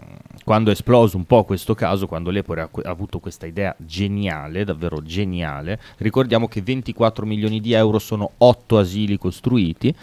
quando 0.43 0.69
è 0.69 0.73
esploso 0.73 1.15
un 1.15 1.23
po' 1.23 1.45
questo 1.45 1.75
caso, 1.75 2.07
quando 2.07 2.29
l'Epore 2.29 2.61
ha, 2.63 2.69
ha 2.83 2.89
avuto 2.89 3.19
questa 3.19 3.45
idea 3.45 3.73
geniale, 3.77 4.65
davvero 4.65 5.01
geniale. 5.01 5.79
Ricordiamo 5.99 6.49
che 6.49 6.61
24 6.61 7.25
milioni 7.25 7.61
di 7.61 7.71
euro 7.71 7.99
sono 7.99 8.31
8 8.37 8.77
asili 8.77 9.17
costruiti. 9.17 9.95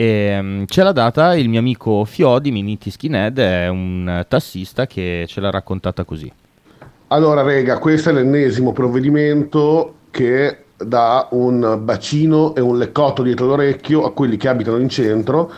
E, 0.00 0.38
mm, 0.40 0.62
ce 0.64 0.82
l'ha 0.82 0.92
data 0.92 1.36
il 1.36 1.50
mio 1.50 1.58
amico 1.58 2.06
Fio 2.06 2.38
di 2.38 2.50
Miniti 2.50 2.90
Skinhead, 2.90 3.38
è 3.38 3.68
un 3.68 4.24
tassista 4.26 4.86
che 4.86 5.26
ce 5.28 5.42
l'ha 5.42 5.50
raccontata 5.50 6.04
così. 6.04 6.32
Allora, 7.08 7.42
rega, 7.42 7.76
questo 7.76 8.08
è 8.08 8.12
l'ennesimo 8.14 8.72
provvedimento 8.72 9.96
che 10.10 10.64
dà 10.78 11.28
un 11.32 11.80
bacino 11.82 12.54
e 12.54 12.62
un 12.62 12.78
leccotto 12.78 13.22
dietro 13.22 13.44
l'orecchio 13.44 14.06
a 14.06 14.14
quelli 14.14 14.38
che 14.38 14.48
abitano 14.48 14.78
in 14.78 14.88
centro, 14.88 15.52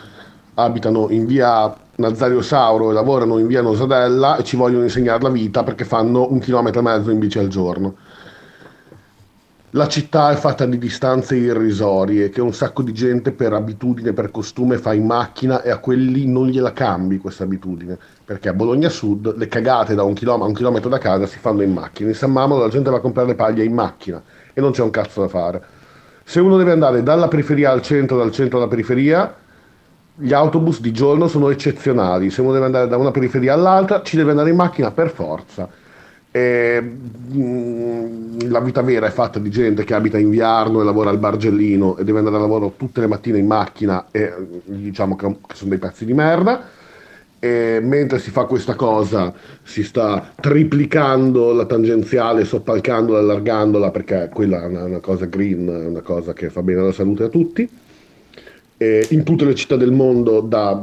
abitano 0.55 1.07
in 1.11 1.25
via 1.25 1.73
Nazario 1.95 2.41
Sauro 2.41 2.89
e 2.89 2.93
lavorano 2.93 3.37
in 3.37 3.47
via 3.47 3.61
Nosadella 3.61 4.35
e 4.35 4.43
ci 4.43 4.57
vogliono 4.57 4.83
insegnare 4.83 5.21
la 5.21 5.29
vita 5.29 5.63
perché 5.63 5.85
fanno 5.85 6.29
un 6.29 6.39
chilometro 6.39 6.81
e 6.81 6.83
mezzo 6.83 7.11
in 7.11 7.19
bici 7.19 7.39
al 7.39 7.47
giorno. 7.47 7.95
La 9.75 9.87
città 9.87 10.29
è 10.29 10.35
fatta 10.35 10.67
di 10.67 10.77
distanze 10.77 11.35
irrisorie 11.35 12.29
che 12.29 12.41
un 12.41 12.53
sacco 12.53 12.83
di 12.83 12.93
gente 12.93 13.31
per 13.31 13.53
abitudine, 13.53 14.13
per 14.13 14.29
costume 14.29 14.77
fa 14.77 14.93
in 14.93 15.03
macchina 15.03 15.63
e 15.63 15.71
a 15.71 15.79
quelli 15.79 16.27
non 16.27 16.45
gliela 16.45 16.73
cambi 16.73 17.17
questa 17.17 17.45
abitudine. 17.45 17.97
Perché 18.23 18.49
a 18.49 18.53
Bologna 18.53 18.89
Sud 18.89 19.35
le 19.35 19.47
cagate 19.47 19.95
da 19.95 20.03
un 20.03 20.13
chilometro, 20.13 20.47
un 20.47 20.53
chilometro 20.53 20.89
da 20.89 20.99
casa 20.99 21.25
si 21.25 21.39
fanno 21.39 21.63
in 21.63 21.73
macchina. 21.73 22.09
In 22.09 22.15
San 22.15 22.31
Mamolo 22.31 22.61
la 22.61 22.69
gente 22.69 22.91
va 22.91 22.97
a 22.97 22.99
comprare 22.99 23.29
le 23.29 23.33
paglie 23.33 23.63
in 23.63 23.73
macchina 23.73 24.21
e 24.53 24.61
non 24.61 24.73
c'è 24.73 24.83
un 24.83 24.91
cazzo 24.91 25.21
da 25.21 25.27
fare. 25.27 25.63
Se 26.23 26.39
uno 26.39 26.57
deve 26.57 26.71
andare 26.71 27.01
dalla 27.01 27.27
periferia 27.27 27.71
al 27.71 27.81
centro, 27.81 28.17
dal 28.17 28.31
centro 28.31 28.59
alla 28.59 28.67
periferia, 28.67 29.35
gli 30.13 30.33
autobus 30.33 30.81
di 30.81 30.91
giorno 30.91 31.27
sono 31.27 31.49
eccezionali. 31.49 32.29
Se 32.29 32.41
uno 32.41 32.53
deve 32.53 32.65
andare 32.65 32.87
da 32.87 32.97
una 32.97 33.09
periferia 33.09 33.55
all'altra, 33.55 34.03
ci 34.03 34.17
deve 34.17 34.29
andare 34.29 34.51
in 34.51 34.55
macchina 34.55 34.91
per 34.91 35.09
forza. 35.09 35.67
E, 36.35 36.81
mm, 36.81 38.49
la 38.49 38.59
vita 38.59 38.81
vera 38.81 39.05
è 39.05 39.11
fatta 39.11 39.37
di 39.37 39.51
gente 39.51 39.83
che 39.83 39.93
abita 39.93 40.17
in 40.17 40.31
Viarno 40.31 40.81
e 40.81 40.83
lavora 40.83 41.11
al 41.11 41.19
Bargellino 41.19 41.95
e 41.95 42.03
deve 42.03 42.17
andare 42.17 42.37
a 42.37 42.39
lavoro 42.39 42.73
tutte 42.75 43.01
le 43.01 43.07
mattine 43.07 43.37
in 43.37 43.45
macchina 43.45 44.07
e 44.09 44.21
eh, 44.21 44.33
diciamo 44.63 45.15
che, 45.15 45.27
che 45.45 45.53
sono 45.53 45.69
dei 45.69 45.77
pezzi 45.77 46.05
di 46.05 46.13
merda. 46.13 46.69
E 47.37 47.79
mentre 47.83 48.17
si 48.17 48.31
fa 48.31 48.45
questa 48.45 48.73
cosa 48.73 49.31
si 49.61 49.83
sta 49.83 50.31
triplicando 50.39 51.53
la 51.53 51.65
tangenziale, 51.65 52.45
soppalcandola, 52.45 53.19
allargandola 53.19 53.91
perché 53.91 54.29
quella 54.33 54.63
è 54.63 54.65
una, 54.65 54.85
una 54.85 54.99
cosa 54.99 55.25
green, 55.25 55.67
una 55.67 56.01
cosa 56.01 56.33
che 56.33 56.49
fa 56.49 56.63
bene 56.63 56.79
alla 56.79 56.93
salute 56.93 57.25
a 57.25 57.29
tutti. 57.29 57.69
E 58.75 59.07
in 59.11 59.23
tutte 59.23 59.45
le 59.45 59.53
città 59.53 59.75
del 59.75 59.91
mondo 59.91 60.39
da 60.39 60.81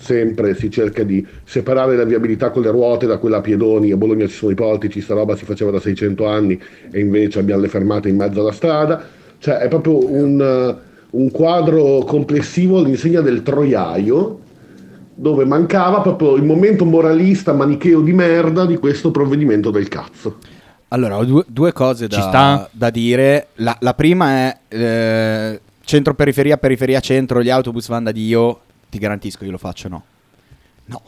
sempre 0.00 0.54
si 0.54 0.70
cerca 0.70 1.02
di 1.04 1.24
separare 1.44 1.94
la 1.94 2.04
viabilità 2.04 2.50
con 2.50 2.62
le 2.62 2.70
ruote 2.70 3.06
da 3.06 3.18
quella 3.18 3.36
a 3.36 3.40
piedoni. 3.40 3.92
A 3.92 3.96
Bologna 3.96 4.26
ci 4.26 4.34
sono 4.34 4.50
i 4.50 4.54
portici, 4.54 5.00
sta 5.00 5.14
roba 5.14 5.36
si 5.36 5.44
faceva 5.44 5.70
da 5.70 5.78
600 5.78 6.26
anni 6.26 6.60
e 6.90 7.00
invece 7.00 7.38
abbiamo 7.38 7.60
le 7.60 7.68
fermate 7.68 8.08
in 8.08 8.16
mezzo 8.16 8.40
alla 8.40 8.52
strada. 8.52 9.02
Cioè 9.38 9.56
è 9.56 9.68
proprio 9.68 10.10
un, 10.10 10.40
eh, 10.40 10.88
un 11.10 11.30
quadro 11.30 11.98
complessivo 12.04 12.78
all'insegna 12.78 13.20
del 13.20 13.42
troiaio 13.42 14.38
dove 15.14 15.44
mancava 15.44 16.00
proprio 16.00 16.34
il 16.36 16.44
momento 16.44 16.86
moralista 16.86 17.52
manicheo 17.52 18.00
di 18.00 18.12
merda 18.14 18.64
di 18.64 18.78
questo 18.78 19.10
provvedimento 19.10 19.70
del 19.70 19.88
cazzo. 19.88 20.38
Allora, 20.88 21.18
ho 21.18 21.24
due, 21.24 21.44
due 21.46 21.72
cose 21.72 22.08
Ci 22.08 22.16
da, 22.16 22.22
sta? 22.22 22.68
da 22.72 22.90
dire. 22.90 23.48
La, 23.56 23.76
la 23.80 23.92
prima 23.92 24.30
è 24.30 24.58
eh, 24.68 25.60
centro 25.84 26.14
periferia, 26.14 26.56
periferia 26.56 27.00
centro, 27.00 27.42
gli 27.42 27.50
autobus 27.50 27.86
vanno 27.88 28.04
da 28.04 28.12
Dio. 28.12 28.60
Ti 28.90 28.98
garantisco, 28.98 29.44
io 29.44 29.52
lo 29.52 29.58
faccio, 29.58 29.88
no. 29.88 30.02
No, 30.86 31.00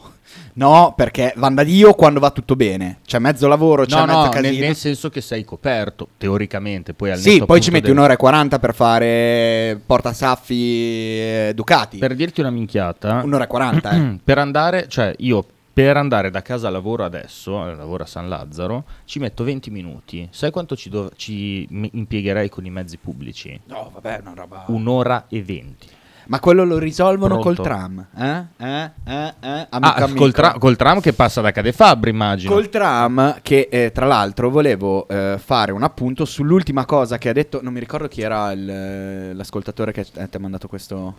no, 0.53 0.93
perché 0.95 1.33
vanno 1.35 1.55
da 1.55 1.63
Dio 1.65 1.93
quando 1.93 2.21
va 2.21 2.31
tutto 2.31 2.55
bene. 2.55 2.99
C'è 3.05 3.19
mezzo 3.19 3.47
lavoro, 3.49 3.83
c'è 3.85 3.97
No, 3.97 4.05
mezzo 4.05 4.17
no, 4.17 4.23
nel, 4.29 4.31
casino. 4.43 4.65
nel 4.65 4.75
senso 4.77 5.09
che 5.09 5.19
sei 5.19 5.43
coperto, 5.43 6.07
teoricamente. 6.17 6.93
Poi 6.93 7.11
al 7.11 7.17
sì, 7.17 7.43
poi 7.43 7.59
ci 7.59 7.69
metti 7.69 7.87
del- 7.87 7.97
un'ora 7.97 8.13
e 8.13 8.17
40 8.17 8.59
per 8.59 8.73
fare 8.73 9.81
portasaffi 9.85 10.53
eh, 10.55 11.51
Ducati. 11.53 11.97
Per 11.97 12.15
dirti 12.15 12.39
una 12.39 12.49
minchiata, 12.49 13.21
Un'ora 13.25 13.43
e 13.43 13.47
40, 13.47 13.91
eh. 13.91 14.19
per 14.23 14.37
andare, 14.37 14.87
cioè 14.87 15.13
io 15.17 15.45
per 15.73 15.97
andare 15.97 16.29
da 16.29 16.41
casa 16.41 16.67
a 16.69 16.71
lavoro 16.71 17.03
adesso, 17.03 17.67
eh, 17.67 17.75
lavoro 17.75 18.03
a 18.03 18.07
San 18.07 18.29
Lazzaro, 18.29 18.85
ci 19.03 19.19
metto 19.19 19.43
20 19.43 19.69
minuti. 19.69 20.27
Sai 20.31 20.51
quanto 20.51 20.77
ci, 20.77 20.87
dov- 20.89 21.11
ci 21.17 21.67
impiegherei 21.69 22.47
con 22.47 22.65
i 22.65 22.69
mezzi 22.69 22.95
pubblici? 22.97 23.59
No, 23.65 23.91
vabbè, 23.93 24.19
una 24.21 24.33
roba. 24.33 24.63
Un'ora 24.67 25.25
e 25.27 25.43
20. 25.43 25.87
Ma 26.27 26.39
quello 26.39 26.63
lo 26.63 26.77
risolvono 26.77 27.39
Pronto. 27.39 27.61
col 27.61 27.65
tram, 27.65 28.05
eh? 28.17 28.43
Eh? 28.57 28.89
Eh? 29.05 29.33
Eh? 29.41 29.67
Amico, 29.69 29.91
Ah, 29.91 29.93
amico. 29.95 30.17
col, 30.19 30.31
tra- 30.31 30.55
col 30.57 30.75
tram 30.75 30.99
che 31.01 31.13
passa 31.13 31.41
da 31.41 31.51
Cadefabri, 31.51 32.09
immagino. 32.09 32.51
Col 32.53 32.69
tram, 32.69 33.39
che 33.41 33.67
eh, 33.69 33.91
tra 33.93 34.05
l'altro 34.05 34.49
volevo 34.49 35.07
eh, 35.07 35.37
fare 35.43 35.71
un 35.71 35.83
appunto 35.83 36.25
sull'ultima 36.25 36.85
cosa 36.85 37.17
che 37.17 37.29
ha 37.29 37.33
detto, 37.33 37.59
non 37.61 37.73
mi 37.73 37.79
ricordo 37.79 38.07
chi 38.07 38.21
era 38.21 38.51
il, 38.51 38.69
eh, 38.69 39.33
l'ascoltatore 39.33 39.91
che 39.91 40.05
ti 40.05 40.19
ha 40.37 40.39
mandato 40.39 40.67
questo, 40.67 41.15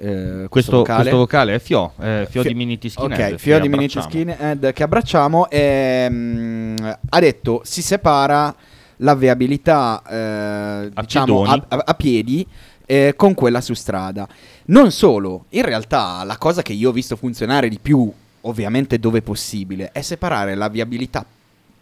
eh, 0.00 0.46
questo, 0.48 0.48
questo, 0.48 0.76
vocale. 0.78 0.98
questo 1.00 1.16
vocale 1.18 1.54
è 1.54 1.58
Fio, 1.58 1.92
eh, 2.00 2.26
Fio, 2.30 2.40
Fio- 2.42 2.50
di 2.50 2.54
Miniti 2.56 2.88
Skinhead. 2.88 3.32
Ok, 3.32 3.38
Fio 3.38 3.60
di 3.60 3.66
abbracciamo. 3.66 4.04
Skinhead 4.08 4.72
che 4.72 4.82
abbracciamo. 4.82 5.50
ehm, 5.50 6.98
ha 7.10 7.20
detto 7.20 7.60
si 7.64 7.82
separa 7.82 8.54
la 9.02 9.14
viabilità 9.14 10.02
eh, 10.08 10.90
A 10.92 11.00
diciamo, 11.02 11.44
a, 11.44 11.64
a- 11.68 11.82
a 11.86 11.94
piedi 11.94 12.44
eh, 12.88 13.12
con 13.16 13.34
quella 13.34 13.60
su 13.60 13.74
strada. 13.74 14.26
Non 14.66 14.90
solo, 14.90 15.44
in 15.50 15.62
realtà 15.62 16.24
la 16.24 16.38
cosa 16.38 16.62
che 16.62 16.72
io 16.72 16.88
ho 16.88 16.92
visto 16.92 17.16
funzionare 17.16 17.68
di 17.68 17.78
più, 17.80 18.10
ovviamente 18.42 18.98
dove 18.98 19.20
possibile, 19.20 19.90
è 19.92 20.00
separare 20.00 20.54
la 20.54 20.68
viabilità 20.68 21.24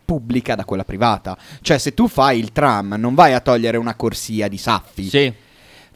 pubblica 0.04 0.56
da 0.56 0.64
quella 0.64 0.84
privata. 0.84 1.38
Cioè 1.60 1.78
se 1.78 1.94
tu 1.94 2.08
fai 2.08 2.40
il 2.40 2.50
tram 2.52 2.96
non 2.98 3.14
vai 3.14 3.34
a 3.34 3.40
togliere 3.40 3.76
una 3.76 3.94
corsia 3.94 4.48
di 4.48 4.58
saffi. 4.58 5.08
Sì. 5.08 5.32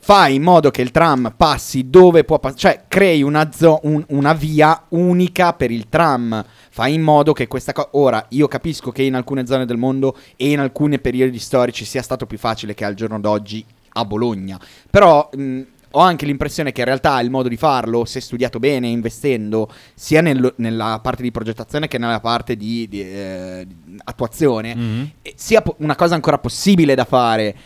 Fai 0.03 0.37
in 0.37 0.43
modo 0.43 0.71
che 0.71 0.81
il 0.81 0.93
tram 0.93 1.35
passi 1.37 1.91
dove 1.91 2.25
può 2.25 2.39
passare, 2.39 2.61
cioè 2.61 2.85
crei 2.89 3.23
una, 3.23 3.51
zo- 3.53 3.81
un- 3.83 4.03
una 4.09 4.33
via 4.33 4.85
unica 4.91 5.53
per 5.53 5.71
il 5.73 5.89
tram. 5.89 6.43
Fai 6.71 6.95
in 6.95 7.03
modo 7.03 7.33
che 7.33 7.49
questa 7.49 7.73
cosa. 7.73 7.89
Ora, 7.93 8.25
io 8.31 8.47
capisco 8.47 8.93
che 8.93 9.03
in 9.03 9.15
alcune 9.15 9.45
zone 9.45 9.67
del 9.67 9.77
mondo 9.77 10.17
e 10.37 10.53
in 10.53 10.61
alcuni 10.61 11.01
periodi 11.01 11.39
storici 11.39 11.85
sia 11.85 12.01
stato 12.01 12.27
più 12.27 12.39
facile 12.39 12.75
che 12.75 12.85
al 12.85 12.95
giorno 12.95 13.21
d'oggi 13.21 13.65
a 13.93 14.05
Bologna. 14.05 14.59
Però 14.91 15.29
mh, 15.33 15.61
ho 15.93 15.99
anche 16.01 16.25
l'impressione 16.27 16.71
che 16.73 16.81
in 16.81 16.87
realtà 16.87 17.21
il 17.21 17.31
modo 17.31 17.49
di 17.49 17.57
farlo, 17.57 18.05
se 18.05 18.21
studiato 18.21 18.59
bene, 18.61 18.87
investendo, 18.89 19.69
sia 19.95 20.21
nel- 20.21 20.53
nella 20.59 21.01
parte 21.03 21.23
di 21.23 21.33
progettazione 21.33 21.89
che 21.89 21.99
nella 21.99 22.21
parte 22.21 22.57
di, 22.57 22.87
di, 22.89 23.01
eh, 23.03 23.67
attuazione, 24.05 24.75
Mhm. 24.75 25.11
eh, 25.23 25.33
sia 25.37 25.63
po- 25.63 25.75
una 25.79 25.97
cosa 25.97 26.15
ancora 26.15 26.39
possibile 26.39 26.95
da 26.95 27.05
fare. 27.05 27.57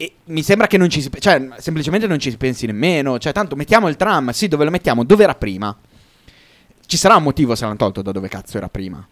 E 0.00 0.12
mi 0.26 0.42
sembra 0.42 0.66
che 0.68 0.78
non 0.78 0.88
ci 0.88 1.02
si. 1.02 1.10
Cioè, 1.18 1.48
semplicemente 1.58 2.06
non 2.06 2.18
ci 2.20 2.30
si 2.30 2.36
pensi 2.36 2.66
nemmeno. 2.66 3.18
Cioè, 3.18 3.32
tanto 3.32 3.56
mettiamo 3.56 3.88
il 3.88 3.96
tram. 3.96 4.30
Sì, 4.30 4.46
dove 4.48 4.64
lo 4.64 4.70
mettiamo? 4.70 5.02
Dove 5.04 5.24
era 5.24 5.34
prima? 5.34 5.76
Ci 6.86 6.96
sarà 6.96 7.16
un 7.16 7.24
motivo 7.24 7.54
se 7.54 7.64
l'hanno 7.64 7.76
tolto 7.76 8.00
da 8.00 8.12
dove 8.12 8.28
cazzo 8.28 8.56
era 8.56 8.68
prima. 8.68 9.04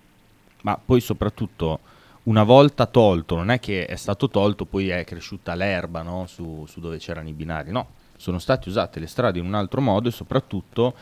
Ma 0.62 0.80
poi 0.82 1.00
soprattutto 1.00 1.80
una 2.26 2.42
volta 2.42 2.86
tolto, 2.86 3.36
non 3.36 3.50
è 3.50 3.60
che 3.60 3.86
è 3.86 3.96
stato 3.96 4.28
tolto, 4.28 4.64
poi 4.64 4.88
è 4.88 5.04
cresciuta 5.04 5.54
l'erba 5.54 6.02
no? 6.02 6.26
su, 6.26 6.64
su 6.68 6.80
dove 6.80 6.98
c'erano 6.98 7.28
i 7.28 7.32
binari, 7.32 7.70
no, 7.70 7.88
sono 8.16 8.38
state 8.38 8.68
usate 8.68 8.98
le 9.00 9.06
strade 9.06 9.38
in 9.38 9.44
un 9.44 9.54
altro 9.54 9.80
modo 9.80 10.08
e 10.08 10.12
soprattutto 10.12 10.94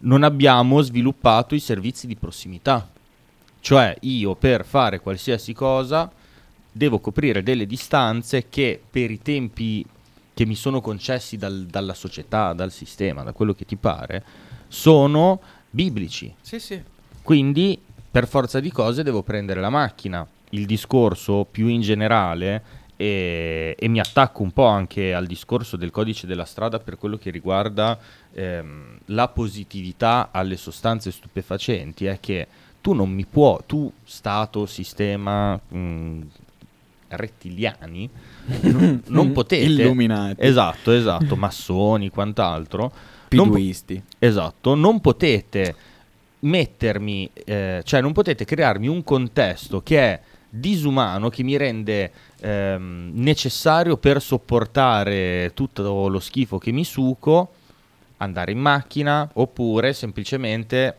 non 0.00 0.22
abbiamo 0.22 0.80
sviluppato 0.80 1.54
i 1.54 1.60
servizi 1.60 2.06
di 2.06 2.16
prossimità. 2.16 2.88
Cioè 3.60 3.96
io 4.00 4.34
per 4.34 4.64
fare 4.64 5.00
qualsiasi 5.00 5.52
cosa 5.52 6.10
devo 6.70 6.98
coprire 6.98 7.42
delle 7.42 7.66
distanze 7.66 8.48
che 8.48 8.80
per 8.90 9.10
i 9.10 9.22
tempi 9.22 9.86
che 10.34 10.46
mi 10.46 10.54
sono 10.54 10.80
concessi 10.80 11.36
dal- 11.36 11.66
dalla 11.66 11.94
società, 11.94 12.52
dal 12.52 12.72
sistema, 12.72 13.22
da 13.22 13.32
quello 13.32 13.54
che 13.54 13.64
ti 13.64 13.76
pare, 13.76 14.24
sono 14.68 15.40
biblici. 15.70 16.34
Sì, 16.40 16.58
sì. 16.58 16.82
Quindi, 17.22 17.80
per 18.10 18.26
forza 18.26 18.58
di 18.58 18.72
cose, 18.72 19.02
devo 19.02 19.22
prendere 19.22 19.60
la 19.60 19.70
macchina. 19.70 20.26
Il 20.54 20.66
discorso 20.66 21.46
più 21.50 21.66
in 21.66 21.80
generale, 21.80 22.62
e, 23.02 23.74
e 23.76 23.88
mi 23.88 23.98
attacco 23.98 24.42
un 24.42 24.52
po' 24.52 24.66
anche 24.66 25.12
al 25.12 25.26
discorso 25.26 25.76
del 25.76 25.90
codice 25.90 26.28
della 26.28 26.44
strada 26.44 26.78
per 26.78 26.96
quello 26.96 27.16
che 27.16 27.30
riguarda 27.30 27.98
ehm, 28.32 28.98
la 29.06 29.26
positività 29.26 30.28
alle 30.30 30.56
sostanze 30.56 31.10
stupefacenti, 31.10 32.06
è 32.06 32.20
che 32.20 32.46
tu 32.80 32.92
non 32.92 33.10
mi 33.10 33.26
può, 33.26 33.60
tu, 33.66 33.90
Stato, 34.04 34.66
sistema, 34.66 35.54
mh, 35.56 36.20
rettiliani, 37.08 38.08
non, 38.60 39.02
non 39.06 39.32
potete... 39.34 39.64
Illuminati. 39.64 40.36
Esatto, 40.38 40.92
esatto, 40.92 41.34
massoni, 41.34 42.08
quant'altro. 42.08 42.92
non 43.30 43.50
Piduisti. 43.50 44.00
Esatto, 44.18 44.76
non 44.76 45.00
potete 45.00 45.74
mettermi, 46.40 47.30
eh, 47.32 47.82
cioè 47.84 48.00
non 48.00 48.12
potete 48.12 48.44
crearmi 48.44 48.86
un 48.86 49.02
contesto 49.02 49.80
che 49.82 49.98
è 49.98 50.20
disumano, 50.54 51.30
che 51.30 51.42
mi 51.42 51.56
rende 51.56 52.12
ehm, 52.40 53.12
necessario 53.14 53.96
per 53.96 54.20
sopportare 54.20 55.52
tutto 55.54 56.08
lo 56.08 56.20
schifo 56.20 56.58
che 56.58 56.72
mi 56.72 56.84
suco, 56.84 57.54
andare 58.18 58.52
in 58.52 58.58
macchina 58.58 59.28
oppure 59.32 59.94
semplicemente 59.94 60.94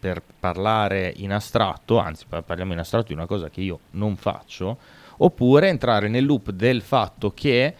per 0.00 0.22
parlare 0.40 1.12
in 1.16 1.32
astratto, 1.32 1.98
anzi 1.98 2.24
pa- 2.26 2.40
parliamo 2.40 2.72
in 2.72 2.78
astratto 2.78 3.08
di 3.08 3.12
una 3.12 3.26
cosa 3.26 3.50
che 3.50 3.60
io 3.60 3.80
non 3.90 4.16
faccio, 4.16 4.78
oppure 5.18 5.68
entrare 5.68 6.08
nel 6.08 6.24
loop 6.24 6.50
del 6.50 6.80
fatto 6.80 7.34
che 7.34 7.74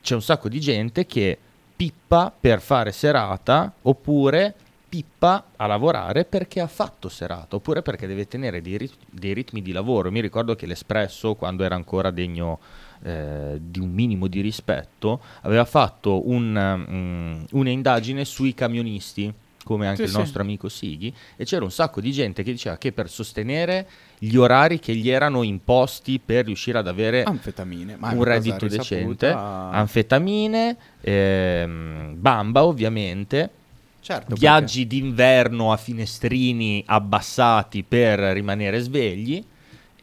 c'è 0.00 0.14
un 0.14 0.22
sacco 0.22 0.48
di 0.48 0.58
gente 0.58 1.06
che 1.06 1.38
pippa 1.76 2.32
per 2.38 2.60
fare 2.60 2.90
serata 2.90 3.72
oppure 3.82 4.54
pippa 4.90 5.44
a 5.54 5.66
lavorare 5.66 6.24
perché 6.24 6.60
ha 6.60 6.66
fatto 6.66 7.08
serata 7.08 7.54
oppure 7.54 7.80
perché 7.80 8.08
deve 8.08 8.26
tenere 8.26 8.60
dei, 8.60 8.76
rit- 8.76 8.96
dei 9.08 9.32
ritmi 9.32 9.62
di 9.62 9.70
lavoro. 9.70 10.10
Mi 10.10 10.20
ricordo 10.20 10.56
che 10.56 10.66
l'Espresso, 10.66 11.36
quando 11.36 11.62
era 11.62 11.76
ancora 11.76 12.10
degno 12.10 12.58
eh, 13.04 13.56
di 13.60 13.78
un 13.78 13.90
minimo 13.92 14.26
di 14.26 14.40
rispetto, 14.40 15.20
aveva 15.42 15.64
fatto 15.64 16.28
un, 16.28 16.84
mm, 16.90 17.42
un'indagine 17.52 18.24
sui 18.24 18.52
camionisti, 18.52 19.32
come 19.62 19.86
anche 19.86 19.98
Sì, 20.02 20.08
il 20.08 20.10
sì. 20.10 20.16
nostro 20.18 20.42
amico 20.42 20.68
Sighi, 20.68 21.14
e 21.36 21.44
c'era 21.44 21.62
un 21.64 21.70
sacco 21.70 22.00
di 22.00 22.10
gente 22.10 22.42
che 22.42 22.50
diceva 22.50 22.76
che 22.76 22.90
per 22.90 23.08
sostenere 23.08 23.86
gli 24.18 24.34
orari 24.34 24.80
che 24.80 24.94
gli 24.96 25.08
erano 25.08 25.44
imposti 25.44 26.18
per 26.18 26.46
riuscire 26.46 26.78
ad 26.78 26.88
avere 26.88 27.22
Anfetamine. 27.22 27.96
Un 28.00 28.24
reddito 28.24 28.66
risaputa. 28.66 28.76
decente, 28.82 29.30
anfetamine, 29.30 30.76
ehm, 31.00 32.14
bamba 32.18 32.64
ovviamente, 32.64 33.50
Certo, 34.00 34.34
viaggi 34.34 34.86
d'inverno 34.86 35.72
a 35.72 35.76
finestrini 35.76 36.82
abbassati 36.86 37.82
per 37.82 38.18
rimanere 38.18 38.80
svegli. 38.80 39.44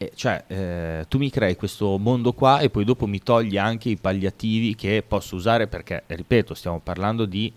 E 0.00 0.12
cioè, 0.14 0.44
eh, 0.46 1.06
tu 1.08 1.18
mi 1.18 1.28
crei 1.28 1.56
questo 1.56 1.98
mondo 1.98 2.32
qua 2.32 2.60
e 2.60 2.70
poi 2.70 2.84
dopo 2.84 3.06
mi 3.06 3.18
togli 3.20 3.58
anche 3.58 3.88
i 3.88 3.96
palliativi 3.96 4.76
che 4.76 5.02
posso 5.06 5.34
usare 5.34 5.66
perché, 5.66 6.04
ripeto, 6.06 6.54
stiamo 6.54 6.78
parlando 6.78 7.24
di 7.24 7.52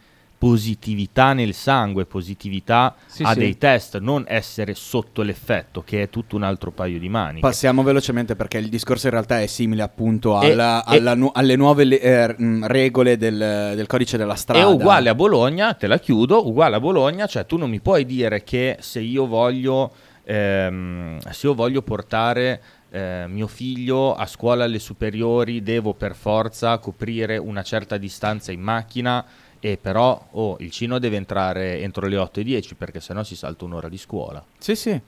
positività 0.51 1.33
nel 1.33 1.53
sangue, 1.53 2.07
positività 2.07 2.95
Sì, 3.05 3.21
a 3.21 3.33
sì. 3.33 3.37
dei 3.37 3.59
test, 3.59 3.99
non 3.99 4.23
essere 4.27 4.73
sotto 4.73 5.21
l'effetto, 5.21 5.83
che 5.83 6.01
è 6.01 6.09
tutto 6.09 6.35
un 6.35 6.41
altro 6.41 6.71
paio 6.71 6.97
di 6.97 7.09
maniche. 7.09 7.41
Passiamo 7.41 7.83
velocemente 7.83 8.35
perché 8.35 8.57
il 8.57 8.67
discorso 8.67 9.05
in 9.05 9.13
realtà 9.13 9.39
è 9.39 9.45
simile 9.45 9.83
appunto 9.83 10.41
E- 10.41 10.53
alla- 10.53 10.83
e- 10.85 10.97
alla 10.97 11.13
nu- 11.13 11.29
alle 11.31 11.55
nuove 11.55 11.83
le- 11.83 11.99
eh, 12.01 12.33
mh, 12.35 12.65
regole 12.65 13.17
del, 13.17 13.73
del 13.75 13.85
codice 13.85 14.17
della 14.17 14.33
strada. 14.33 14.63
È 14.63 14.65
uguale 14.65 15.09
a 15.09 15.13
Bologna, 15.15 15.75
te 15.75 15.85
la 15.85 15.99
chiudo, 15.99 16.47
uguale 16.47 16.77
a 16.77 16.79
Bologna, 16.79 17.27
cioè 17.27 17.45
tu 17.45 17.57
non 17.57 17.69
mi 17.69 17.79
puoi 17.79 18.03
dire 18.07 18.43
che 18.43 18.77
se 18.79 18.99
io 18.99 19.27
voglio, 19.27 19.91
ehm, 20.23 21.19
se 21.29 21.45
io 21.45 21.53
voglio 21.53 21.83
portare 21.83 22.61
eh, 22.93 23.25
mio 23.29 23.47
figlio 23.47 24.15
a 24.15 24.25
scuola 24.25 24.65
alle 24.65 24.79
superiori 24.79 25.61
devo 25.63 25.93
per 25.93 26.13
forza 26.13 26.77
coprire 26.79 27.37
una 27.37 27.61
certa 27.63 27.95
distanza 27.97 28.51
in 28.51 28.59
macchina 28.59 29.23
e 29.61 29.77
però 29.77 30.27
oh, 30.31 30.57
il 30.59 30.71
cino 30.71 30.99
deve 30.99 31.15
entrare 31.15 31.79
entro 31.79 32.07
le 32.07 32.17
8.10 32.17 32.71
perché 32.75 32.99
sennò 32.99 33.23
si 33.23 33.35
salta 33.35 33.63
un'ora 33.63 33.87
di 33.87 33.97
scuola. 33.97 34.43
Sì, 34.57 34.75
sì. 34.75 34.99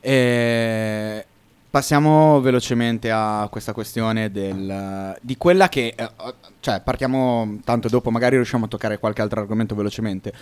Eh, 0.00 1.26
passiamo 1.70 2.40
velocemente 2.40 3.10
a 3.10 3.46
questa 3.50 3.72
questione 3.72 4.30
del, 4.30 5.16
di 5.22 5.36
quella 5.36 5.68
che... 5.68 5.94
eh, 5.96 6.10
cioè, 6.60 6.80
partiamo 6.82 7.58
tanto 7.64 7.88
dopo, 7.88 8.10
magari 8.10 8.36
riusciamo 8.36 8.66
a 8.66 8.68
toccare 8.68 8.98
qualche 8.98 9.22
altro 9.22 9.40
argomento 9.40 9.74
velocemente. 9.74 10.32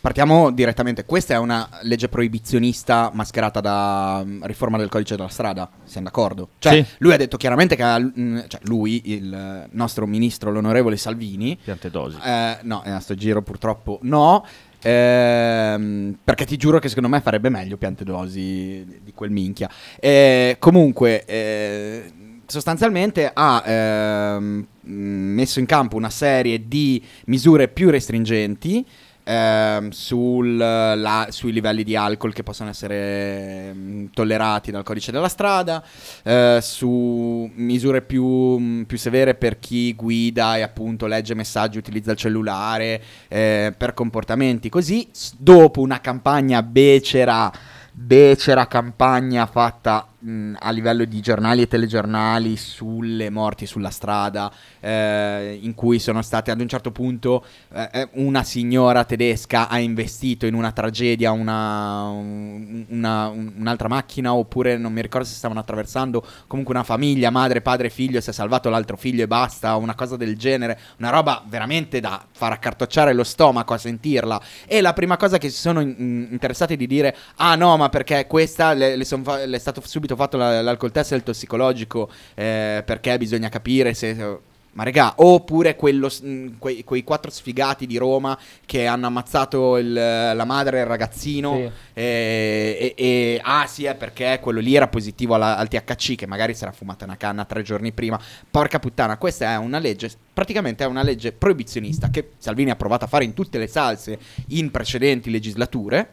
Partiamo 0.00 0.50
direttamente. 0.50 1.04
Questa 1.04 1.34
è 1.34 1.38
una 1.38 1.68
legge 1.82 2.08
proibizionista 2.08 3.10
mascherata 3.14 3.60
da 3.60 4.22
mm, 4.24 4.42
riforma 4.44 4.76
del 4.76 4.88
codice 4.88 5.14
della 5.14 5.28
strada. 5.28 5.70
Siamo 5.84 6.06
d'accordo? 6.06 6.48
Cioè, 6.58 6.82
Sì. 6.82 6.94
lui 6.98 7.12
ha 7.12 7.16
detto 7.16 7.36
chiaramente 7.36 7.76
che... 7.76 7.84
mm, 8.00 8.38
cioè, 8.48 8.60
lui, 8.64 9.12
il 9.12 9.68
nostro 9.70 10.06
ministro, 10.06 10.50
l'onorevole 10.50 10.96
Salvini... 10.96 11.56
Piantedosi. 11.62 12.18
Eh, 12.22 12.58
no, 12.62 12.82
a 12.84 12.98
sto 12.98 13.14
giro 13.14 13.42
purtroppo 13.42 14.00
no. 14.02 14.44
Ehm, 14.82 16.18
perché 16.22 16.44
ti 16.44 16.56
giuro 16.56 16.78
che 16.78 16.88
secondo 16.88 17.08
me 17.08 17.20
farebbe 17.20 17.48
meglio 17.48 17.76
Piantedosi 17.76 19.00
di 19.02 19.12
quel 19.14 19.30
minchia. 19.30 19.70
Eh, 20.00 20.56
comunque, 20.58 21.24
eh, 21.24 22.12
sostanzialmente 22.46 23.30
ha 23.32 23.62
ehm, 23.64 24.66
messo 24.82 25.60
in 25.60 25.66
campo 25.66 25.96
una 25.96 26.10
serie 26.10 26.66
di 26.66 27.02
misure 27.26 27.68
più 27.68 27.90
restringenti. 27.90 28.84
Ehm, 29.24 29.90
sul, 29.90 30.56
la- 30.56 31.26
sui 31.30 31.52
livelli 31.52 31.84
di 31.84 31.96
alcol 31.96 32.32
che 32.32 32.42
possono 32.42 32.70
essere 32.70 33.72
mm, 33.72 34.06
tollerati 34.12 34.70
dal 34.70 34.82
codice 34.82 35.12
della 35.12 35.28
strada, 35.28 35.82
eh, 36.22 36.58
su 36.62 37.50
misure 37.54 38.02
più, 38.02 38.24
mm, 38.58 38.82
più 38.82 38.98
severe 38.98 39.34
per 39.34 39.58
chi 39.58 39.94
guida 39.94 40.56
e 40.56 40.62
appunto 40.62 41.06
legge 41.06 41.34
messaggi, 41.34 41.78
utilizza 41.78 42.12
il 42.12 42.16
cellulare, 42.16 43.02
eh, 43.28 43.74
per 43.76 43.94
comportamenti 43.94 44.68
così, 44.68 45.08
dopo 45.36 45.80
una 45.80 46.00
campagna 46.00 46.62
becera, 46.62 47.50
becera 47.92 48.66
campagna 48.66 49.46
fatta 49.46 50.06
mh, 50.22 50.54
a 50.58 50.70
livello 50.70 51.04
di 51.04 51.20
giornali 51.20 51.62
e 51.62 51.68
telegiornali 51.68 52.56
sulle 52.56 53.30
morti 53.30 53.66
sulla 53.66 53.90
strada, 53.90 54.52
eh, 54.80 55.58
in 55.60 55.74
cui 55.74 55.98
sono 55.98 56.22
state 56.22 56.50
ad 56.50 56.60
un 56.60 56.68
certo 56.68 56.90
punto 56.92 57.44
eh, 57.74 57.88
eh, 57.92 58.08
una 58.14 58.42
signora 58.42 59.04
tedesca 59.04 59.68
ha 59.68 59.78
investito 59.78 60.46
in 60.46 60.54
una 60.54 60.72
tragedia 60.72 61.32
una, 61.32 62.08
un- 62.08 62.84
una- 62.88 63.28
un- 63.28 63.52
un'altra 63.58 63.88
macchina, 63.88 64.34
oppure 64.34 64.76
non 64.76 64.92
mi 64.92 65.02
ricordo 65.02 65.26
se 65.26 65.34
stavano 65.34 65.60
attraversando 65.60 66.24
comunque 66.46 66.74
una 66.74 66.84
famiglia, 66.84 67.30
madre, 67.30 67.60
padre, 67.60 67.90
figlio, 67.90 68.20
si 68.20 68.30
è 68.30 68.32
salvato 68.32 68.68
l'altro 68.70 68.96
figlio 68.96 69.24
e 69.24 69.26
basta, 69.26 69.76
una 69.76 69.94
cosa 69.94 70.16
del 70.16 70.36
genere, 70.36 70.78
una 70.98 71.10
roba 71.10 71.42
veramente 71.46 72.00
da 72.00 72.24
far 72.30 72.52
accartocciare 72.52 73.12
lo 73.12 73.24
stomaco 73.24 73.74
a 73.74 73.78
sentirla. 73.78 74.40
E 74.66 74.80
la 74.80 74.92
prima 74.92 75.16
cosa 75.16 75.38
che 75.38 75.48
si 75.50 75.58
sono 75.58 75.80
in- 75.80 76.28
interessati 76.30 76.76
di 76.76 76.86
dire, 76.86 77.16
ah 77.36 77.54
no, 77.56 77.76
ma 77.76 77.88
perché 77.88 78.26
questa 78.26 78.72
le, 78.72 78.96
le 78.96 79.04
son 79.04 79.22
fa- 79.22 79.44
le 79.44 79.56
è 79.56 79.58
stato 79.60 79.82
subito 79.84 80.11
fatto 80.16 80.36
la- 80.36 80.62
l'alcol 80.62 80.92
test 80.92 81.12
e 81.12 81.16
il 81.16 81.22
tossicologico, 81.22 82.10
eh, 82.34 82.82
perché 82.84 83.16
bisogna 83.18 83.48
capire 83.48 83.94
se... 83.94 84.38
Ma 84.74 84.84
regà, 84.84 85.12
oppure 85.16 85.76
quello, 85.76 86.08
mh, 86.22 86.52
quei, 86.58 86.82
quei 86.82 87.04
quattro 87.04 87.30
sfigati 87.30 87.86
di 87.86 87.98
Roma 87.98 88.38
che 88.64 88.86
hanno 88.86 89.06
ammazzato 89.06 89.76
il- 89.76 89.92
la 89.92 90.44
madre 90.46 90.78
e 90.78 90.80
il 90.80 90.86
ragazzino. 90.86 91.56
Sì. 91.56 91.70
E, 91.92 92.76
e- 92.80 92.94
e- 92.96 93.40
ah, 93.44 93.66
sì, 93.66 93.84
è 93.84 93.94
perché 93.94 94.38
quello 94.40 94.60
lì 94.60 94.74
era 94.74 94.88
positivo 94.88 95.34
alla- 95.34 95.58
al 95.58 95.68
THC, 95.68 96.14
che 96.14 96.26
magari 96.26 96.54
si 96.54 96.62
era 96.62 96.72
fumata 96.72 97.04
una 97.04 97.18
canna 97.18 97.44
tre 97.44 97.60
giorni 97.62 97.92
prima. 97.92 98.18
Porca 98.50 98.78
puttana, 98.78 99.18
questa 99.18 99.50
è 99.52 99.56
una 99.58 99.78
legge, 99.78 100.10
praticamente 100.32 100.84
è 100.84 100.86
una 100.86 101.02
legge 101.02 101.32
proibizionista 101.32 102.08
che 102.08 102.30
Salvini 102.38 102.70
ha 102.70 102.76
provato 102.76 103.04
a 103.04 103.08
fare 103.08 103.24
in 103.24 103.34
tutte 103.34 103.58
le 103.58 103.66
salse 103.66 104.18
in 104.48 104.70
precedenti 104.70 105.30
legislature. 105.30 106.08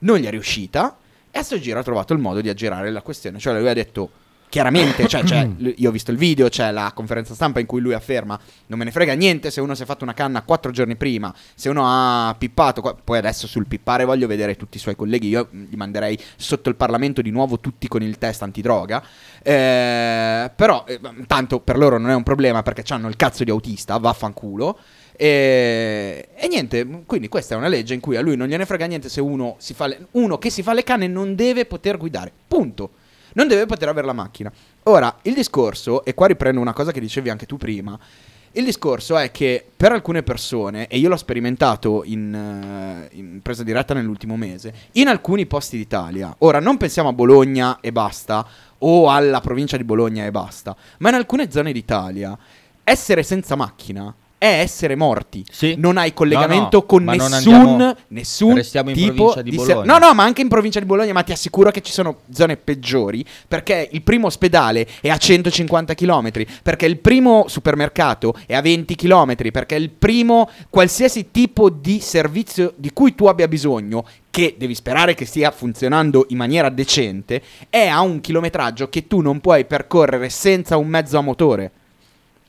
Non 0.00 0.18
gli 0.18 0.26
è 0.26 0.30
riuscita. 0.30 0.98
E 1.34 1.38
a 1.38 1.42
sto 1.42 1.58
giro 1.58 1.78
ha 1.80 1.82
trovato 1.82 2.12
il 2.12 2.18
modo 2.20 2.40
di 2.40 2.48
aggirare 2.50 2.90
la 2.90 3.02
questione. 3.02 3.38
Cioè, 3.38 3.58
lui 3.58 3.68
ha 3.68 3.74
detto 3.74 4.10
chiaramente, 4.52 5.08
cioè, 5.08 5.24
cioè, 5.24 5.46
l- 5.46 5.72
io 5.78 5.88
ho 5.88 5.92
visto 5.92 6.10
il 6.10 6.18
video, 6.18 6.50
c'è 6.50 6.70
la 6.72 6.92
conferenza 6.94 7.32
stampa 7.32 7.58
in 7.58 7.64
cui 7.64 7.80
lui 7.80 7.94
afferma 7.94 8.38
non 8.66 8.78
me 8.78 8.84
ne 8.84 8.90
frega 8.90 9.14
niente 9.14 9.50
se 9.50 9.62
uno 9.62 9.74
si 9.74 9.82
è 9.82 9.86
fatto 9.86 10.04
una 10.04 10.12
canna 10.12 10.42
quattro 10.42 10.70
giorni 10.72 10.94
prima, 10.94 11.34
se 11.54 11.70
uno 11.70 11.84
ha 11.86 12.34
pippato, 12.36 12.98
poi 13.02 13.16
adesso 13.16 13.46
sul 13.46 13.66
pippare 13.66 14.04
voglio 14.04 14.26
vedere 14.26 14.54
tutti 14.56 14.76
i 14.76 14.80
suoi 14.80 14.94
colleghi, 14.94 15.28
io 15.28 15.48
mh, 15.50 15.68
li 15.70 15.76
manderei 15.76 16.18
sotto 16.36 16.68
il 16.68 16.76
Parlamento 16.76 17.22
di 17.22 17.30
nuovo 17.30 17.60
tutti 17.60 17.88
con 17.88 18.02
il 18.02 18.18
test 18.18 18.42
antidroga, 18.42 19.02
Eh, 19.42 20.50
però 20.54 20.84
eh, 20.86 21.00
tanto 21.26 21.60
per 21.60 21.78
loro 21.78 21.96
non 21.96 22.10
è 22.10 22.14
un 22.14 22.22
problema 22.22 22.62
perché 22.62 22.84
hanno 22.92 23.08
il 23.08 23.16
cazzo 23.16 23.44
di 23.44 23.50
autista, 23.50 23.96
vaffanculo. 23.96 24.78
E, 25.16 26.28
e 26.34 26.48
niente, 26.48 26.86
quindi 27.06 27.28
questa 27.28 27.54
è 27.54 27.58
una 27.58 27.68
legge 27.68 27.94
in 27.94 28.00
cui 28.00 28.16
a 28.16 28.20
lui 28.20 28.36
non 28.36 28.48
gliene 28.48 28.66
frega 28.66 28.86
niente 28.86 29.08
se 29.08 29.20
uno, 29.20 29.56
si 29.58 29.74
fa 29.74 29.86
le- 29.86 30.06
uno 30.12 30.38
che 30.38 30.50
si 30.50 30.62
fa 30.62 30.72
le 30.72 30.84
canne 30.84 31.06
non 31.06 31.34
deve 31.34 31.66
poter 31.66 31.96
guidare, 31.96 32.32
punto. 32.48 32.90
Non 33.34 33.48
deve 33.48 33.64
poter 33.64 33.88
avere 33.88 34.06
la 34.06 34.12
macchina. 34.12 34.52
Ora, 34.84 35.18
il 35.22 35.34
discorso, 35.34 36.04
e 36.04 36.12
qua 36.12 36.26
riprendo 36.26 36.60
una 36.60 36.74
cosa 36.74 36.92
che 36.92 37.00
dicevi 37.00 37.30
anche 37.30 37.46
tu 37.46 37.56
prima, 37.56 37.98
il 38.54 38.66
discorso 38.66 39.16
è 39.16 39.30
che 39.30 39.64
per 39.74 39.92
alcune 39.92 40.22
persone, 40.22 40.86
e 40.86 40.98
io 40.98 41.08
l'ho 41.08 41.16
sperimentato 41.16 42.02
in, 42.04 42.34
eh, 42.34 43.08
in 43.16 43.40
presa 43.40 43.62
diretta 43.62 43.94
nell'ultimo 43.94 44.36
mese, 44.36 44.74
in 44.92 45.08
alcuni 45.08 45.46
posti 45.46 45.78
d'Italia, 45.78 46.34
ora 46.40 46.60
non 46.60 46.76
pensiamo 46.76 47.08
a 47.08 47.14
Bologna 47.14 47.80
e 47.80 47.92
basta, 47.92 48.46
o 48.78 49.08
alla 49.08 49.40
provincia 49.40 49.78
di 49.78 49.84
Bologna 49.84 50.26
e 50.26 50.30
basta, 50.30 50.76
ma 50.98 51.08
in 51.08 51.14
alcune 51.14 51.50
zone 51.50 51.72
d'Italia, 51.72 52.36
essere 52.84 53.22
senza 53.22 53.54
macchina 53.54 54.14
è 54.42 54.58
essere 54.58 54.96
morti. 54.96 55.44
Sì. 55.48 55.76
Non 55.78 55.96
hai 55.98 56.12
collegamento 56.12 56.78
No, 56.78 56.80
no, 56.80 56.82
con 56.86 57.04
nessun, 57.04 57.32
andiamo- 57.32 57.96
nessun 58.08 58.54
restiamo 58.56 58.88
in 58.90 58.96
tipo 58.96 59.12
provincia 59.12 59.42
di 59.42 59.50
di 59.50 59.58
ser-. 59.58 59.84
No, 59.84 59.98
no, 59.98 60.12
ma 60.14 60.24
anche 60.24 60.40
in 60.40 60.48
provincia 60.48 60.80
di 60.80 60.84
Bologna, 60.86 61.12
ma 61.12 61.22
ti 61.22 61.30
assicuro 61.30 61.70
che 61.70 61.80
ci 61.80 61.92
sono 61.92 62.22
zone 62.32 62.56
peggiori, 62.56 63.24
perché 63.46 63.88
il 63.92 64.02
primo 64.02 64.26
ospedale 64.26 64.84
è 65.00 65.10
a 65.10 65.16
150 65.16 65.94
km, 65.94 66.44
perché 66.60 66.86
il 66.86 66.98
primo 66.98 67.44
supermercato 67.46 68.34
è 68.44 68.56
a 68.56 68.60
20 68.60 68.96
km, 68.96 69.36
perché 69.52 69.76
il 69.76 69.90
primo 69.90 70.50
qualsiasi 70.68 71.30
tipo 71.30 71.70
di 71.70 72.00
servizio 72.00 72.72
di 72.74 72.90
cui 72.92 73.14
tu 73.14 73.26
abbia 73.26 73.46
bisogno 73.46 74.04
che 74.28 74.56
devi 74.58 74.74
sperare 74.74 75.14
che 75.14 75.24
stia 75.24 75.52
funzionando 75.52 76.26
in 76.30 76.36
maniera 76.36 76.68
decente, 76.68 77.40
è 77.70 77.86
a 77.86 78.00
un 78.00 78.20
chilometraggio 78.20 78.88
che 78.88 79.06
tu 79.06 79.20
non 79.20 79.38
puoi 79.38 79.66
percorrere 79.66 80.30
senza 80.30 80.76
un 80.78 80.88
mezzo 80.88 81.16
a 81.16 81.20
motore. 81.20 81.70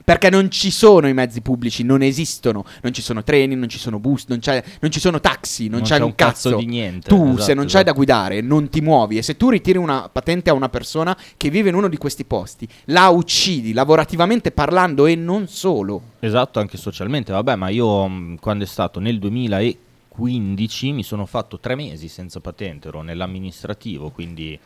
Perché 0.04 0.30
non 0.30 0.51
ci 0.51 0.70
sono 0.70 1.08
i 1.08 1.14
mezzi 1.14 1.41
pubblici, 1.41 1.84
non 1.84 2.01
esistono. 2.01 2.66
Non 2.82 2.93
ci 2.93 3.01
sono 3.01 3.24
treni, 3.24 3.56
non 3.56 3.70
ci 3.70 3.78
sono 3.80 3.99
bus, 3.99 4.26
non, 4.28 4.39
c'è- 4.39 4.64
non 4.82 4.91
ci 4.91 4.99
sono 4.99 5.20
taxi, 5.22 5.68
non, 5.70 5.80
Non 5.80 5.88
c'è, 5.88 5.97
c'è 5.97 6.04
un 6.04 6.16
cazzo 6.16 6.49
cazzo 6.49 6.60
di 6.60 6.66
niente, 6.66 7.08
Tu, 7.10 7.24
esatto, 7.24 7.41
se 7.41 7.54
non 7.54 7.64
c'hai 7.64 7.68
esatto. 7.68 7.86
da 7.86 7.91
guidare, 7.93 8.41
non 8.41 8.70
ti 8.70 8.82
muovi. 8.82 9.18
E 9.18 9.22
se 9.22 9.38
tu 9.38 9.49
ritiri 9.49 9.78
una 9.78 10.10
patente 10.12 10.49
a 10.49 10.54
una 10.54 10.70
persona 10.70 11.18
che 11.38 11.49
vive 11.49 11.70
in 11.70 11.76
uno 11.76 11.88
di 11.88 11.97
questi 11.97 12.26
posti, 12.26 12.68
la 12.86 13.08
uccidi 13.10 13.72
lavorativamente 13.74 14.51
parlando 14.51 15.06
e 15.06 15.16
non 15.16 15.47
solo. 15.47 16.01
Esatto, 16.20 16.60
anche 16.60 16.78
socialmente. 16.78 17.32
Vabbè, 17.32 17.56
ma 17.56 17.70
io 17.70 18.08
mh, 18.08 18.39
quando 18.39 18.64
è 18.66 18.68
stato 18.68 18.99
nel 18.99 19.20
2015 19.20 20.91
mi 20.91 21.04
sono 21.04 21.26
fatto 21.26 21.60
tre 21.60 21.76
mesi 21.76 22.08
senza 22.08 22.39
patente, 22.39 22.88
ero 22.89 23.01
nell'amministrativo, 23.01 24.10
quindi 24.10 24.58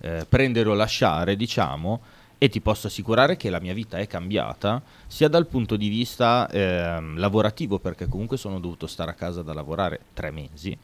eh, 0.00 0.26
prendere 0.28 0.68
o 0.68 0.74
lasciare, 0.74 1.36
diciamo, 1.36 2.00
e 2.38 2.48
ti 2.48 2.60
posso 2.60 2.86
assicurare 2.88 3.36
che 3.36 3.48
la 3.50 3.60
mia 3.60 3.72
vita 3.74 3.98
è 3.98 4.06
cambiata, 4.06 4.82
sia 5.06 5.28
dal 5.28 5.46
punto 5.46 5.76
di 5.76 5.88
vista 5.88 6.48
ehm, 6.50 7.18
lavorativo, 7.18 7.78
perché 7.78 8.06
comunque 8.08 8.36
sono 8.36 8.58
dovuto 8.60 8.86
stare 8.86 9.10
a 9.10 9.14
casa 9.14 9.42
da 9.42 9.54
lavorare 9.54 10.00
tre 10.12 10.30
mesi, 10.30 10.76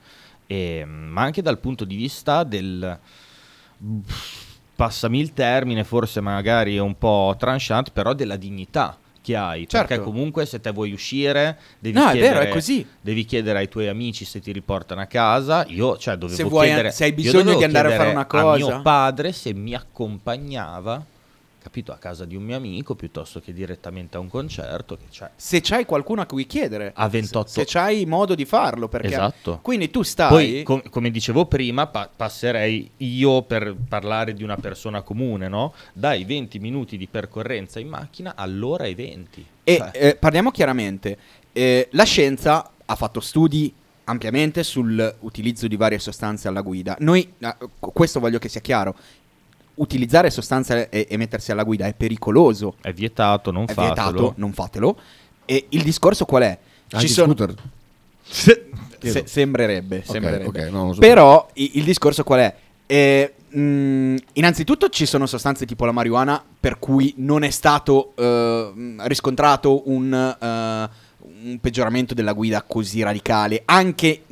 e, 0.47 0.85
ma 0.85 1.23
anche 1.23 1.43
dal 1.43 1.59
punto 1.59 1.85
di 1.85 1.97
vista 1.97 2.45
del 2.45 2.99
passami 4.75 5.21
il 5.21 5.33
termine, 5.33 5.85
forse 5.85 6.21
magari 6.21 6.77
è 6.77 6.81
un 6.81 6.97
po' 6.97 7.35
tranchant, 7.39 7.91
però 7.93 8.15
della 8.15 8.37
dignità 8.37 8.97
che 9.23 9.37
hai. 9.37 9.69
Certo. 9.69 9.87
Perché 9.87 10.03
comunque 10.03 10.47
se 10.47 10.61
te 10.61 10.71
vuoi 10.71 10.93
uscire, 10.93 11.59
devi, 11.79 11.99
No, 11.99 12.09
è 12.09 12.13
chiedere, 12.13 12.39
vero, 12.39 12.51
è 12.51 12.53
così. 12.53 12.87
devi 13.01 13.25
chiedere 13.27 13.59
ai 13.59 13.69
tuoi 13.69 13.89
amici 13.89 14.25
se 14.25 14.41
ti 14.41 14.51
riportano 14.53 15.03
a 15.03 15.05
casa. 15.05 15.67
Io, 15.69 15.99
cioè, 15.99 16.17
dovevo 16.17 16.37
Se 16.37 16.45
vuoi- 16.45 16.67
chiedere, 16.69 16.91
se 16.91 17.05
hai 17.05 17.13
bisogno 17.13 17.55
di 17.57 17.65
andare 17.65 17.93
a 17.93 17.97
fare 17.97 18.11
una 18.11 18.25
cosa. 18.25 18.65
A 18.65 18.69
mio 18.73 18.81
padre 18.83 19.33
se 19.33 19.53
mi 19.53 19.75
accompagnava, 19.75 21.05
capito, 21.61 21.93
a 21.93 21.97
casa 21.97 22.25
di 22.25 22.35
un 22.35 22.43
mio 22.43 22.57
amico 22.57 22.95
piuttosto 22.95 23.41
che 23.41 23.53
direttamente 23.53 24.17
a 24.17 24.21
un 24.21 24.29
concerto. 24.29 24.97
Che 24.97 25.05
cioè, 25.11 25.31
Se 25.37 25.61
c'hai 25.61 25.85
qualcuno 25.85 26.23
a 26.23 26.27
cui 26.27 26.47
chiedere, 26.47 26.93
a 26.95 27.09
28 27.09 27.49
se 27.49 27.65
c'hai 27.67 28.07
modo 28.07 28.35
di 28.35 28.45
farlo, 28.45 28.89
perché 28.89 29.09
Esatto. 29.09 29.59
quindi 29.63 29.91
tu 29.91 30.03
stai 30.03 30.29
Poi, 30.29 30.63
com- 30.63 30.89
come 30.89 31.11
dicevo 31.11 31.47
prima, 31.47 31.87
pa- 31.87 32.11
passerei 32.15 32.91
io 32.99 33.43
per 33.43 33.77
parlare 33.89 34.33
di 34.33 34.43
una 34.43 34.57
persona 34.57 35.03
comune, 35.03 35.49
no? 35.49 35.75
Dai 35.93 36.25
20 36.25 36.59
minuti 36.59 36.97
di 36.97 37.07
percorrenza 37.07 37.79
in 37.79 37.89
macchina 37.89 38.35
all'ora 38.35 38.85
e 38.85 38.95
20. 38.95 39.47
E 39.65 39.77
Cioè, 39.77 39.91
eh, 39.93 40.17
parliamo 40.17 40.51
chiaramente, 40.51 41.19
eh, 41.53 41.89
la 41.93 42.05
scienza 42.05 42.71
ha 42.85 42.95
fatto 42.97 43.21
studi 43.21 43.73
ampiamente 44.05 44.65
sull'utilizzo 44.65 45.69
di 45.69 45.77
varie 45.77 45.99
sostanze 45.99 46.49
alla 46.49 46.63
guida. 46.63 46.97
Noi, 46.99 47.33
eh, 47.39 47.57
questo 47.79 48.19
voglio 48.19 48.39
che 48.39 48.49
sia 48.49 48.61
chiaro, 48.61 48.97
utilizzare 49.81 50.31
sostanze 50.31 50.89
e, 50.89 51.07
e 51.09 51.17
mettersi 51.17 51.51
alla 51.53 51.65
guida 51.65 51.87
è 51.87 51.95
pericoloso, 51.95 52.75
è 52.81 52.93
vietato, 52.93 53.51
non 53.51 53.65
è 53.65 53.73
fatelo. 53.73 54.11
vietato, 54.11 54.33
non 54.37 54.53
fatelo. 54.53 54.99
E 55.45 55.67
il 55.71 55.83
discorso 55.83 56.25
qual 56.25 56.43
è? 56.43 56.59
Anche 56.93 57.07
Ci 57.07 57.13
sono... 57.13 57.35
scooter. 57.35 57.55
Se- 58.23 58.71
se- 59.01 59.25
sembrerebbe, 59.27 59.99
Ok, 59.99 60.05
sembrerebbe. 60.05 60.65
ok, 60.65 60.71
no, 60.71 60.93
so 60.93 61.01
Però 61.01 61.49
i- 61.55 61.73
il 61.79 61.85
discorso 61.85 62.23
qual 62.23 62.41
è? 62.41 62.55
Eh, 62.87 63.35
mh, 63.49 64.17
innanzitutto 64.35 64.89
ci 64.91 65.07
sono 65.07 65.27
sostanze 65.27 65.65
tipo 65.67 65.85
la 65.87 65.93
marijuana 65.93 66.43
per 66.61 66.79
cui 66.79 67.15
non 67.17 67.43
è 67.43 67.51
stato 67.51 68.13
eh, 68.17 68.95
riscontrato 68.99 69.89
un, 69.91 70.13
eh, 70.13 70.91
un 71.43 71.59
peggioramento 71.61 72.15
della 72.15 72.33
guida 72.35 72.63
così 72.63 73.03
radicale, 73.03 73.63
anche 73.65 74.23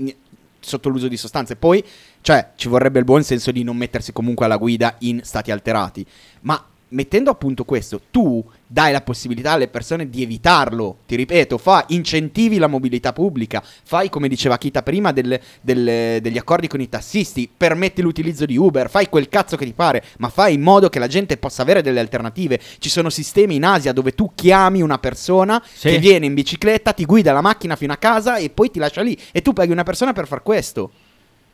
sotto 0.60 0.88
l'uso 0.88 1.08
di 1.08 1.16
sostanze. 1.16 1.56
Poi, 1.56 1.82
cioè, 2.20 2.50
ci 2.56 2.68
vorrebbe 2.68 2.98
il 2.98 3.04
buon 3.04 3.22
senso 3.22 3.50
di 3.50 3.62
non 3.62 3.76
mettersi 3.76 4.12
comunque 4.12 4.44
alla 4.44 4.56
guida 4.56 4.96
in 5.00 5.20
stati 5.24 5.50
alterati. 5.50 6.04
Ma 6.42 6.62
mettendo 6.90 7.30
appunto 7.30 7.64
questo, 7.64 8.00
tu 8.10 8.42
dai 8.66 8.92
la 8.92 9.02
possibilità 9.02 9.52
alle 9.52 9.68
persone 9.68 10.08
di 10.08 10.22
evitarlo. 10.22 11.00
Ti 11.06 11.16
ripeto, 11.16 11.58
fa 11.58 11.84
incentivi 11.88 12.56
la 12.56 12.66
mobilità 12.66 13.12
pubblica, 13.12 13.62
fai 13.62 14.08
come 14.08 14.26
diceva 14.28 14.56
Kita 14.56 14.82
prima 14.82 15.12
delle- 15.12 15.40
delle- 15.60 16.18
degli 16.22 16.38
accordi 16.38 16.66
con 16.66 16.80
i 16.80 16.88
tassisti, 16.88 17.48
permetti 17.54 18.00
l'utilizzo 18.02 18.46
di 18.46 18.56
Uber, 18.56 18.88
fai 18.88 19.08
quel 19.10 19.28
cazzo 19.28 19.56
che 19.56 19.66
ti 19.66 19.72
pare, 19.74 20.02
ma 20.18 20.28
fai 20.30 20.54
in 20.54 20.62
modo 20.62 20.88
che 20.88 20.98
la 20.98 21.06
gente 21.08 21.36
possa 21.36 21.60
avere 21.62 21.82
delle 21.82 22.00
alternative. 22.00 22.58
Ci 22.78 22.88
sono 22.88 23.10
sistemi 23.10 23.56
in 23.56 23.64
Asia 23.64 23.92
dove 23.92 24.14
tu 24.14 24.32
chiami 24.34 24.80
una 24.80 24.98
persona 24.98 25.62
Sì. 25.70 25.90
che 25.90 25.98
viene 25.98 26.24
in 26.26 26.32
bicicletta, 26.34 26.92
ti 26.94 27.04
guida 27.04 27.32
la 27.32 27.42
macchina 27.42 27.76
fino 27.76 27.92
a 27.92 27.96
casa 27.96 28.36
e 28.36 28.48
poi 28.50 28.70
ti 28.70 28.78
lascia 28.78 29.02
lì 29.02 29.16
e 29.32 29.42
tu 29.42 29.52
paghi 29.52 29.72
una 29.72 29.82
persona 29.82 30.12
per 30.14 30.26
far 30.26 30.42
questo. 30.42 30.90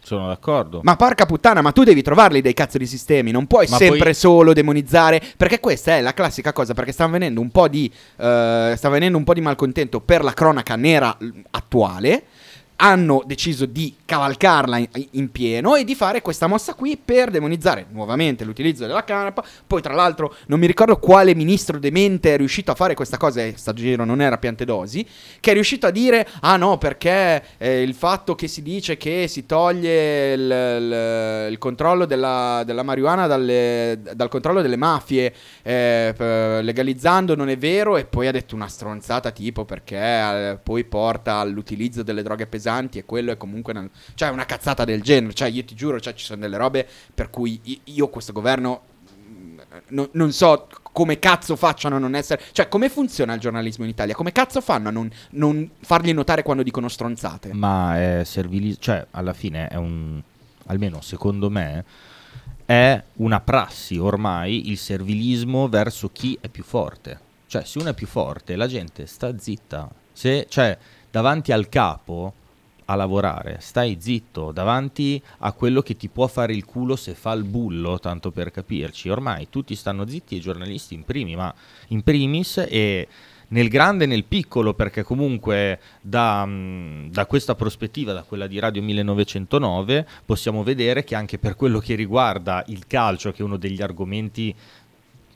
Sono 0.05 0.28
d'accordo. 0.28 0.80
Ma 0.82 0.96
porca 0.96 1.24
puttana, 1.24 1.62
ma 1.62 1.72
tu 1.72 1.82
devi 1.82 2.02
trovarli 2.02 2.42
dei 2.42 2.52
cazzo 2.52 2.76
di 2.76 2.86
sistemi, 2.86 3.30
non 3.30 3.46
puoi 3.46 3.66
Ma 3.68 3.78
sempre 3.78 3.98
poi- 3.98 4.14
solo 4.14 4.52
demonizzare, 4.52 5.20
perché 5.36 5.61
questa 5.61 5.96
è 5.96 6.02
la 6.02 6.12
classica 6.12 6.52
cosa, 6.52 6.74
perché 6.74 6.92
sta 6.92 7.05
avvenendo 7.05 7.40
un 7.40 7.50
po' 7.50 7.68
di, 7.68 7.90
eh, 8.16 8.74
sta 8.76 8.86
avvenendo 8.88 9.16
un 9.16 9.24
po' 9.24 9.32
di 9.32 9.40
malcontento 9.40 10.00
per 10.00 10.22
la 10.22 10.34
cronaca 10.34 10.76
nera 10.76 11.16
attuale, 11.50 12.24
hanno 12.85 13.22
deciso 13.24 13.64
di 13.64 13.95
cavalcarla 14.05 14.76
in, 14.76 14.89
in 15.12 15.32
pieno 15.32 15.74
e 15.74 15.85
di 15.85 15.95
fare 15.95 16.20
questa 16.20 16.47
mossa 16.47 16.74
qui 16.74 16.99
per 17.03 17.30
demonizzare 17.30 17.87
nuovamente 17.91 18.45
l'utilizzo 18.45 18.87
della 18.87 19.05
canapa. 19.05 19.43
Poi, 19.66 19.80
tra 19.80 19.95
l'altro, 19.95 20.35
non 20.49 20.59
mi 20.59 20.66
ricordo 20.66 20.99
quale 20.99 21.35
ministro 21.35 21.78
demente 21.78 22.35
è 22.35 22.37
riuscito 22.37 22.70
a 22.70 22.74
fare 22.74 22.93
questa 22.95 23.16
cosa, 23.16 23.41
e 23.43 23.55
sta 23.57 23.72
giro 23.72 24.05
non 24.05 24.20
era 24.20 24.37
Piantedosi, 24.37 25.07
che 25.41 25.51
è 25.53 25.55
riuscito 25.55 25.87
a 25.87 25.91
dire: 25.91 26.28
Ah 26.43 26.59
no, 26.59 26.76
perché 26.76 27.43
eh, 27.57 27.80
il 27.80 27.95
fatto 27.95 28.35
che 28.35 28.49
si 28.49 28.61
dice 28.61 28.99
che 28.99 29.28
si 29.28 29.47
toglie 29.47 30.32
il, 30.35 30.41
il- 30.43 31.53
il 31.53 31.59
controllo 31.59 32.05
della, 32.05 32.62
della 32.66 32.82
marijuana 32.82 33.26
dalle- 33.26 33.99
dal 34.14 34.28
controllo 34.28 34.61
delle 34.61 34.76
mafie, 34.76 35.32
eh, 35.62 36.61
legalizzando 36.62 37.35
non 37.35 37.49
è 37.49 37.57
vero, 37.57 37.97
e 37.97 38.05
poi 38.05 38.26
ha 38.26 38.32
detto 38.32 38.55
una 38.55 38.68
stronzata 38.68 39.30
tipo 39.30 39.64
perché 39.64 39.97
eh, 39.97 40.59
poi 40.62 40.85
porta 40.85 41.37
all'utilizzo 41.37 42.03
delle 42.03 42.22
droghe 42.22 42.47
pesanti 42.47 42.72
e 42.99 43.05
quello 43.05 43.33
è 43.33 43.37
comunque 43.37 43.72
una, 43.72 43.89
cioè 44.14 44.29
una 44.31 44.47
cazzata 44.47 44.85
del 44.85 45.03
genere. 45.03 45.35
Cioè, 45.35 45.49
io 45.49 45.64
ti 45.64 45.75
giuro, 45.75 46.01
cioè, 46.01 46.14
ci 46.14 46.25
sono 46.25 46.41
delle 46.41 46.57
robe 46.57 46.87
per 47.14 47.31
cui 47.31 47.81
io 47.85 48.09
questo 48.09 48.33
governo 48.33 48.83
mh, 49.27 49.61
non, 49.89 50.09
non 50.12 50.33
so 50.33 50.68
come 50.95 51.18
cazzo 51.18 51.57
facciano 51.57 51.97
a 51.97 51.99
non 51.99 52.14
essere. 52.14 52.41
Cioè, 52.53 52.68
come 52.68 52.89
funziona 52.89 53.35
il 53.35 53.41
giornalismo 53.41 53.85
in 53.85 53.91
Italia? 53.91 54.14
Come 54.14 54.31
cazzo 54.31 54.61
fanno 54.61 54.89
a 54.89 54.93
non, 54.93 55.11
non 55.31 55.68
fargli 55.81 56.12
notare 56.12 56.43
quando 56.43 56.62
dicono 56.62 56.89
stronzate? 56.89 57.53
Ma 57.53 57.99
è 58.01 58.22
servilismo, 58.25 58.81
cioè 58.81 59.07
alla 59.11 59.33
fine 59.33 59.66
è 59.66 59.75
un, 59.75 60.22
almeno 60.66 61.01
secondo 61.01 61.51
me, 61.51 61.85
è 62.64 63.03
una 63.14 63.41
prassi 63.41 63.99
ormai 63.99 64.70
il 64.70 64.79
servilismo 64.79 65.68
verso 65.68 66.11
chi 66.12 66.39
è 66.41 66.49
più 66.49 66.62
forte. 66.62 67.20
Cioè 67.47 67.64
se 67.64 67.79
uno 67.79 67.91
è 67.91 67.95
più 67.95 68.07
forte 68.07 68.57
la 68.57 68.66
gente 68.66 69.07
sta 69.07 69.37
zitta, 69.39 69.91
se, 70.12 70.47
cioè 70.49 70.77
davanti 71.11 71.53
al 71.53 71.68
capo 71.68 72.33
a 72.87 72.95
lavorare 72.95 73.59
stai 73.61 73.97
zitto, 74.01 74.53
davanti 74.53 75.20
a 75.39 75.53
quello 75.53 75.82
che 75.82 75.97
ti 75.97 76.09
può 76.09 76.26
fare 76.26 76.53
il 76.53 76.64
culo 76.64 76.97
se 76.97 77.14
fa 77.14 77.32
il 77.32 77.45
bullo, 77.45 77.99
tanto 77.99 78.30
per 78.30 78.51
capirci. 78.51 79.09
Ormai 79.09 79.49
tutti 79.51 79.74
stanno 79.74 80.07
zitti 80.07 80.37
i 80.37 80.41
giornalisti 80.41 80.95
in 80.95 81.05
primi, 81.05 81.37
ma 81.37 81.53
in 81.89 82.03
primis 82.03 82.64
e 82.68 83.09
nel 83.49 83.68
grande 83.68 84.05
e 84.05 84.07
nel 84.07 84.24
piccolo, 84.24 84.74
perché 84.74 85.03
comunque 85.03 85.78
da, 86.01 86.45
mh, 86.45 87.11
da 87.11 87.26
questa 87.26 87.55
prospettiva, 87.55 88.12
da 88.12 88.22
quella 88.22 88.47
di 88.47 88.59
Radio 88.59 88.82
1909, 88.82 90.07
possiamo 90.24 90.62
vedere 90.62 91.05
che 91.05 91.14
anche 91.14 91.39
per 91.39 91.57
quello 91.57 91.78
che 91.78 91.95
riguarda 91.95 92.64
il 92.68 92.87
calcio, 92.87 93.32
che 93.32 93.39
è 93.39 93.45
uno 93.45 93.57
degli 93.57 93.82
argomenti, 93.82 94.55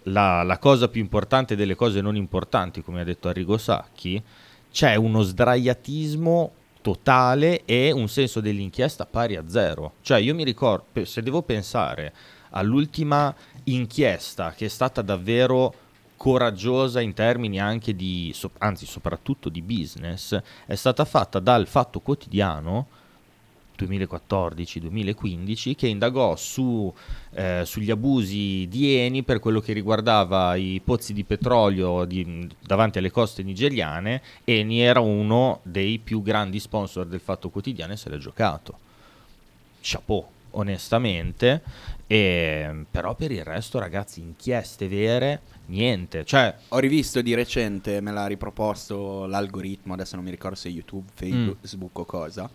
la, 0.05 0.43
la 0.43 0.59
cosa 0.59 0.89
più 0.89 1.01
importante 1.01 1.55
delle 1.55 1.75
cose 1.75 2.01
non 2.01 2.17
importanti, 2.17 2.83
come 2.83 3.01
ha 3.01 3.05
detto 3.05 3.29
Arrigo 3.29 3.59
Sacchi, 3.59 4.21
c'è 4.71 4.95
uno 4.97 5.23
sdraiatismo 5.23 6.53
totale 6.89 7.67
e 7.67 7.91
un 7.91 8.09
senso 8.09 8.41
dell'inchiesta 8.41 9.05
pari 9.05 9.37
a 9.37 9.47
zero. 9.47 9.95
Cioè 10.01 10.21
io 10.21 10.35
mi 10.35 10.43
ricordo, 10.43 11.05
se 11.05 11.21
devo 11.21 11.43
pensare 11.43 12.15
all'ultima 12.51 13.35
inchiesta 13.65 14.53
che 14.53 14.65
è 14.65 14.69
stata 14.69 15.03
davvero 15.03 15.75
coraggiosa 16.17 17.03
in 17.03 17.13
termini 17.13 17.61
anche 17.61 17.95
di, 17.95 18.35
anzi 18.59 18.87
soprattutto 18.87 19.51
di 19.51 19.61
business, 19.61 20.41
è 20.65 20.75
stata 20.75 21.05
fatta 21.05 21.41
dal 21.41 21.67
Fatto 21.67 22.01
Quotidiano 22.01 22.87
2014-2015 23.87 25.75
che 25.75 25.87
indagò 25.89 26.37
su, 26.37 26.93
eh, 27.33 27.63
sugli 27.65 27.91
abusi 27.91 28.67
di 28.69 28.97
Eni 28.97 29.23
per 29.23 29.39
quello 29.39 29.61
che 29.61 29.73
riguardava 29.73 30.55
i 30.57 30.81
pozzi 30.85 31.13
di 31.13 31.25
petrolio 31.25 32.05
di- 32.05 32.49
davanti 32.65 32.99
alle 32.99 33.11
coste 33.11 33.43
nigeriane. 33.43 34.23
Eni 34.45 34.81
era 34.81 35.01
uno 35.01 35.61
dei 35.63 35.99
più 35.99 36.23
grandi 36.23 36.59
sponsor 36.61 37.07
del 37.07 37.21
Fatto 37.21 37.51
Quotidiano 37.51 37.93
e 37.93 37.97
se 37.97 38.09
l'è 38.09 38.19
giocato. 38.19 38.79
Chapeau, 39.81 40.27
onestamente. 40.53 41.63
E, 42.07 42.85
però 42.91 43.15
per 43.15 43.31
il 43.33 43.45
resto, 43.45 43.79
ragazzi, 43.79 44.21
inchieste 44.21 44.89
vere, 44.89 45.41
niente. 45.67 46.25
Cioè, 46.25 46.55
Ho 46.69 46.79
rivisto 46.79 47.21
di 47.21 47.35
recente, 47.35 48.01
me 48.01 48.13
l'ha 48.13 48.27
riproposto 48.27 49.27
l'algoritmo, 49.27 49.93
adesso 49.93 50.17
non 50.17 50.25
mi 50.25 50.31
ricordo 50.31 50.57
se 50.57 50.69
YouTube, 50.69 51.11
Facebook 51.15 51.99
o 51.99 52.05
cosa. 52.05 52.51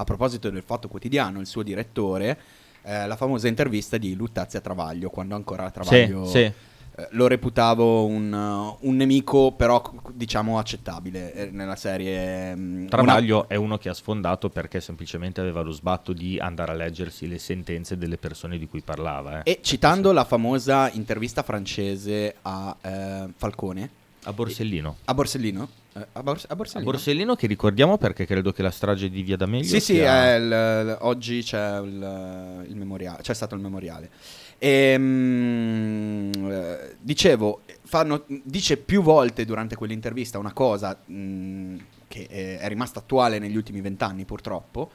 A 0.00 0.04
proposito 0.04 0.48
del 0.48 0.62
Fatto 0.62 0.86
Quotidiano, 0.86 1.40
il 1.40 1.46
suo 1.46 1.64
direttore, 1.64 2.38
eh, 2.82 3.06
la 3.08 3.16
famosa 3.16 3.48
intervista 3.48 3.98
di 3.98 4.14
Luttazzi 4.14 4.56
a 4.56 4.60
Travaglio, 4.60 5.10
quando 5.10 5.34
ancora 5.34 5.68
Travaglio 5.72 6.24
sì, 6.24 6.30
sì. 6.30 6.38
eh, 6.44 7.08
lo 7.10 7.26
reputavo 7.26 8.06
un, 8.06 8.32
un 8.78 8.96
nemico, 8.96 9.50
però 9.52 9.82
diciamo 10.12 10.56
accettabile 10.56 11.32
eh, 11.32 11.50
nella 11.50 11.74
serie. 11.74 12.54
mm, 12.54 12.86
Travaglio 12.86 13.48
è 13.48 13.56
uno 13.56 13.76
che 13.76 13.88
ha 13.88 13.94
sfondato 13.94 14.48
perché 14.50 14.80
semplicemente 14.80 15.40
aveva 15.40 15.62
lo 15.62 15.72
sbatto 15.72 16.12
di 16.12 16.38
andare 16.38 16.70
a 16.70 16.74
leggersi 16.76 17.26
le 17.26 17.40
sentenze 17.40 17.98
delle 17.98 18.18
persone 18.18 18.56
di 18.56 18.68
cui 18.68 18.80
parlava. 18.80 19.42
eh. 19.42 19.50
E 19.50 19.58
citando 19.62 20.12
la 20.12 20.24
famosa 20.24 20.88
intervista 20.92 21.42
francese 21.42 22.36
a 22.42 22.76
eh, 22.80 23.32
Falcone, 23.36 23.90
A 24.28 24.32
Borsellino. 24.34 24.96
a 25.06 25.14
Borsellino, 25.14 25.68
eh, 25.94 26.06
a, 26.12 26.22
Bors- 26.22 26.44
a 26.44 26.52
A 26.52 26.54
Borsellino. 26.56 26.90
Borsellino 26.90 27.34
che 27.34 27.46
ricordiamo 27.46 27.96
perché 27.96 28.26
credo 28.26 28.52
che 28.52 28.60
la 28.62 28.70
strage 28.70 29.08
di 29.08 29.22
Via 29.22 29.36
D'Amelio 29.38 29.64
Sì, 29.64 29.80
sì, 29.80 29.94
sia- 29.94 30.34
è 30.34 30.36
il- 30.36 30.96
oggi 31.00 31.42
c'è 31.42 31.78
il, 31.80 32.64
il 32.68 32.76
memoriale, 32.76 33.22
c'è 33.22 33.32
stato 33.32 33.54
il 33.54 33.62
memoriale. 33.62 34.10
Ehm, 34.58 36.30
eh, 36.50 36.96
dicevo, 37.00 37.62
fanno- 37.84 38.24
dice 38.42 38.76
più 38.76 39.02
volte 39.02 39.44
durante 39.44 39.76
quell'intervista 39.76 40.38
una 40.38 40.52
cosa 40.52 40.98
mh, 41.04 41.76
che 42.08 42.26
è, 42.28 42.58
è 42.58 42.68
rimasta 42.68 42.98
attuale 43.00 43.38
negli 43.38 43.56
ultimi 43.56 43.80
vent'anni 43.80 44.24
purtroppo, 44.24 44.90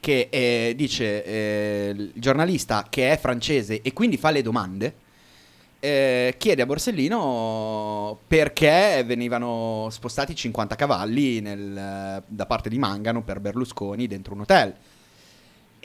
che 0.00 0.28
eh, 0.30 0.74
dice 0.76 1.24
eh, 1.24 1.92
il 1.96 2.12
giornalista 2.16 2.86
che 2.90 3.10
è 3.12 3.16
francese 3.18 3.80
e 3.80 3.92
quindi 3.92 4.16
fa 4.18 4.30
le 4.30 4.42
domande, 4.42 4.94
eh, 5.84 6.34
chiede 6.38 6.62
a 6.62 6.66
Borsellino 6.66 8.18
perché 8.26 9.02
venivano 9.06 9.88
spostati 9.90 10.34
50 10.34 10.76
cavalli 10.76 11.40
nel- 11.40 12.22
da 12.26 12.46
parte 12.46 12.70
di 12.70 12.78
Mangano 12.78 13.22
per 13.22 13.40
Berlusconi 13.40 14.06
dentro 14.06 14.32
un 14.32 14.40
hotel. 14.40 14.74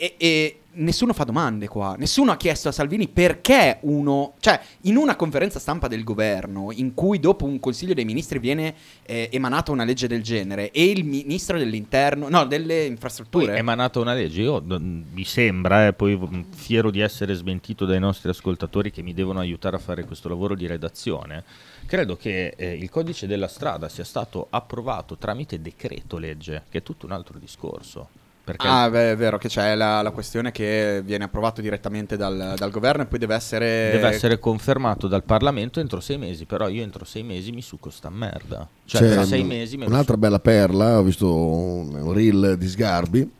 E, 0.00 0.14
e 0.16 0.60
nessuno 0.72 1.12
fa 1.12 1.24
domande 1.24 1.68
qua, 1.68 1.94
nessuno 1.98 2.32
ha 2.32 2.38
chiesto 2.38 2.68
a 2.68 2.72
Salvini 2.72 3.06
perché 3.06 3.80
uno, 3.82 4.32
cioè 4.40 4.58
in 4.82 4.96
una 4.96 5.14
conferenza 5.14 5.58
stampa 5.58 5.88
del 5.88 6.04
governo 6.04 6.70
in 6.72 6.94
cui 6.94 7.18
dopo 7.18 7.44
un 7.44 7.60
consiglio 7.60 7.92
dei 7.92 8.06
ministri 8.06 8.38
viene 8.38 8.74
eh, 9.02 9.28
emanata 9.30 9.72
una 9.72 9.84
legge 9.84 10.06
del 10.06 10.22
genere 10.22 10.70
e 10.70 10.84
il 10.84 11.04
ministro 11.04 11.58
dell'interno, 11.58 12.30
no, 12.30 12.46
delle 12.46 12.78
Poi 12.78 12.86
infrastrutture, 12.86 13.54
è 13.56 13.58
emanata 13.58 14.00
una 14.00 14.14
legge, 14.14 14.40
io 14.40 14.62
mi 14.64 15.24
sembra, 15.24 15.88
eh, 15.88 15.92
poi 15.92 16.46
fiero 16.54 16.90
di 16.90 17.00
essere 17.00 17.34
smentito 17.34 17.84
dai 17.84 17.98
nostri 17.98 18.30
ascoltatori 18.30 18.90
che 18.90 19.02
mi 19.02 19.12
devono 19.12 19.40
aiutare 19.40 19.76
a 19.76 19.80
fare 19.80 20.04
questo 20.04 20.30
lavoro 20.30 20.54
di 20.54 20.66
redazione, 20.66 21.44
credo 21.84 22.16
che 22.16 22.54
eh, 22.56 22.74
il 22.74 22.88
codice 22.88 23.26
della 23.26 23.48
strada 23.48 23.90
sia 23.90 24.04
stato 24.04 24.46
approvato 24.48 25.18
tramite 25.18 25.60
decreto 25.60 26.16
legge, 26.16 26.62
che 26.70 26.78
è 26.78 26.82
tutto 26.82 27.04
un 27.04 27.12
altro 27.12 27.38
discorso. 27.38 28.19
Perché 28.50 28.66
Ah, 28.66 28.88
beh, 28.90 29.12
è 29.12 29.16
vero 29.16 29.38
che 29.38 29.48
c'è 29.48 29.74
la, 29.74 30.02
la 30.02 30.10
questione 30.10 30.50
che 30.50 31.02
viene 31.04 31.24
approvato 31.24 31.60
direttamente 31.60 32.16
dal, 32.16 32.54
dal 32.56 32.70
governo 32.70 33.02
e 33.02 33.06
poi 33.06 33.18
deve 33.18 33.34
essere... 33.34 33.90
deve 33.92 34.08
essere 34.08 34.38
confermato 34.38 35.06
dal 35.08 35.24
Parlamento 35.24 35.80
entro 35.80 36.00
sei 36.00 36.18
mesi, 36.18 36.44
però 36.44 36.68
io 36.68 36.82
entro 36.82 37.04
sei 37.04 37.22
mesi 37.22 37.52
mi 37.52 37.62
succo 37.62 37.90
sta 37.90 38.10
merda. 38.10 38.68
Cioè, 38.84 39.00
C'è 39.00 39.10
tra 39.12 39.24
sei 39.24 39.40
un- 39.42 39.46
mesi 39.46 39.76
me 39.76 39.86
un'altra 39.86 40.16
bella 40.16 40.38
perla, 40.40 40.98
ho 40.98 41.02
visto 41.02 41.34
un, 41.34 41.94
un 41.94 42.12
reel 42.12 42.56
di 42.58 42.68
Sgarbi 42.68 43.30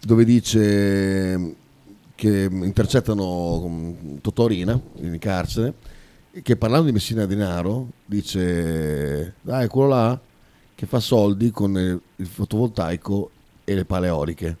dove 0.00 0.24
dice 0.24 1.54
che 2.14 2.48
intercettano 2.50 3.66
mm, 3.68 4.16
Totorina 4.20 4.78
in 5.00 5.18
carcere 5.18 5.74
che 6.42 6.56
parlando 6.56 6.86
di 6.86 6.92
Messina 6.92 7.26
Denaro 7.26 7.88
dice 8.04 9.34
dai 9.40 9.66
quello 9.66 9.88
là 9.88 10.20
che 10.74 10.86
fa 10.86 11.00
soldi 11.00 11.50
con 11.50 11.76
il 11.76 12.26
fotovoltaico 12.26 13.30
e 13.70 13.74
le 13.74 13.84
pale 13.84 14.06
eoliche 14.06 14.56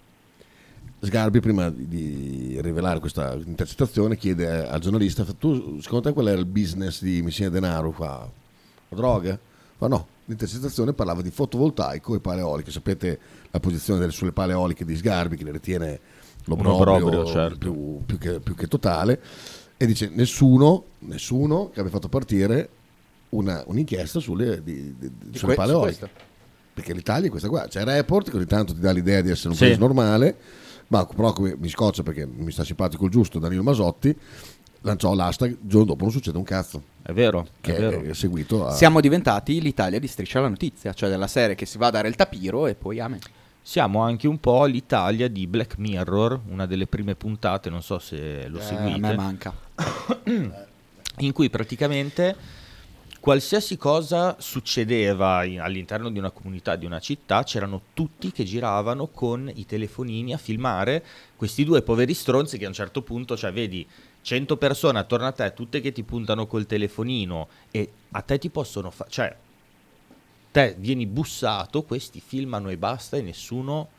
Sgarbi 1.00 1.38
prima 1.40 1.70
di- 1.70 2.58
rivelare 2.60 2.98
questa 2.98 3.34
intercettazione 3.34 4.16
chiede 4.16 4.66
al 4.66 4.80
giornalista 4.80 5.24
tu 5.38 5.80
secondo 5.80 6.08
te 6.08 6.12
qual 6.12 6.26
era 6.28 6.38
il 6.38 6.44
business 6.44 7.00
di 7.02 7.22
Messina 7.22 7.48
Denaro 7.50 7.92
fa 7.92 8.28
la 8.88 8.96
droga? 8.96 9.38
Ma 9.78 9.86
no, 9.86 10.06
l'intercettazione 10.24 10.92
parlava 10.92 11.22
di 11.22 11.30
fotovoltaico 11.30 12.16
e 12.16 12.18
pale 12.18 12.40
eoliche. 12.40 12.72
Sapete 12.72 13.16
la 13.52 13.60
posizione 13.60 14.00
delle, 14.00 14.10
sulle 14.10 14.32
pale 14.32 14.54
eoliche 14.54 14.84
di 14.84 14.96
Sgarbi 14.96 15.36
che 15.36 15.44
le 15.44 15.52
ritiene 15.52 16.00
l'obbrobrio 16.46 16.94
obbrobrio, 16.96 17.24
certo. 17.26 17.58
più, 17.58 18.00
più 18.04 18.18
che, 18.18 18.40
più 18.40 18.56
che 18.56 18.66
totale. 18.66 19.20
E 19.76 19.86
dice 19.86 20.10
nessuno, 20.12 20.82
nessuno 21.00 21.70
che 21.70 21.78
abbia 21.78 21.92
fatto 21.92 22.08
partire 22.08 22.68
una- 23.28 23.62
un'inchiesta 23.66 24.18
sulle, 24.18 24.64
di- 24.64 24.96
di- 24.98 25.10
Di 25.30 25.38
sulle 25.38 25.54
que- 25.54 25.64
pale 25.64 25.70
su 25.72 25.78
eoliche. 25.78 25.98
questo. 26.00 26.26
Perché 26.78 26.92
l'Italia 26.94 27.26
è 27.26 27.30
questa 27.30 27.48
qua. 27.48 27.66
C'è 27.66 27.82
Report 27.82 28.30
che 28.30 28.36
ogni 28.36 28.46
tanto 28.46 28.72
ti 28.72 28.80
dà 28.80 28.92
l'idea 28.92 29.20
di 29.20 29.30
essere 29.30 29.48
un 29.48 29.54
Sì. 29.54 29.64
paese 29.64 29.78
normale, 29.80 30.36
ma 30.88 31.04
però 31.04 31.32
come 31.32 31.56
mi 31.58 31.68
scoccia 31.68 32.02
perché 32.04 32.24
mi 32.24 32.52
sta 32.52 32.62
simpatico 32.62 33.04
il 33.06 33.10
giusto 33.10 33.40
Danilo 33.40 33.62
Masotti, 33.64 34.16
lanciò 34.82 35.12
l'hashtag, 35.14 35.50
il 35.50 35.58
giorno 35.62 35.86
dopo 35.86 36.04
non 36.04 36.12
succede 36.12 36.38
un 36.38 36.44
cazzo. 36.44 36.82
È 37.02 37.12
vero, 37.12 37.48
Che 37.60 37.74
è 37.76 37.80
vero. 37.80 38.02
è 38.02 38.14
seguito 38.14 38.66
a... 38.66 38.72
Siamo 38.74 39.00
diventati 39.00 39.60
l'Italia 39.60 39.98
di 39.98 40.06
Striscia 40.06 40.40
la 40.40 40.48
Notizia, 40.48 40.92
cioè 40.92 41.08
della 41.08 41.26
serie 41.26 41.56
che 41.56 41.66
si 41.66 41.78
va 41.78 41.88
a 41.88 41.90
dare 41.90 42.06
il 42.08 42.14
tapiro 42.14 42.66
e 42.68 42.74
poi 42.76 43.00
amen. 43.00 43.18
siamo 43.60 44.00
anche 44.00 44.28
un 44.28 44.38
po' 44.38 44.64
l'Italia 44.66 45.28
di 45.28 45.46
Black 45.48 45.78
Mirror, 45.78 46.40
una 46.48 46.64
delle 46.66 46.86
prime 46.86 47.16
puntate, 47.16 47.68
non 47.70 47.82
so 47.82 47.98
se 47.98 48.46
lo 48.48 48.58
Eh, 48.58 48.62
seguite. 48.62 48.94
a 48.94 48.98
me 48.98 49.14
manca. 49.16 49.52
in 51.18 51.32
cui 51.32 51.50
praticamente 51.50 52.36
qualsiasi 53.28 53.76
cosa 53.76 54.36
succedeva 54.38 55.44
in- 55.44 55.60
all'interno 55.60 56.08
di 56.08 56.18
una 56.18 56.30
comunità, 56.30 56.76
di 56.76 56.86
una 56.86 56.98
città, 56.98 57.42
c'erano 57.42 57.82
tutti 57.92 58.32
che 58.32 58.42
giravano 58.42 59.08
con 59.08 59.52
i 59.54 59.66
telefonini 59.66 60.32
a 60.32 60.38
filmare 60.38 61.04
questi 61.36 61.62
due 61.62 61.82
poveri 61.82 62.14
stronzi 62.14 62.56
che 62.56 62.64
a 62.64 62.68
un 62.68 62.72
certo 62.72 63.02
punto, 63.02 63.36
cioè 63.36 63.52
vedi 63.52 63.86
100 64.22 64.56
persone 64.56 64.98
attorno 64.98 65.26
a 65.26 65.32
te, 65.32 65.52
tutte 65.52 65.82
che 65.82 65.92
ti 65.92 66.04
puntano 66.04 66.46
col 66.46 66.64
telefonino 66.64 67.48
e 67.70 67.92
a 68.12 68.22
te 68.22 68.38
ti 68.38 68.48
possono 68.48 68.90
fare, 68.90 69.10
cioè 69.10 69.36
te 70.50 70.74
vieni 70.78 71.04
bussato, 71.04 71.82
questi 71.82 72.22
filmano 72.24 72.70
e 72.70 72.78
basta 72.78 73.18
e 73.18 73.20
nessuno 73.20 73.90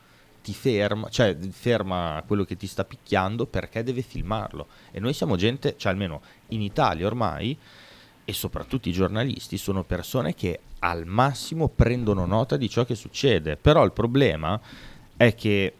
ti 0.41 0.53
ferma, 0.55 1.07
cioè 1.09 1.37
ferma 1.51 2.23
quello 2.25 2.45
che 2.45 2.57
ti 2.57 2.65
sta 2.65 2.83
picchiando 2.83 3.45
perché 3.45 3.83
deve 3.83 4.01
filmarlo. 4.01 4.65
E 4.89 4.99
noi 4.99 5.13
siamo 5.13 5.35
gente, 5.35 5.75
cioè 5.77 5.91
almeno 5.91 6.19
in 6.47 6.63
Italia 6.63 7.05
ormai, 7.05 7.55
e 8.29 8.33
soprattutto 8.33 8.89
i 8.89 8.91
giornalisti, 8.91 9.57
sono 9.57 9.83
persone 9.83 10.35
che 10.35 10.59
al 10.79 11.07
massimo 11.07 11.67
prendono 11.67 12.27
nota 12.27 12.57
di 12.57 12.69
ciò 12.69 12.85
che 12.85 12.93
succede. 12.93 13.57
Però 13.57 13.83
il 13.83 13.91
problema 13.91 14.61
è 15.17 15.33
che 15.33 15.73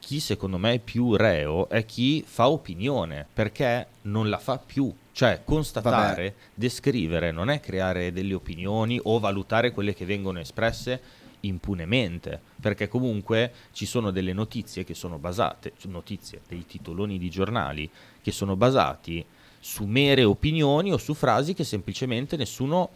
chi 0.00 0.18
secondo 0.18 0.58
me 0.58 0.72
è 0.72 0.78
più 0.80 1.14
reo 1.14 1.68
è 1.68 1.86
chi 1.86 2.24
fa 2.26 2.48
opinione, 2.48 3.24
perché 3.32 3.86
non 4.02 4.28
la 4.28 4.38
fa 4.38 4.58
più. 4.58 4.92
Cioè, 5.12 5.42
constatare, 5.44 6.22
Vabbè. 6.22 6.34
descrivere, 6.54 7.30
non 7.30 7.50
è 7.50 7.60
creare 7.60 8.10
delle 8.10 8.34
opinioni 8.34 8.98
o 9.00 9.20
valutare 9.20 9.70
quelle 9.70 9.94
che 9.94 10.04
vengono 10.04 10.40
espresse 10.40 11.00
impunemente, 11.42 12.40
perché 12.60 12.88
comunque 12.88 13.52
ci 13.70 13.86
sono 13.86 14.10
delle 14.10 14.32
notizie 14.32 14.82
che 14.82 14.94
sono 14.94 15.18
basate, 15.18 15.74
notizie, 15.82 16.40
dei 16.48 16.66
titoloni 16.66 17.16
di 17.16 17.30
giornali 17.30 17.88
che 18.20 18.32
sono 18.32 18.56
basati 18.56 19.24
su 19.64 19.84
mere 19.84 20.24
opinioni 20.24 20.92
o 20.92 20.96
su 20.96 21.14
frasi 21.14 21.54
che 21.54 21.62
semplicemente 21.62 22.36
nessuno 22.36 22.90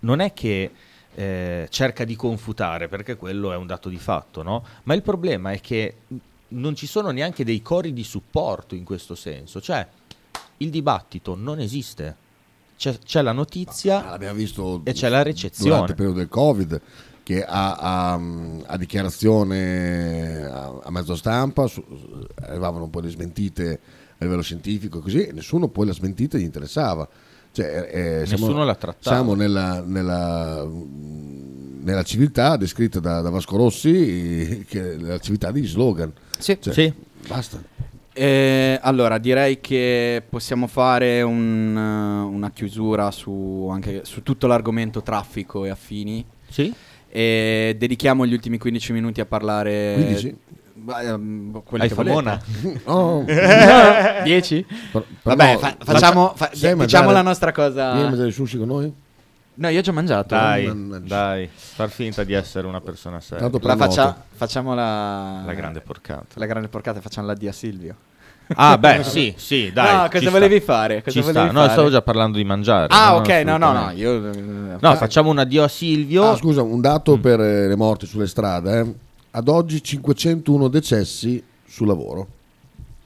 non 0.00 0.20
è 0.20 0.32
che 0.32 0.70
eh, 1.14 1.66
cerca 1.68 2.04
di 2.04 2.14
confutare, 2.14 2.86
perché 2.86 3.16
quello 3.16 3.52
è 3.52 3.56
un 3.56 3.66
dato 3.66 3.88
di 3.88 3.96
fatto, 3.96 4.42
no? 4.44 4.64
Ma 4.84 4.94
il 4.94 5.02
problema 5.02 5.50
è 5.50 5.60
che 5.60 5.94
non 6.48 6.76
ci 6.76 6.86
sono 6.86 7.10
neanche 7.10 7.44
dei 7.44 7.60
cori 7.60 7.92
di 7.92 8.04
supporto 8.04 8.76
in 8.76 8.84
questo 8.84 9.16
senso, 9.16 9.60
cioè 9.60 9.84
il 10.58 10.70
dibattito 10.70 11.34
non 11.34 11.58
esiste. 11.58 12.16
C'è, 12.76 12.96
c'è 12.98 13.22
la 13.22 13.32
notizia 13.32 14.04
e 14.84 14.92
c'è 14.92 15.08
la 15.08 15.22
durante 15.22 15.30
recezione. 15.30 15.86
il 15.88 15.94
periodo 15.96 16.18
del 16.18 16.28
Covid 16.28 16.80
che 17.24 17.44
a, 17.44 17.74
a- 17.74 18.20
a 18.66 18.76
dichiarazione 18.76 20.44
a, 20.44 20.78
a 20.84 20.90
mezzo 20.92 21.16
stampa 21.16 21.66
su- 21.66 21.84
arrivavano 22.36 22.84
un 22.84 22.90
po' 22.90 23.00
le 23.00 23.08
smentite 23.10 23.80
a 24.18 24.24
livello 24.24 24.42
scientifico 24.42 25.00
così 25.00 25.26
e 25.26 25.32
nessuno 25.32 25.68
poi 25.68 25.86
la 25.86 25.92
smentita 25.92 26.38
gli 26.38 26.42
interessava. 26.42 27.08
Cioè, 27.52 27.88
eh, 27.90 28.26
siamo- 28.26 28.46
Nessuno 28.46 28.64
la 28.64 28.74
trattava. 28.74 29.16
Siamo 29.16 29.34
nella, 29.34 29.80
nella, 29.84 30.66
nella 31.82 32.02
civiltà 32.02 32.56
descritta 32.56 33.00
da, 33.00 33.20
da 33.20 33.30
Vasco 33.30 33.56
Rossi, 33.56 34.64
che 34.68 34.92
è 34.92 34.96
la 34.96 35.18
civiltà 35.18 35.50
degli 35.50 35.66
slogan. 35.66 36.12
Sì. 36.38 36.58
Cioè, 36.60 36.72
Sì. 36.72 36.92
Basta. 37.26 37.62
Eh, 38.12 38.78
allora, 38.82 39.18
direi 39.18 39.60
che 39.60 40.22
possiamo 40.28 40.66
fare 40.66 41.22
un, 41.22 41.76
eh, 41.76 42.34
una 42.34 42.50
chiusura 42.50 43.10
su, 43.12 43.68
anche, 43.70 44.00
su 44.04 44.22
tutto 44.24 44.46
l'argomento 44.48 45.02
traffico 45.02 45.64
e 45.64 45.70
affini. 45.70 46.24
Sì? 46.48 46.72
E 47.10 47.76
dedichiamo 47.78 48.26
gli 48.26 48.32
ultimi 48.32 48.58
15 48.58 48.92
minuti 48.92 49.20
a 49.20 49.24
parlare. 49.26 49.94
15? 49.94 50.36
Volete. 50.84 52.40
Oh. 52.84 53.24
10? 54.24 54.66
Per- 54.92 55.04
Vabbè, 55.22 55.56
fa- 55.58 55.76
facciamo, 55.78 56.32
fa- 56.34 56.50
diciamo 56.52 56.76
mangiare- 56.76 57.12
la 57.12 57.22
nostra 57.22 57.52
Vieni 57.54 57.70
a 57.70 57.72
cosa. 57.84 57.94
mangiare 58.08 58.30
sushi 58.30 58.58
con 58.58 58.66
noi? 58.68 58.92
No, 59.54 59.68
io 59.68 59.78
ho 59.80 59.82
già 59.82 59.90
mangiato. 59.92 60.34
Dai, 60.36 60.72
dai, 61.04 61.48
far 61.52 61.90
finta 61.90 62.22
di 62.22 62.32
essere 62.32 62.66
una 62.66 62.80
persona 62.80 63.20
seria. 63.20 63.48
Tanto 63.48 63.66
La 63.66 63.76
faccia- 63.76 64.16
facciamo 64.34 64.74
la, 64.74 65.42
La 65.44 65.52
grande 65.54 65.80
porcata. 65.80 66.26
La 66.34 66.46
grande 66.46 66.68
porcata, 66.68 67.00
facciamo 67.00 67.26
la 67.26 67.34
dia 67.34 67.50
Silvio. 67.52 67.94
Ah, 68.54 68.78
beh, 68.78 69.02
sì, 69.04 69.34
sì, 69.36 69.70
dai. 69.72 69.94
No, 69.96 70.08
cosa 70.08 70.20
sta. 70.20 70.30
volevi 70.30 70.60
fare? 70.60 71.02
Cosa 71.02 71.10
Ci 71.10 71.20
volevi 71.20 71.38
sta. 71.48 71.52
No, 71.52 71.60
fare? 71.60 71.72
stavo 71.72 71.90
già 71.90 72.02
parlando 72.02 72.36
di 72.38 72.44
mangiare. 72.44 72.86
Ah, 72.90 73.16
ok, 73.16 73.28
no, 73.44 73.56
no, 73.56 73.72
no. 73.72 73.90
Io, 73.90 74.30
eh, 74.30 74.76
No, 74.80 74.94
facciamo 74.94 75.30
un 75.30 75.38
addio 75.38 75.64
a 75.64 75.68
Silvio. 75.68 76.30
Ah, 76.30 76.36
scusa, 76.36 76.62
un 76.62 76.80
dato 76.80 77.16
Mm. 77.16 77.20
per 77.20 77.40
eh, 77.40 77.66
le 77.66 77.76
morti 77.76 78.06
sulle 78.06 78.26
strade. 78.28 78.78
eh. 78.78 78.94
Ad 79.30 79.48
oggi 79.48 79.82
501 79.82 80.68
decessi 80.68 81.42
sul 81.66 81.86
lavoro. 81.86 82.26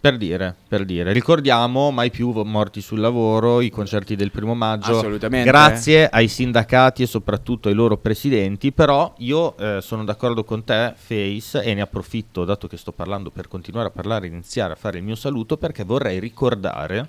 Per 0.02 0.16
dire, 0.16 0.54
per 0.66 0.84
dire, 0.84 1.12
ricordiamo 1.12 1.92
mai 1.92 2.10
più 2.10 2.32
morti 2.42 2.80
sul 2.80 2.98
lavoro, 2.98 3.60
i 3.60 3.70
concerti 3.70 4.16
del 4.16 4.32
primo 4.32 4.52
maggio. 4.54 4.98
Assolutamente. 4.98 5.48
Grazie 5.48 6.08
ai 6.08 6.26
sindacati 6.26 7.04
e 7.04 7.06
soprattutto 7.06 7.68
ai 7.68 7.74
loro 7.74 7.96
presidenti, 7.96 8.72
però 8.72 9.14
io 9.18 9.56
eh, 9.56 9.80
sono 9.80 10.02
d'accordo 10.04 10.42
con 10.42 10.64
te, 10.64 10.94
Face, 10.96 11.62
e 11.62 11.74
ne 11.74 11.82
approfitto, 11.82 12.44
dato 12.44 12.66
che 12.66 12.76
sto 12.76 12.90
parlando, 12.90 13.30
per 13.30 13.46
continuare 13.46 13.88
a 13.88 13.92
parlare, 13.92 14.26
iniziare 14.26 14.72
a 14.72 14.76
fare 14.76 14.98
il 14.98 15.04
mio 15.04 15.14
saluto, 15.14 15.56
perché 15.56 15.84
vorrei 15.84 16.18
ricordare 16.18 17.08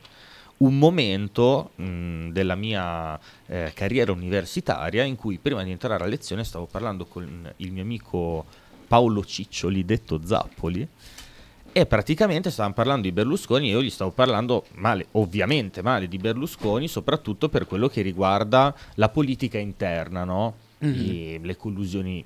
un 0.57 0.78
momento 0.78 1.72
mh, 1.76 2.30
della 2.30 2.55
mia 2.55 3.20
eh, 3.47 3.72
carriera 3.74 4.11
universitaria 4.11 5.03
in 5.03 5.16
cui 5.16 5.39
prima 5.39 5.64
di 5.64 5.72
entrare 5.72 6.03
a 6.03 6.07
lezione 6.07 6.43
stavo 6.43 6.66
parlando 6.66 7.05
con 7.05 7.51
il 7.57 7.72
mio 7.72 7.82
amico 7.82 8.45
Paolo 8.94 9.26
Ciccioli, 9.26 9.84
detto 9.86 10.20
Zappoli, 10.24 10.88
e 11.72 11.86
praticamente 11.88 12.52
stavamo 12.52 12.76
parlando 12.76 13.02
di 13.02 13.12
Berlusconi 13.12 13.70
e 13.70 13.72
io 13.72 13.82
gli 13.82 13.89
stavo 13.89 14.12
parlando 14.12 14.66
male, 14.76 15.08
ovviamente 15.14 15.82
male 15.82 16.08
di 16.08 16.20
Berlusconi, 16.20 16.88
soprattutto 16.88 17.50
per 17.50 17.66
quello 17.66 17.88
che 17.88 18.04
riguarda 18.04 18.72
la 18.96 19.10
politica 19.10 19.58
interna, 19.58 20.24
no? 20.26 20.54
I- 20.89 21.39
le 21.41 21.58
collusioni 21.58 22.24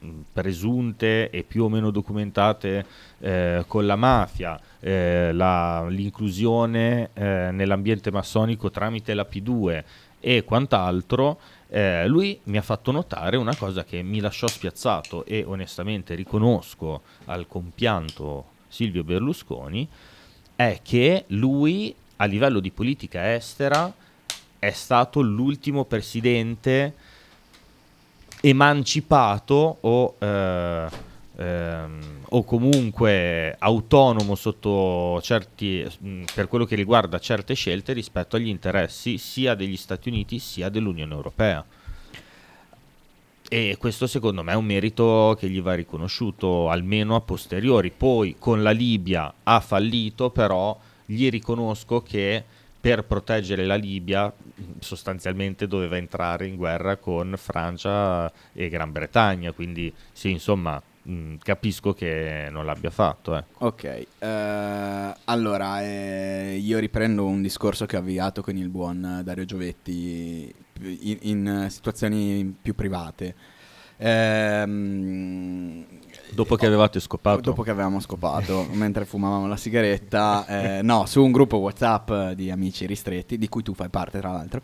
mh, 0.00 0.08
presunte 0.32 1.30
e 1.30 1.44
più 1.44 1.62
o 1.62 1.68
meno 1.68 1.92
documentate 1.92 2.84
eh, 3.20 3.62
con 3.68 3.86
la 3.86 3.94
mafia, 3.94 4.58
eh, 4.80 5.30
la- 5.32 5.86
l'inclusione 5.88 7.10
eh, 7.14 7.50
nell'ambiente 7.52 8.10
massonico 8.10 8.72
tramite 8.72 9.14
la 9.14 9.24
P2 9.30 9.84
e 10.24 10.44
quant'altro, 10.44 11.40
eh, 11.68 12.06
lui 12.06 12.38
mi 12.44 12.56
ha 12.56 12.62
fatto 12.62 12.92
notare 12.92 13.36
una 13.36 13.56
cosa 13.56 13.82
che 13.82 14.02
mi 14.02 14.20
lasciò 14.20 14.46
spiazzato 14.46 15.24
e 15.24 15.42
onestamente 15.44 16.14
riconosco 16.14 17.02
al 17.24 17.48
compianto 17.48 18.50
Silvio 18.68 19.02
Berlusconi, 19.02 19.88
è 20.54 20.78
che 20.82 21.24
lui 21.28 21.92
a 22.16 22.24
livello 22.26 22.60
di 22.60 22.70
politica 22.70 23.34
estera 23.34 23.92
è 24.58 24.70
stato 24.70 25.20
l'ultimo 25.20 25.84
presidente 25.84 26.94
emancipato 28.40 29.78
o, 29.80 30.14
eh, 30.18 30.86
ehm, 31.36 32.24
o 32.30 32.44
comunque 32.44 33.54
autonomo 33.58 34.36
certi, 35.20 35.86
mh, 35.98 36.24
per 36.34 36.48
quello 36.48 36.64
che 36.64 36.74
riguarda 36.74 37.18
certe 37.18 37.54
scelte 37.54 37.92
rispetto 37.92 38.36
agli 38.36 38.48
interessi 38.48 39.18
sia 39.18 39.54
degli 39.54 39.76
Stati 39.76 40.08
Uniti 40.08 40.38
sia 40.38 40.68
dell'Unione 40.68 41.14
Europea. 41.14 41.64
E 43.48 43.76
questo 43.78 44.06
secondo 44.06 44.42
me 44.42 44.52
è 44.52 44.56
un 44.56 44.64
merito 44.64 45.36
che 45.38 45.48
gli 45.50 45.60
va 45.60 45.74
riconosciuto 45.74 46.70
almeno 46.70 47.16
a 47.16 47.20
posteriori. 47.20 47.90
Poi 47.90 48.36
con 48.38 48.62
la 48.62 48.70
Libia 48.70 49.32
ha 49.42 49.60
fallito, 49.60 50.30
però 50.30 50.78
gli 51.04 51.28
riconosco 51.28 52.00
che 52.00 52.42
per 52.80 53.04
proteggere 53.04 53.66
la 53.66 53.74
Libia 53.74 54.26
mh, 54.26 54.62
sostanzialmente 54.80 55.68
doveva 55.68 55.98
entrare 55.98 56.46
in 56.46 56.56
guerra 56.56 56.96
con 56.96 57.34
Francia 57.36 58.32
e 58.54 58.68
Gran 58.70 58.90
Bretagna, 58.90 59.52
quindi 59.52 59.92
sì, 60.10 60.30
insomma, 60.30 60.82
mh, 61.02 61.36
capisco 61.42 61.92
che 61.92 62.48
non 62.50 62.64
l'abbia 62.64 62.90
fatto. 62.90 63.36
ecco. 63.36 63.66
Ok, 63.66 63.84
eh, 63.84 65.14
allora 65.24 65.82
eh, 65.82 66.58
io 66.60 66.78
riprendo 66.78 67.26
un 67.26 67.42
discorso 67.42 67.86
che 67.86 67.96
ho 67.96 68.00
avviato 68.00 68.42
con 68.42 68.56
il 68.56 68.68
buon 68.68 69.20
Dario 69.24 69.44
Giovetti 69.44 70.52
in, 70.80 71.18
in 71.20 71.66
situazioni 71.68 72.54
più 72.60 72.74
private. 72.74 73.34
Ehm, 74.04 75.84
Dopo 76.32 76.56
che 76.56 76.66
avevate 76.66 76.98
scopato. 76.98 77.40
Dopo 77.40 77.62
che 77.62 77.70
avevamo 77.70 78.00
scopato, 78.00 78.66
mentre 78.72 79.04
fumavamo 79.04 79.46
la 79.46 79.56
sigaretta, 79.56 80.46
eh, 80.46 80.82
no, 80.82 81.06
su 81.06 81.22
un 81.22 81.30
gruppo 81.30 81.58
WhatsApp 81.58 82.32
di 82.34 82.50
amici 82.50 82.86
ristretti, 82.86 83.38
di 83.38 83.48
cui 83.48 83.62
tu 83.62 83.74
fai 83.74 83.90
parte 83.90 84.18
tra 84.18 84.32
l'altro, 84.32 84.60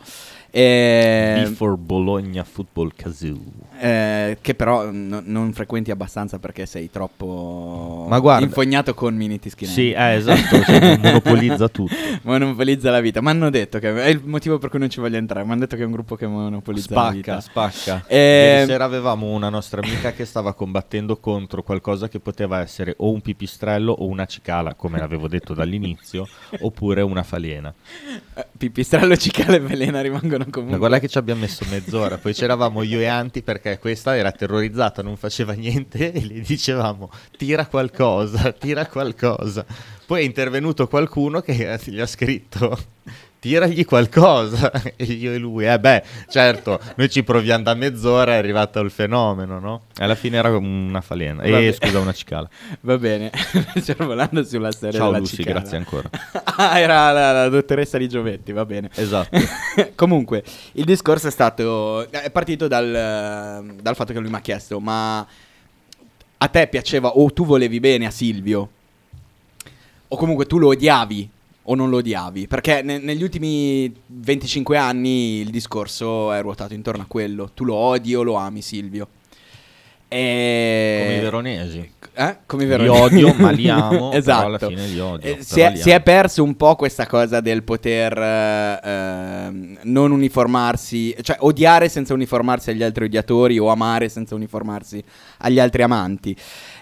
e, 0.51 1.41
Before 1.47 1.75
Bologna 1.77 2.43
Football 2.43 2.91
Kazoo. 2.95 3.39
eh, 3.79 4.37
che 4.41 4.55
però 4.55 4.89
no- 4.91 5.21
non 5.23 5.53
frequenti 5.53 5.91
abbastanza 5.91 6.39
perché 6.39 6.65
sei 6.65 6.89
troppo 6.89 8.05
Ma 8.09 8.19
guarda- 8.19 8.45
infognato 8.45 8.93
con 8.93 9.15
Mini 9.15 9.39
Tischinelli. 9.39 9.75
Sì, 9.75 9.91
eh, 9.91 10.13
esatto, 10.15 10.61
cioè, 10.63 10.97
monopolizza 10.97 11.67
tutto. 11.69 11.93
monopolizza 12.23 12.91
la 12.91 12.99
vita. 12.99 13.21
Mi 13.21 13.29
hanno 13.29 13.49
detto 13.49 13.79
che 13.79 13.95
è 14.03 14.07
il 14.07 14.21
motivo 14.25 14.57
per 14.57 14.69
cui 14.69 14.79
non 14.79 14.89
ci 14.89 14.99
voglio 14.99 15.17
entrare. 15.17 15.45
Mi 15.45 15.51
hanno 15.51 15.61
detto 15.61 15.75
che 15.75 15.83
è 15.83 15.85
un 15.85 15.91
gruppo 15.91 16.15
che 16.15 16.27
monopolizza 16.27 16.93
la 16.93 16.99
Spacca, 17.01 17.15
vita. 17.15 17.39
spacca. 17.41 18.03
Eh, 18.07 18.17
Ieri 18.57 18.65
sera 18.71 18.83
avevamo 18.85 19.27
una 19.27 19.49
nostra 19.49 19.81
amica 19.81 20.11
che 20.13 20.25
stava 20.25 20.53
combattendo 20.53 21.17
contro 21.17 21.63
qualcosa 21.63 22.07
che 22.07 22.19
poteva 22.19 22.59
essere 22.61 22.93
o 22.97 23.11
un 23.11 23.21
pipistrello 23.21 23.91
o 23.91 24.05
una 24.07 24.25
cicala, 24.25 24.73
come 24.73 24.97
l'avevo 24.99 25.27
detto 25.27 25.53
dall'inizio, 25.53 26.27
oppure 26.61 27.01
una 27.01 27.23
falena. 27.23 27.73
Eh, 28.33 28.45
Pipistrello, 28.57 29.15
cicala 29.15 29.55
e 29.55 29.59
velena 29.59 30.01
rimangono 30.01 30.38
comunque. 30.45 30.71
Ma 30.71 30.77
guarda 30.77 30.99
che 30.99 31.07
ci 31.07 31.17
abbiamo 31.17 31.41
messo 31.41 31.65
mezz'ora, 31.69 32.17
poi 32.17 32.33
c'eravamo 32.33 32.83
io 32.83 32.99
e 32.99 33.05
Anti 33.05 33.41
perché 33.41 33.79
questa 33.79 34.15
era 34.15 34.31
terrorizzata, 34.31 35.01
non 35.01 35.17
faceva 35.17 35.53
niente 35.53 36.11
e 36.11 36.25
le 36.25 36.39
dicevamo 36.41 37.09
tira 37.37 37.65
qualcosa, 37.67 38.51
tira 38.51 38.85
qualcosa. 38.87 39.65
Poi 40.05 40.21
è 40.21 40.25
intervenuto 40.25 40.87
qualcuno 40.87 41.41
che 41.41 41.79
gli 41.85 41.99
ha 41.99 42.07
scritto 42.07 42.77
tiragli 43.39 43.85
qualcosa 43.85 44.71
e 44.95 45.03
io 45.05 45.31
e 45.33 45.37
lui, 45.37 45.65
eh 45.65 45.79
beh, 45.79 46.03
certo, 46.27 46.79
noi 46.95 47.09
ci 47.09 47.23
proviamo 47.23 47.63
da 47.63 47.73
mezz'ora, 47.73 48.33
è 48.33 48.37
arrivato 48.37 48.79
il 48.81 48.91
fenomeno, 48.91 49.59
no? 49.59 49.81
Alla 49.97 50.15
fine 50.15 50.37
era 50.37 50.55
una 50.55 51.01
falena, 51.01 51.41
e 51.43 51.73
scusa, 51.73 51.99
una 51.99 52.13
cicala. 52.13 52.49
Va 52.81 52.97
bene, 52.97 53.31
stiamo 53.77 54.05
volando 54.07 54.43
sulla 54.43 54.71
storia 54.71 54.99
Ciao 54.99 55.07
della 55.07 55.19
Lucy, 55.19 55.37
cicala. 55.37 55.59
grazie 55.59 55.77
ancora. 55.77 56.09
ah, 56.43 56.79
era 56.79 57.11
la, 57.11 57.31
la 57.31 57.49
dottoressa 57.49 57.97
di 57.97 58.09
Giovetti, 58.09 58.51
va 58.51 58.65
bene. 58.65 58.89
Esatto. 58.95 59.37
Comunque, 59.95 60.43
il 60.73 60.85
discorso 60.85 61.27
è 61.27 61.31
stato. 61.31 62.09
È 62.09 62.29
partito 62.31 62.67
dal, 62.67 63.73
dal 63.81 63.95
fatto 63.95 64.13
che 64.13 64.19
lui 64.19 64.29
mi 64.29 64.35
ha 64.35 64.41
chiesto: 64.41 64.79
Ma 64.79 65.25
a 66.37 66.47
te 66.47 66.67
piaceva 66.67 67.09
o 67.09 67.31
tu 67.31 67.45
volevi 67.45 67.79
bene 67.79 68.05
a 68.05 68.11
Silvio? 68.11 68.69
O 70.07 70.17
comunque 70.17 70.45
tu 70.45 70.57
lo 70.57 70.69
odiavi 70.69 71.29
o 71.71 71.75
non 71.75 71.89
lo 71.89 71.97
odiavi? 71.97 72.47
Perché 72.47 72.81
ne- 72.81 72.97
negli 72.99 73.21
ultimi 73.23 73.91
25 74.07 74.77
anni 74.77 75.39
il 75.41 75.49
discorso 75.49 76.31
è 76.31 76.41
ruotato 76.41 76.73
intorno 76.73 77.03
a 77.03 77.05
quello. 77.07 77.51
Tu 77.53 77.63
lo 77.63 77.75
odi 77.75 78.15
o 78.15 78.23
lo 78.23 78.35
ami, 78.35 78.61
Silvio? 78.61 79.07
E... 80.11 81.01
Come 81.03 81.17
i 81.17 81.21
veronesi. 81.21 81.91
Eh? 82.13 82.37
Come 82.47 82.63
i 82.63 82.65
Li 82.65 82.71
veronesi. 82.71 83.01
odio, 83.03 83.33
ma 83.37 83.51
li 83.51 83.69
amo, 83.69 84.11
esatto. 84.11 84.45
alla 84.47 84.57
fine 84.57 84.87
li 84.87 84.99
odio, 84.99 85.35
Eh, 85.37 85.43
si, 85.43 85.59
è, 85.61 85.69
li 85.69 85.77
si 85.77 85.91
è 85.91 86.01
perso 86.01 86.43
un 86.43 86.55
po' 86.55 86.75
questa 86.75 87.05
cosa 87.05 87.39
del 87.41 87.61
poter 87.61 88.17
eh, 88.17 88.79
ehm, 88.83 89.77
non 89.83 90.11
uniformarsi, 90.11 91.15
cioè 91.21 91.37
odiare 91.41 91.89
senza 91.89 92.15
uniformarsi 92.15 92.71
agli 92.71 92.81
altri 92.81 93.05
odiatori 93.05 93.59
o 93.59 93.67
amare 93.69 94.09
senza 94.09 94.33
uniformarsi 94.33 95.01
agli 95.37 95.59
altri 95.59 95.83
amanti. 95.83 96.35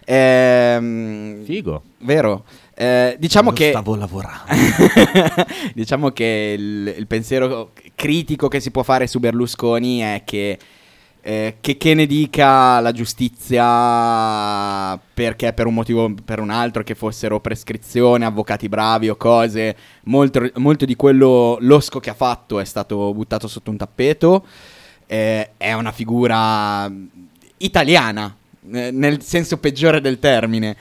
Ehm, 0.06 1.44
Figo. 1.44 1.84
Vero? 2.00 2.46
Eh, 2.80 3.16
diciamo 3.18 3.54
che 3.54 3.72
stavo 3.72 3.96
lavorando. 3.96 4.46
diciamo 5.74 6.12
che 6.12 6.54
il, 6.56 6.94
il 6.96 7.08
pensiero 7.08 7.72
critico 7.96 8.48
che 8.48 8.60
si 8.60 8.70
può 8.70 8.84
fare 8.84 9.08
su 9.08 9.20
Berlusconi 9.20 10.02
è 10.02 10.22
che 10.24 10.60
eh, 11.28 11.58
che, 11.60 11.76
che 11.76 11.96
ne 11.96 12.06
dica 12.06 12.80
la 12.80 12.92
giustizia 12.92 14.98
perché 15.14 15.52
per 15.54 15.66
un 15.66 15.74
motivo 15.74 16.04
o 16.04 16.14
per 16.24 16.40
un 16.40 16.52
altro 16.52 16.84
che 16.84 16.96
fossero 16.96 17.42
prescrizione, 17.42 18.24
avvocati 18.24 18.70
bravi 18.70 19.10
o 19.10 19.18
cose, 19.18 19.76
molto, 20.04 20.50
molto 20.56 20.86
di 20.86 20.96
quello 20.96 21.58
losco 21.60 22.00
che 22.00 22.12
ha 22.12 22.14
fatto 22.14 22.60
è 22.60 22.66
stato 22.66 23.14
buttato 23.14 23.48
sotto 23.48 23.72
un 23.72 23.78
tappeto. 23.78 24.46
Eh, 25.06 25.50
è 25.58 25.74
una 25.74 25.92
figura 25.92 26.90
italiana, 27.58 28.34
eh, 28.72 28.92
nel 28.92 29.22
senso 29.22 29.58
peggiore 29.58 30.00
del 30.00 30.20
termine. 30.20 30.78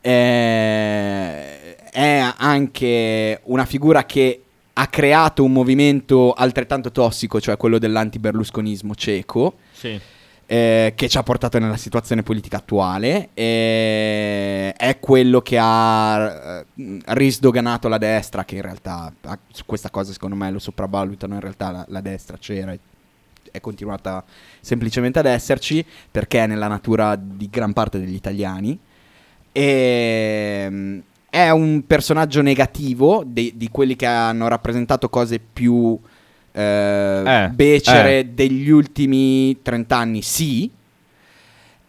Eh, 0.00 1.76
è 1.90 2.32
anche 2.36 3.40
una 3.44 3.64
figura 3.64 4.04
che 4.04 4.42
ha 4.72 4.86
creato 4.86 5.44
un 5.44 5.52
movimento 5.52 6.32
altrettanto 6.32 6.90
tossico, 6.90 7.40
cioè 7.40 7.56
quello 7.56 7.78
dell'anti-berlusconismo 7.78 8.94
cieco, 8.94 9.54
Sì. 9.72 10.00
eh, 10.46 10.92
che 10.96 11.08
ci 11.08 11.18
ha 11.18 11.22
portato 11.22 11.58
nella 11.58 11.76
situazione 11.76 12.22
politica 12.22 12.58
attuale. 12.58 13.28
e 13.34 14.72
è 14.72 14.98
quello 15.00 15.42
che 15.42 15.58
ha 15.60 16.60
eh, 16.76 16.98
risdoganato 17.06 17.88
la 17.88 17.98
destra, 17.98 18.44
che 18.44 18.54
in 18.56 18.62
realtà 18.62 19.12
su 19.52 19.64
questa 19.66 19.90
cosa 19.90 20.12
secondo 20.12 20.36
me 20.36 20.50
lo 20.50 20.58
sopravvalutano, 20.58 21.34
in 21.34 21.40
realtà 21.40 21.70
la, 21.70 21.84
la 21.88 22.00
destra 22.00 22.36
c'era 22.38 22.74
è 23.52 23.60
continuata 23.60 24.22
semplicemente 24.60 25.18
ad 25.18 25.26
esserci 25.26 25.84
perché 26.10 26.44
è 26.44 26.46
nella 26.46 26.68
natura 26.68 27.16
di 27.16 27.48
gran 27.50 27.72
parte 27.72 27.98
degli 27.98 28.14
italiani. 28.14 28.78
E, 29.52 30.66
mm, 30.70 30.98
è 31.30 31.50
un 31.50 31.84
personaggio 31.86 32.42
negativo 32.42 33.22
de- 33.26 33.52
di 33.54 33.68
quelli 33.70 33.94
che 33.96 34.06
hanno 34.06 34.48
rappresentato 34.48 35.08
cose 35.08 35.40
più 35.40 35.98
eh, 36.52 37.22
Eh, 37.24 37.48
becere 37.50 38.18
eh. 38.18 38.24
degli 38.26 38.68
ultimi 38.70 39.62
30 39.62 39.96
anni, 39.96 40.22
sì. 40.22 40.68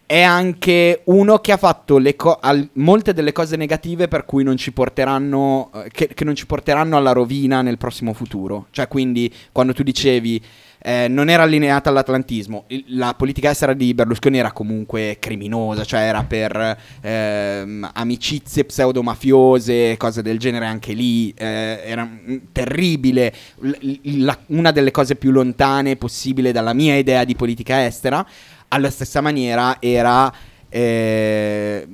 È 0.06 0.20
anche 0.20 1.00
uno 1.06 1.38
che 1.38 1.52
ha 1.52 1.56
fatto 1.56 1.98
co- 2.16 2.38
al- 2.40 2.68
molte 2.74 3.12
delle 3.14 3.32
cose 3.32 3.56
negative 3.56 4.08
per 4.08 4.24
cui 4.26 4.44
non 4.44 4.56
ci 4.58 4.70
porteranno, 4.70 5.70
eh, 5.74 5.88
che, 5.90 6.08
che 6.08 6.24
non 6.24 6.34
ci 6.36 6.46
porteranno 6.46 6.96
alla 6.96 7.12
rovina 7.12 7.62
nel 7.62 7.78
prossimo 7.78 8.12
futuro. 8.12 8.66
Cioè, 8.70 8.88
quindi, 8.88 9.32
quando 9.52 9.72
tu 9.72 9.82
dicevi 9.82 10.40
eh, 10.84 11.06
non 11.08 11.28
era 11.28 11.44
allineata 11.44 11.90
all'atlantismo, 11.90 12.64
la 12.88 13.14
politica 13.14 13.50
estera 13.50 13.72
di 13.72 13.94
Berlusconi 13.94 14.38
era 14.38 14.50
comunque 14.52 15.16
criminosa, 15.20 15.84
cioè 15.84 16.00
era 16.00 16.24
per 16.24 16.76
ehm, 17.00 17.90
amicizie 17.94 18.64
pseudomafiose, 18.64 19.96
cose 19.96 20.22
del 20.22 20.38
genere 20.38 20.66
anche 20.66 20.92
lì, 20.92 21.32
eh, 21.36 21.80
era 21.84 22.04
mm, 22.04 22.36
terribile, 22.52 23.32
L- 23.60 24.24
la- 24.24 24.38
una 24.46 24.72
delle 24.72 24.90
cose 24.90 25.14
più 25.14 25.30
lontane 25.30 25.96
possibile 25.96 26.50
dalla 26.52 26.72
mia 26.72 26.96
idea 26.96 27.24
di 27.24 27.36
politica 27.36 27.84
estera, 27.84 28.26
alla 28.68 28.90
stessa 28.90 29.20
maniera 29.20 29.76
era, 29.80 30.32
eh, 30.68 31.86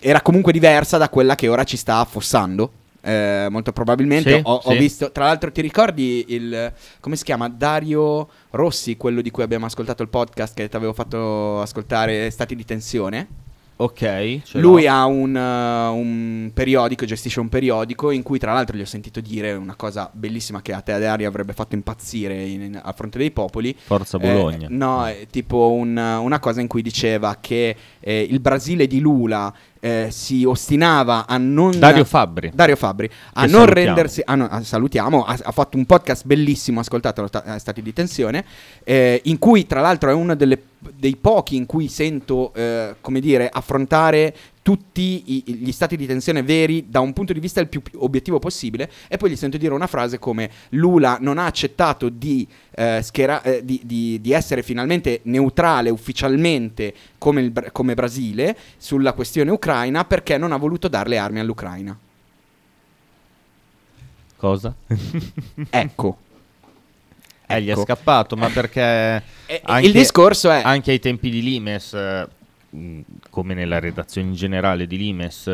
era 0.00 0.20
comunque 0.20 0.52
diversa 0.52 0.98
da 0.98 1.08
quella 1.08 1.34
che 1.34 1.48
ora 1.48 1.64
ci 1.64 1.76
sta 1.76 1.98
affossando. 1.98 2.72
Eh, 3.04 3.46
molto 3.50 3.72
probabilmente 3.72 4.30
Sì, 4.36 4.40
ho, 4.42 4.60
ho 4.64 4.70
sì. 4.72 4.76
visto, 4.78 5.12
tra 5.12 5.24
l'altro, 5.26 5.52
ti 5.52 5.60
ricordi 5.60 6.24
il 6.28 6.72
come 7.00 7.16
si 7.16 7.24
chiama? 7.24 7.48
Dario 7.48 8.28
Rossi, 8.50 8.96
quello 8.96 9.20
di 9.20 9.30
cui 9.30 9.42
abbiamo 9.42 9.66
ascoltato 9.66 10.02
il 10.02 10.08
podcast 10.08 10.54
che 10.54 10.68
ti 10.68 10.76
avevo 10.76 10.92
fatto 10.92 11.60
ascoltare 11.60 12.30
Stati 12.30 12.54
di 12.56 12.64
tensione. 12.64 13.28
Ok. 13.76 14.52
Lui 14.52 14.84
l'ho. 14.84 14.90
ha 14.92 15.04
un, 15.04 15.34
uh, 15.34 15.96
un 15.96 16.50
periodico, 16.54 17.04
gestisce 17.04 17.40
un 17.40 17.48
periodico 17.48 18.12
in 18.12 18.22
cui 18.22 18.38
tra 18.38 18.52
l'altro 18.52 18.76
gli 18.76 18.80
ho 18.82 18.86
sentito 18.86 19.20
dire 19.20 19.52
una 19.54 19.74
cosa 19.74 20.08
bellissima 20.12 20.62
che 20.62 20.72
a 20.72 20.80
te 20.80 20.96
Dario 20.96 21.26
avrebbe 21.26 21.54
fatto 21.54 21.74
impazzire 21.74 22.40
in- 22.44 22.80
a 22.80 22.92
fronte 22.92 23.18
dei 23.18 23.32
popoli. 23.32 23.76
Forza 23.76 24.16
Eh, 24.18 24.20
Bologna. 24.32 24.68
no, 24.70 25.04
è 25.08 25.26
tipo 25.28 25.72
un- 25.72 25.96
una 25.96 26.38
cosa 26.38 26.60
in 26.60 26.68
cui 26.68 26.82
diceva 26.82 27.38
che 27.40 27.74
eh, 27.98 28.20
il 28.30 28.38
Brasile 28.38 28.86
di 28.86 29.00
Lula 29.00 29.52
eh, 29.84 30.06
si 30.10 30.46
ostinava 30.46 31.26
a 31.28 31.36
non... 31.36 31.78
Dario 31.78 32.06
Fabbri. 32.06 32.50
Dario 32.54 32.74
Fabbri, 32.74 33.10
a 33.34 33.42
non 33.42 33.50
salutiamo. 33.50 33.74
rendersi... 33.74 34.22
ah, 34.24 34.34
no, 34.34 34.48
ah, 34.48 34.62
salutiamo, 34.62 35.24
ha, 35.24 35.38
ha 35.42 35.52
fatto 35.52 35.76
un 35.76 35.84
podcast 35.84 36.24
bellissimo, 36.24 36.80
ascoltatelo, 36.80 37.28
a 37.30 37.58
Stati 37.58 37.82
di 37.82 37.92
Tensione, 37.92 38.46
eh, 38.82 39.20
in 39.24 39.38
cui 39.38 39.66
tra 39.66 39.82
l'altro 39.82 40.08
è 40.08 40.14
uno 40.14 40.34
delle- 40.34 40.62
dei 40.78 41.16
pochi 41.16 41.56
in 41.56 41.66
cui 41.66 41.88
sento, 41.88 42.54
eh, 42.54 42.94
come 43.02 43.20
dire, 43.20 43.50
affrontare 43.52 44.34
tutti 44.64 45.22
i- 45.26 45.44
gli 45.58 45.72
stati 45.72 45.94
di 45.94 46.06
tensione 46.06 46.42
veri 46.42 46.86
da 46.88 47.00
un 47.00 47.12
punto 47.12 47.34
di 47.34 47.38
vista 47.38 47.60
il 47.60 47.68
più 47.68 47.82
obiettivo 47.96 48.38
possibile 48.38 48.90
e 49.08 49.18
poi 49.18 49.28
gli 49.30 49.36
sento 49.36 49.58
dire 49.58 49.74
una 49.74 49.86
frase 49.86 50.18
come 50.18 50.50
Lula 50.70 51.18
non 51.20 51.36
ha 51.36 51.44
accettato 51.44 52.08
di, 52.08 52.48
eh, 52.74 53.00
schiera- 53.02 53.42
eh, 53.42 53.62
di, 53.62 53.82
di- 53.84 54.18
di 54.22 54.32
essere 54.32 54.62
finalmente 54.62 55.20
neutrale 55.24 55.90
ufficialmente 55.90 56.94
come, 57.18 57.42
il 57.42 57.68
come 57.72 57.92
Brasile 57.92 58.56
sulla 58.78 59.12
questione 59.12 59.50
ucraina 59.50 60.06
perché 60.06 60.38
non 60.38 60.50
ha 60.50 60.56
voluto 60.56 60.88
dare 60.88 61.10
le 61.10 61.18
armi 61.18 61.40
all'Ucraina. 61.40 61.98
Cosa? 64.36 64.74
Ecco. 65.70 66.18
Eh, 67.46 67.60
gli 67.62 67.68
è 67.68 67.72
Ecco. 67.72 67.82
scappato, 67.82 68.34
ma 68.36 68.48
perché 68.48 68.80
E- 68.80 69.60
anche- 69.64 69.86
il 69.86 69.92
discorso 69.92 70.50
è... 70.50 70.62
anche 70.64 70.90
ai 70.90 70.98
tempi 71.00 71.28
di 71.28 71.42
Limes, 71.42 71.92
eh, 71.92 72.26
mh, 72.74 73.00
come 73.30 73.54
nella 73.54 73.78
redazione 73.78 74.28
in 74.28 74.34
generale 74.34 74.86
di 74.86 74.96
Limes, 74.96 75.46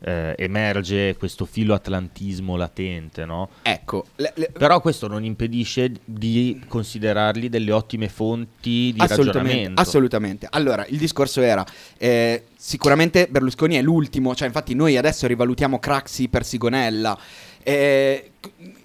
eh, 0.00 0.34
emerge 0.36 1.16
questo 1.16 1.44
filo 1.44 1.74
atlantismo 1.74 2.56
latente, 2.56 3.24
no? 3.24 3.48
Ecco, 3.62 4.06
le- 4.16 4.32
le- 4.34 4.50
Però 4.52 4.80
questo 4.80 5.06
non 5.06 5.24
impedisce 5.24 5.92
di 6.04 6.60
considerarli 6.66 7.48
delle 7.48 7.72
ottime 7.72 8.08
fonti 8.08 8.92
di 8.92 8.94
assolutamente, 8.98 9.38
ragionamento. 9.38 9.80
assolutamente. 9.80 10.46
Allora, 10.50 10.84
il 10.86 10.98
discorso 10.98 11.40
era, 11.40 11.64
eh, 11.98 12.44
sicuramente 12.56 13.28
Berlusconi 13.28 13.76
è 13.76 13.82
l'ultimo, 13.82 14.34
cioè 14.34 14.46
infatti 14.48 14.74
noi 14.74 14.96
adesso 14.96 15.26
rivalutiamo 15.26 15.78
Craxi 15.78 16.28
per 16.28 16.44
Sigonella. 16.44 17.16
Eh, 17.62 18.32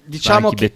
diciamo 0.06 0.50
Dai, 0.52 0.58
che 0.58 0.74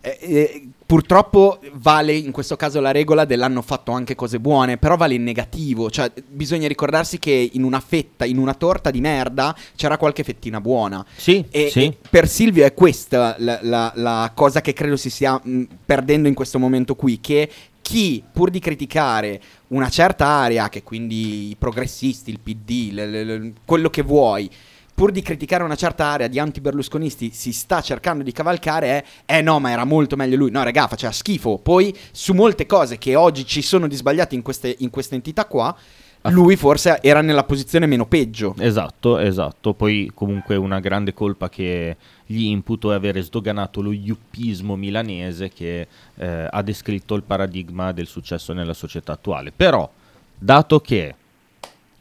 eh, 0.00 0.18
eh, 0.20 0.68
purtroppo 0.86 1.58
vale 1.74 2.12
in 2.14 2.30
questo 2.30 2.56
caso 2.56 2.80
la 2.80 2.90
regola 2.90 3.24
dell'hanno 3.24 3.62
fatto 3.62 3.92
anche 3.92 4.14
cose 4.14 4.38
buone, 4.38 4.76
però 4.76 4.96
vale 4.96 5.14
in 5.14 5.22
negativo, 5.22 5.90
cioè 5.90 6.12
bisogna 6.28 6.68
ricordarsi 6.68 7.18
che 7.18 7.50
in 7.52 7.62
una 7.62 7.80
fetta, 7.80 8.24
in 8.24 8.38
una 8.38 8.54
torta 8.54 8.90
di 8.90 9.00
merda 9.00 9.56
c'era 9.76 9.96
qualche 9.96 10.22
fettina 10.24 10.60
buona. 10.60 11.04
Sì, 11.16 11.44
E, 11.50 11.68
sì. 11.70 11.84
e 11.84 11.96
per 12.10 12.28
Silvio 12.28 12.64
è 12.64 12.74
questa 12.74 13.34
la, 13.38 13.58
la- 13.62 13.92
la 13.96 14.32
cosa 14.34 14.60
che 14.60 14.72
credo 14.72 14.96
si 14.96 15.10
stia 15.10 15.40
mh, 15.42 15.62
perdendo 15.86 16.28
in 16.28 16.34
questo 16.34 16.58
momento 16.58 16.94
qui, 16.94 17.20
che 17.20 17.50
chi 17.80 18.22
pur 18.32 18.50
di 18.50 18.60
criticare 18.60 19.40
una 19.68 19.88
certa 19.90 20.26
area, 20.26 20.68
che 20.70 20.82
quindi 20.82 21.50
i 21.50 21.56
progressisti, 21.58 22.30
il 22.30 22.40
PD, 22.40 22.90
le- 22.92 23.06
le- 23.06 23.24
le- 23.24 23.52
quello 23.64 23.90
che 23.90 24.02
vuoi, 24.02 24.48
pur 24.94 25.10
di 25.10 25.22
criticare 25.22 25.64
una 25.64 25.74
certa 25.74 26.06
area 26.06 26.28
di 26.28 26.38
anti-berlusconisti, 26.38 27.30
si 27.32 27.52
sta 27.52 27.80
cercando 27.80 28.22
di 28.22 28.32
cavalcare 28.32 28.86
è 29.24 29.38
eh 29.38 29.42
no, 29.42 29.58
ma 29.58 29.70
era 29.70 29.84
molto 29.84 30.14
meglio 30.16 30.36
lui. 30.36 30.50
No, 30.50 30.62
raga, 30.62 30.86
faceva 30.86 31.12
schifo. 31.12 31.58
Poi 31.58 31.94
su 32.12 32.32
molte 32.32 32.64
cose 32.66 32.96
che 32.98 33.16
oggi 33.16 33.44
ci 33.44 33.60
sono 33.60 33.88
di 33.88 33.96
sbagliate 33.96 34.34
in 34.34 34.42
queste, 34.42 34.74
in 34.78 34.90
queste 34.90 35.16
entità 35.16 35.46
qua, 35.46 35.76
lui 36.30 36.56
forse 36.56 37.00
era 37.02 37.20
nella 37.20 37.44
posizione 37.44 37.86
meno 37.86 38.06
peggio. 38.06 38.54
Esatto, 38.58 39.18
esatto. 39.18 39.74
Poi 39.74 40.10
comunque 40.14 40.56
una 40.56 40.80
grande 40.80 41.12
colpa 41.12 41.48
che 41.48 41.96
gli 42.24 42.44
imputo 42.44 42.92
è 42.92 42.94
avere 42.94 43.20
sdoganato 43.20 43.82
lo 43.82 43.92
yuppismo 43.92 44.76
milanese 44.76 45.50
che 45.50 45.86
eh, 46.14 46.48
ha 46.50 46.62
descritto 46.62 47.14
il 47.14 47.24
paradigma 47.24 47.92
del 47.92 48.06
successo 48.06 48.52
nella 48.52 48.74
società 48.74 49.12
attuale. 49.12 49.52
Però, 49.54 49.90
dato 50.38 50.80
che 50.80 51.14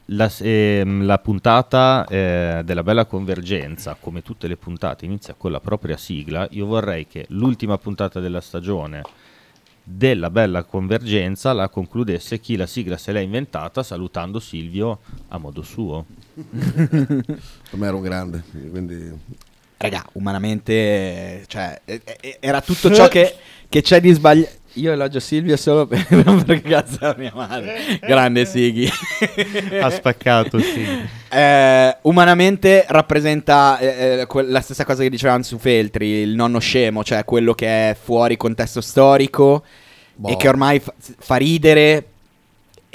la, 0.08 0.32
ehm, 0.39 1.06
la 1.06 1.18
puntata 1.20 2.06
eh, 2.10 2.62
della 2.64 2.84
bella 2.84 3.06
convergenza, 3.06 3.95
come 3.99 4.22
tutte 4.22 4.47
le 4.47 4.58
puntate, 4.58 5.06
inizia 5.06 5.34
con 5.36 5.51
la 5.51 5.60
propria 5.60 5.97
sigla, 5.97 6.47
io 6.51 6.66
vorrei 6.66 7.08
che 7.08 7.26
l'ultima 7.30 7.78
puntata 7.78 8.20
della 8.20 8.41
stagione 8.41 9.01
della 9.86 10.30
bella 10.30 10.64
convergenza 10.64 11.51
la 11.51 11.68
concludesse 11.68 12.39
chi 12.39 12.56
la 12.56 12.66
sigla 12.66 12.95
se 12.95 13.12
l'è 13.12 13.20
inventata 13.20 13.84
salutando 13.84 14.39
Silvio 14.39 14.99
a 15.28 15.38
modo 15.38 15.62
suo. 15.62 16.06
Per 16.34 17.38
me 17.74 17.88
era 17.88 17.95
un 17.95 18.01
grande, 18.01 18.43
quindi 18.70 19.12
Raga, 19.84 20.08
umanamente, 20.14 21.43
cioè, 21.47 21.82
era 22.39 22.62
tutto 22.62 22.93
ciò 22.93 23.10
che, 23.10 23.36
che 23.68 23.82
c'è 23.82 23.99
di 23.99 24.14
sbagliato. 24.14 24.62
Io 24.74 24.92
elogio 24.92 25.20
Silvio 25.20 25.56
solo 25.56 25.86
per, 25.88 26.06
perché 26.46 26.62
cazzo 26.62 27.00
è 27.00 27.16
mia 27.18 27.32
madre. 27.36 28.00
Grande 28.02 28.46
Sighi. 28.46 28.90
ha 29.82 29.90
spaccato, 29.90 30.60
sì. 30.60 30.86
Eh, 31.34 31.98
umanamente 32.02 32.86
rappresenta 32.88 33.80
eh, 33.80 34.20
eh, 34.20 34.26
que- 34.28 34.44
la 34.44 34.62
stessa 34.62 34.86
cosa 34.86 35.02
che 35.02 35.10
dicevamo 35.10 35.42
su 35.42 35.58
Feltri, 35.58 36.08
il 36.22 36.36
nonno 36.36 36.60
scemo, 36.60 37.04
cioè 37.04 37.26
quello 37.26 37.56
che 37.56 37.90
è 37.90 37.98
fuori 38.00 38.38
contesto 38.38 38.82
storico 38.82 39.64
Boh. 40.14 40.30
e 40.30 40.38
che 40.38 40.48
ormai 40.48 40.80
fa, 40.80 40.94
fa 40.96 41.38
ridere 41.38 42.12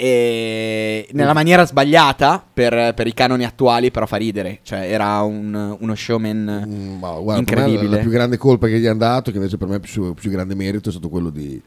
e 0.01 1.09
nella 1.11 1.33
maniera 1.33 1.65
sbagliata 1.65 2.41
per, 2.53 2.93
per 2.93 3.05
i 3.05 3.13
canoni 3.13 3.43
attuali, 3.43 3.91
però 3.91 4.05
fa 4.05 4.15
ridere. 4.15 4.59
Cioè 4.63 4.89
era 4.89 5.19
un- 5.23 5.75
uno 5.77 5.93
showman 5.95 6.63
Mm, 6.67 6.99
ma 6.99 7.11
guarda, 7.19 7.39
incredibile. 7.39 7.97
la 7.97 8.01
più 8.01 8.09
grande 8.09 8.37
colpa 8.37 8.67
che 8.67 8.79
gli 8.79 8.85
hanno 8.85 8.99
dato, 8.99 9.29
che 9.31 9.37
invece 9.37 9.57
per 9.57 9.67
me 9.67 9.75
è 9.75 9.79
più, 9.79 10.13
più 10.13 10.31
grande 10.31 10.55
merito, 10.55 10.87
è 10.87 10.91
stato 10.93 11.09
quello 11.09 11.29
di, 11.29 11.61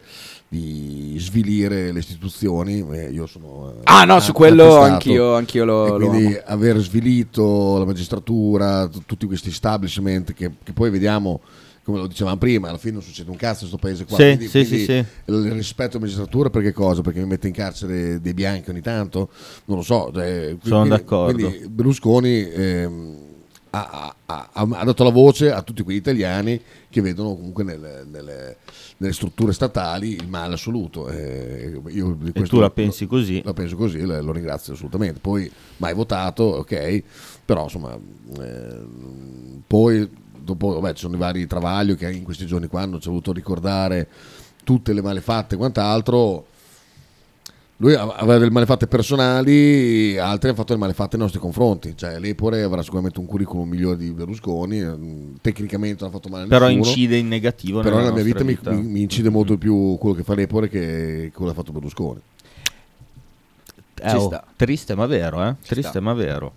di 0.49 1.15
svilire 1.19 1.93
le 1.93 1.99
istituzioni. 1.99 2.83
Eh, 2.93 3.11
io 3.11 3.27
sono, 3.27 3.75
eh, 3.77 3.81
Ah 3.85 4.05
no, 4.05 4.19
su 4.21 4.33
quello 4.33 4.79
anch'io, 4.81 5.35
anch'io 5.35 5.67
lo, 5.67 5.99
lo 5.99 6.09
quindi 6.09 6.27
amo. 6.35 6.43
aver 6.47 6.79
svilito 6.79 7.77
la 7.79 7.85
magistratura, 7.85 8.89
t- 8.89 9.03
tutti 9.05 9.27
questi 9.27 9.51
establishment 9.51 10.33
che, 10.33 10.51
che 10.65 10.73
poi 10.73 10.89
vediamo, 10.89 11.41
come 11.85 11.99
lo 11.99 12.07
dicevamo 12.07 12.37
prima, 12.37 12.69
alla 12.69 12.79
fine 12.79 12.93
non 12.95 13.03
succede 13.03 13.31
un 13.31 13.37
cazzo 13.37 13.65
in 13.65 13.71
questo 13.71 13.77
paese 13.79 14.05
qua. 14.05 14.17
Sì, 14.17 14.25
quindi, 14.25 14.47
sì, 14.49 14.67
quindi 14.67 14.85
sì, 14.85 15.05
il 15.33 15.53
rispetto 15.53 15.97
alla 15.97 16.05
magistratura 16.07 16.49
per 16.51 16.63
che 16.63 16.73
cosa? 16.73 17.03
Perché 17.03 17.21
mi 17.21 17.27
mette 17.27 17.49
in 17.49 17.53
carcere 17.55 18.21
dei 18.21 18.35
bianchi 18.35 18.71
ogni 18.71 18.81
tanto? 18.83 19.31
Non 19.65 19.79
lo 19.79 19.83
so. 19.83 20.11
cioè, 20.15 20.57
Sono 20.63 20.81
quindi- 20.81 20.89
d'accordo. 20.89 21.49
Quindi 21.49 21.69
Berlusconi 21.69 22.49
ehm, 22.51 23.17
ha, 23.71 24.15
ha- 24.27 24.49
ha- 24.53 24.85
dato 24.85 25.03
la 25.03 25.11
voce 25.11 25.51
a 25.51 25.63
tutti 25.63 25.83
quegli 25.83 25.97
italiani 25.97 26.61
che 26.91 27.01
vedono 27.01 27.35
comunque 27.35 27.65
nelle, 27.65 28.05
nelle- 28.09 28.59
nelle 28.99 29.13
strutture 29.15 29.53
statali 29.53 30.11
il 30.15 30.29
male 30.29 30.55
assoluto. 30.55 31.09
Eh, 31.09 31.81
io 31.89 32.17
di 32.21 32.31
E 32.35 32.43
tu 32.43 32.57
la 32.57 32.67
lo- 32.67 32.71
pensi 32.71 33.07
così? 33.07 33.43
la 33.43 33.55
penso 33.55 33.75
così, 33.75 34.01
lo, 34.03 34.21
lo 34.23 34.31
ringrazio 34.33 34.75
assolutamente. 34.75 35.19
Poi 35.21 35.51
mai 35.79 35.95
votato, 35.95 36.43
ok, 36.45 37.03
però 37.45 37.65
insomma, 37.65 37.99
ehm, 38.39 39.63
poi 39.67 40.09
dopo 40.43 40.79
vabbè, 40.81 40.95
ci 40.95 41.01
sono 41.03 41.15
i 41.17 41.19
vari 41.19 41.47
travagli 41.47 41.97
che 41.97 42.11
in 42.11 42.23
questi 42.25 42.47
giorni 42.47 42.67
qua 42.67 42.83
hanno 42.83 42.99
ci 42.99 43.07
ha 43.09 43.11
voluto 43.11 43.33
ricordare 43.33 44.09
tutte 44.65 44.93
le 44.93 45.03
malefatte 45.03 45.55
e 45.55 45.59
quant'altro. 45.59 46.47
Lui 47.79 47.95
av- 47.95 48.15
aveva 48.17 48.39
delle 48.39 48.51
malefatte 48.53 48.87
personali, 48.87 50.17
altri 50.17 50.47
hanno 50.49 50.57
fatto 50.57 50.69
delle 50.73 50.79
malefatte 50.85 51.17
nei 51.17 51.23
nostri 51.25 51.41
confronti. 51.41 51.95
Cioè, 51.97 52.21
Lepore 52.21 52.63
avrà 52.63 52.81
sicuramente 52.81 53.19
un 53.19 53.27
curriculum 53.27 53.69
migliore 53.69 53.97
di 53.97 54.11
Berlusconi. 54.13 54.79
ehm, 54.81 55.39
Tecnicamente 55.41 56.05
non 56.05 56.11
ha 56.11 56.13
fatto 56.13 56.29
male 56.29 56.45
a 56.45 56.47
Però 56.47 56.67
nessuno. 56.67 56.85
incide 56.87 57.17
in 57.17 57.27
negativo 57.27 57.81
Però 57.81 57.97
nella 57.97 58.13
mia 58.13 58.23
vita, 58.23 58.45
vita. 58.45 58.71
Mi, 58.71 58.83
mi 58.83 59.01
incide 59.03 59.31
molto 59.31 59.55
di 59.55 59.59
più 59.59 59.97
quello 59.99 60.15
che 60.15 60.23
fa 60.23 60.35
Lepore 60.35 60.69
che 60.69 61.33
quello 61.35 61.51
che 61.51 61.59
ha 61.59 61.61
fatto 61.61 61.73
Berlusconi. 61.73 62.21
Eh, 64.01 64.09
Ci 64.11 64.17
oh, 64.17 64.27
sta. 64.27 64.45
triste 64.55 64.95
ma 64.95 65.07
vero, 65.07 65.43
eh? 65.45 65.55
Ci 65.63 65.69
Triste 65.71 65.91
sta. 65.91 66.01
ma 66.01 66.13
vero. 66.13 66.53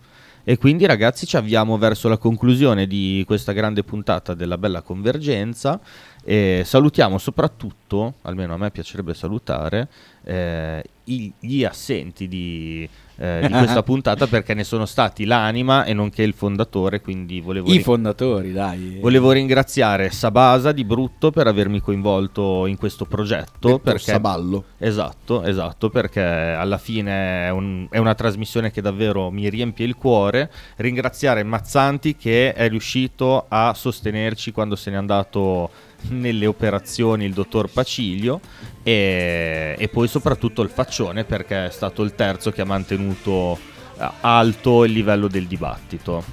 E 0.48 0.60
quindi 0.60 0.86
ragazzi 0.86 1.26
ci 1.26 1.38
avviamo 1.38 1.76
verso 1.80 2.08
la 2.08 2.18
conclusione 2.20 2.86
di 2.86 3.24
questa 3.26 3.52
grande 3.52 3.84
puntata 3.84 4.36
della 4.36 4.60
bella 4.60 4.84
convergenza. 4.84 5.80
E 6.24 6.62
salutiamo 6.64 7.18
soprattutto, 7.18 8.16
almeno 8.22 8.54
a 8.54 8.58
me 8.58 8.70
piacerebbe 8.70 9.16
salutare, 9.16 9.88
eh, 10.24 10.84
gli 11.04 11.64
assenti 11.64 12.28
di, 12.28 12.88
eh, 13.18 13.46
di 13.48 13.54
questa 13.54 13.82
puntata 13.84 14.28
perché 14.28 14.54
ne 14.54 14.64
sono 14.64 14.86
stati 14.86 15.26
l'anima 15.26 15.84
e 15.86 15.94
nonché 15.94 16.24
il 16.24 16.34
fondatore, 16.34 17.02
quindi 17.02 17.40
volevo 17.42 17.70
I 17.70 17.78
ri- 17.78 17.84
fondatori, 17.84 18.52
dai. 18.52 18.98
Volevo 19.02 19.32
ringraziare 19.32 20.10
Sabasa 20.10 20.72
di 20.72 20.84
Brutto 20.84 21.32
per 21.32 21.48
avermi 21.48 21.80
coinvolto 21.80 22.66
in 22.66 22.78
questo 22.78 23.06
progetto. 23.06 23.68
Detto 23.68 23.80
Perché, 23.80 24.12
Saballo. 24.12 24.64
Esatto, 24.78 25.44
esatto, 25.44 25.90
perché 25.90 26.22
alla 26.22 26.78
fine 26.78 27.46
è, 27.48 27.50
un- 27.50 27.88
è 27.90 27.98
una 27.98 28.16
trasmissione 28.16 28.72
che 28.72 28.82
davvero 28.82 29.32
mi 29.32 29.50
riempie 29.50 29.86
il 29.86 29.96
cuore. 29.96 30.52
Ringraziare 30.78 31.44
Mazzanti 31.44 32.16
che 32.16 32.54
è 32.54 32.68
riuscito 32.70 33.46
a 33.48 33.74
sostenerci 33.74 34.52
quando 34.52 34.76
se 34.76 34.92
n'è 34.92 34.98
andato 34.98 35.70
nelle 36.10 36.46
operazioni 36.46 37.26
il 37.26 37.34
dottor 37.34 37.70
Paciglio 37.70 38.40
e, 38.84 39.76
e 39.78 39.88
poi 39.88 40.08
soprattutto 40.08 40.62
il 40.62 40.70
Faccione 40.70 41.24
perché 41.24 41.66
è 41.66 41.72
stato 41.72 42.04
il 42.04 42.16
terzo 42.16 42.52
che 42.52 42.62
ha 42.62 42.66
mantenuto 42.66 43.58
eh, 44.00 44.10
alto 44.22 44.84
il 44.84 44.92
livello 44.92 45.28
del 45.28 45.48
dibattito. 45.48 46.24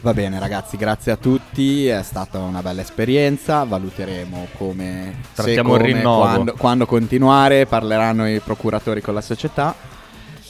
Va 0.00 0.12
bene 0.12 0.38
ragazzi, 0.38 0.76
grazie 0.76 1.12
a 1.12 1.16
tutti, 1.16 1.86
è 1.86 2.02
stata 2.02 2.38
una 2.38 2.60
bella 2.60 2.82
esperienza, 2.82 3.64
valuteremo 3.64 4.48
come, 4.58 5.14
se, 5.22 5.42
Trattiamo 5.42 5.76
il 5.76 5.80
come, 5.80 5.92
rinnovo. 5.92 6.20
quando, 6.20 6.54
quando 6.58 6.86
continuare, 6.86 7.64
parleranno 7.64 8.28
i 8.28 8.38
procuratori 8.40 9.00
con 9.00 9.14
la 9.14 9.22
società. 9.22 9.74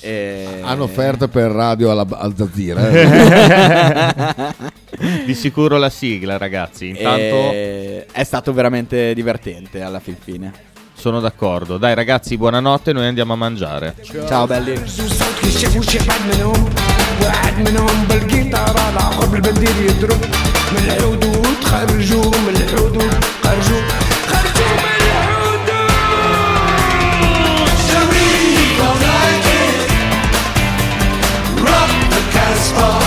E... 0.03 0.59
Hanno 0.63 0.83
offerta 0.83 1.27
per 1.27 1.51
radio 1.51 1.91
alla, 1.91 2.05
al 2.09 2.33
Zazzira. 2.35 2.89
eh. 2.89 4.67
Di 5.25 5.33
sicuro 5.35 5.77
la 5.77 5.89
sigla, 5.89 6.37
ragazzi. 6.37 6.87
Intanto 6.89 7.51
E 7.51 8.05
È 8.11 8.23
stato 8.23 8.53
veramente 8.53 9.13
divertente 9.13 9.81
alla 9.81 9.99
fin 9.99 10.15
fine. 10.21 10.51
sono 10.93 11.19
d'accordo. 11.21 11.77
Dai, 11.77 11.95
ragazzi, 11.95 12.35
buonanotte. 12.37 12.91
Noi 12.93 13.07
andiamo 13.07 13.33
a 13.33 13.35
mangiare. 13.37 13.95
Ciao 14.27 14.45
belli. 14.47 14.75
صوت 14.85 15.23
كشاف 15.41 15.75
وشبعد 15.77 16.21
منهم 16.31 16.69
واحد 17.23 17.55
منهم 17.69 18.05
بالقيطارة 18.09 18.89
الآخر 18.89 19.25
بالبندير 19.25 19.75
يضرب 19.87 20.21
من 20.71 20.83
الحدود 20.87 21.63
خرجوا 21.63 22.25
من 22.45 22.55
الحدود 22.55 23.13
خرجوا 23.43 23.81
خرجوا 23.81 23.81
من 23.81 24.02
Expo. 32.64 33.03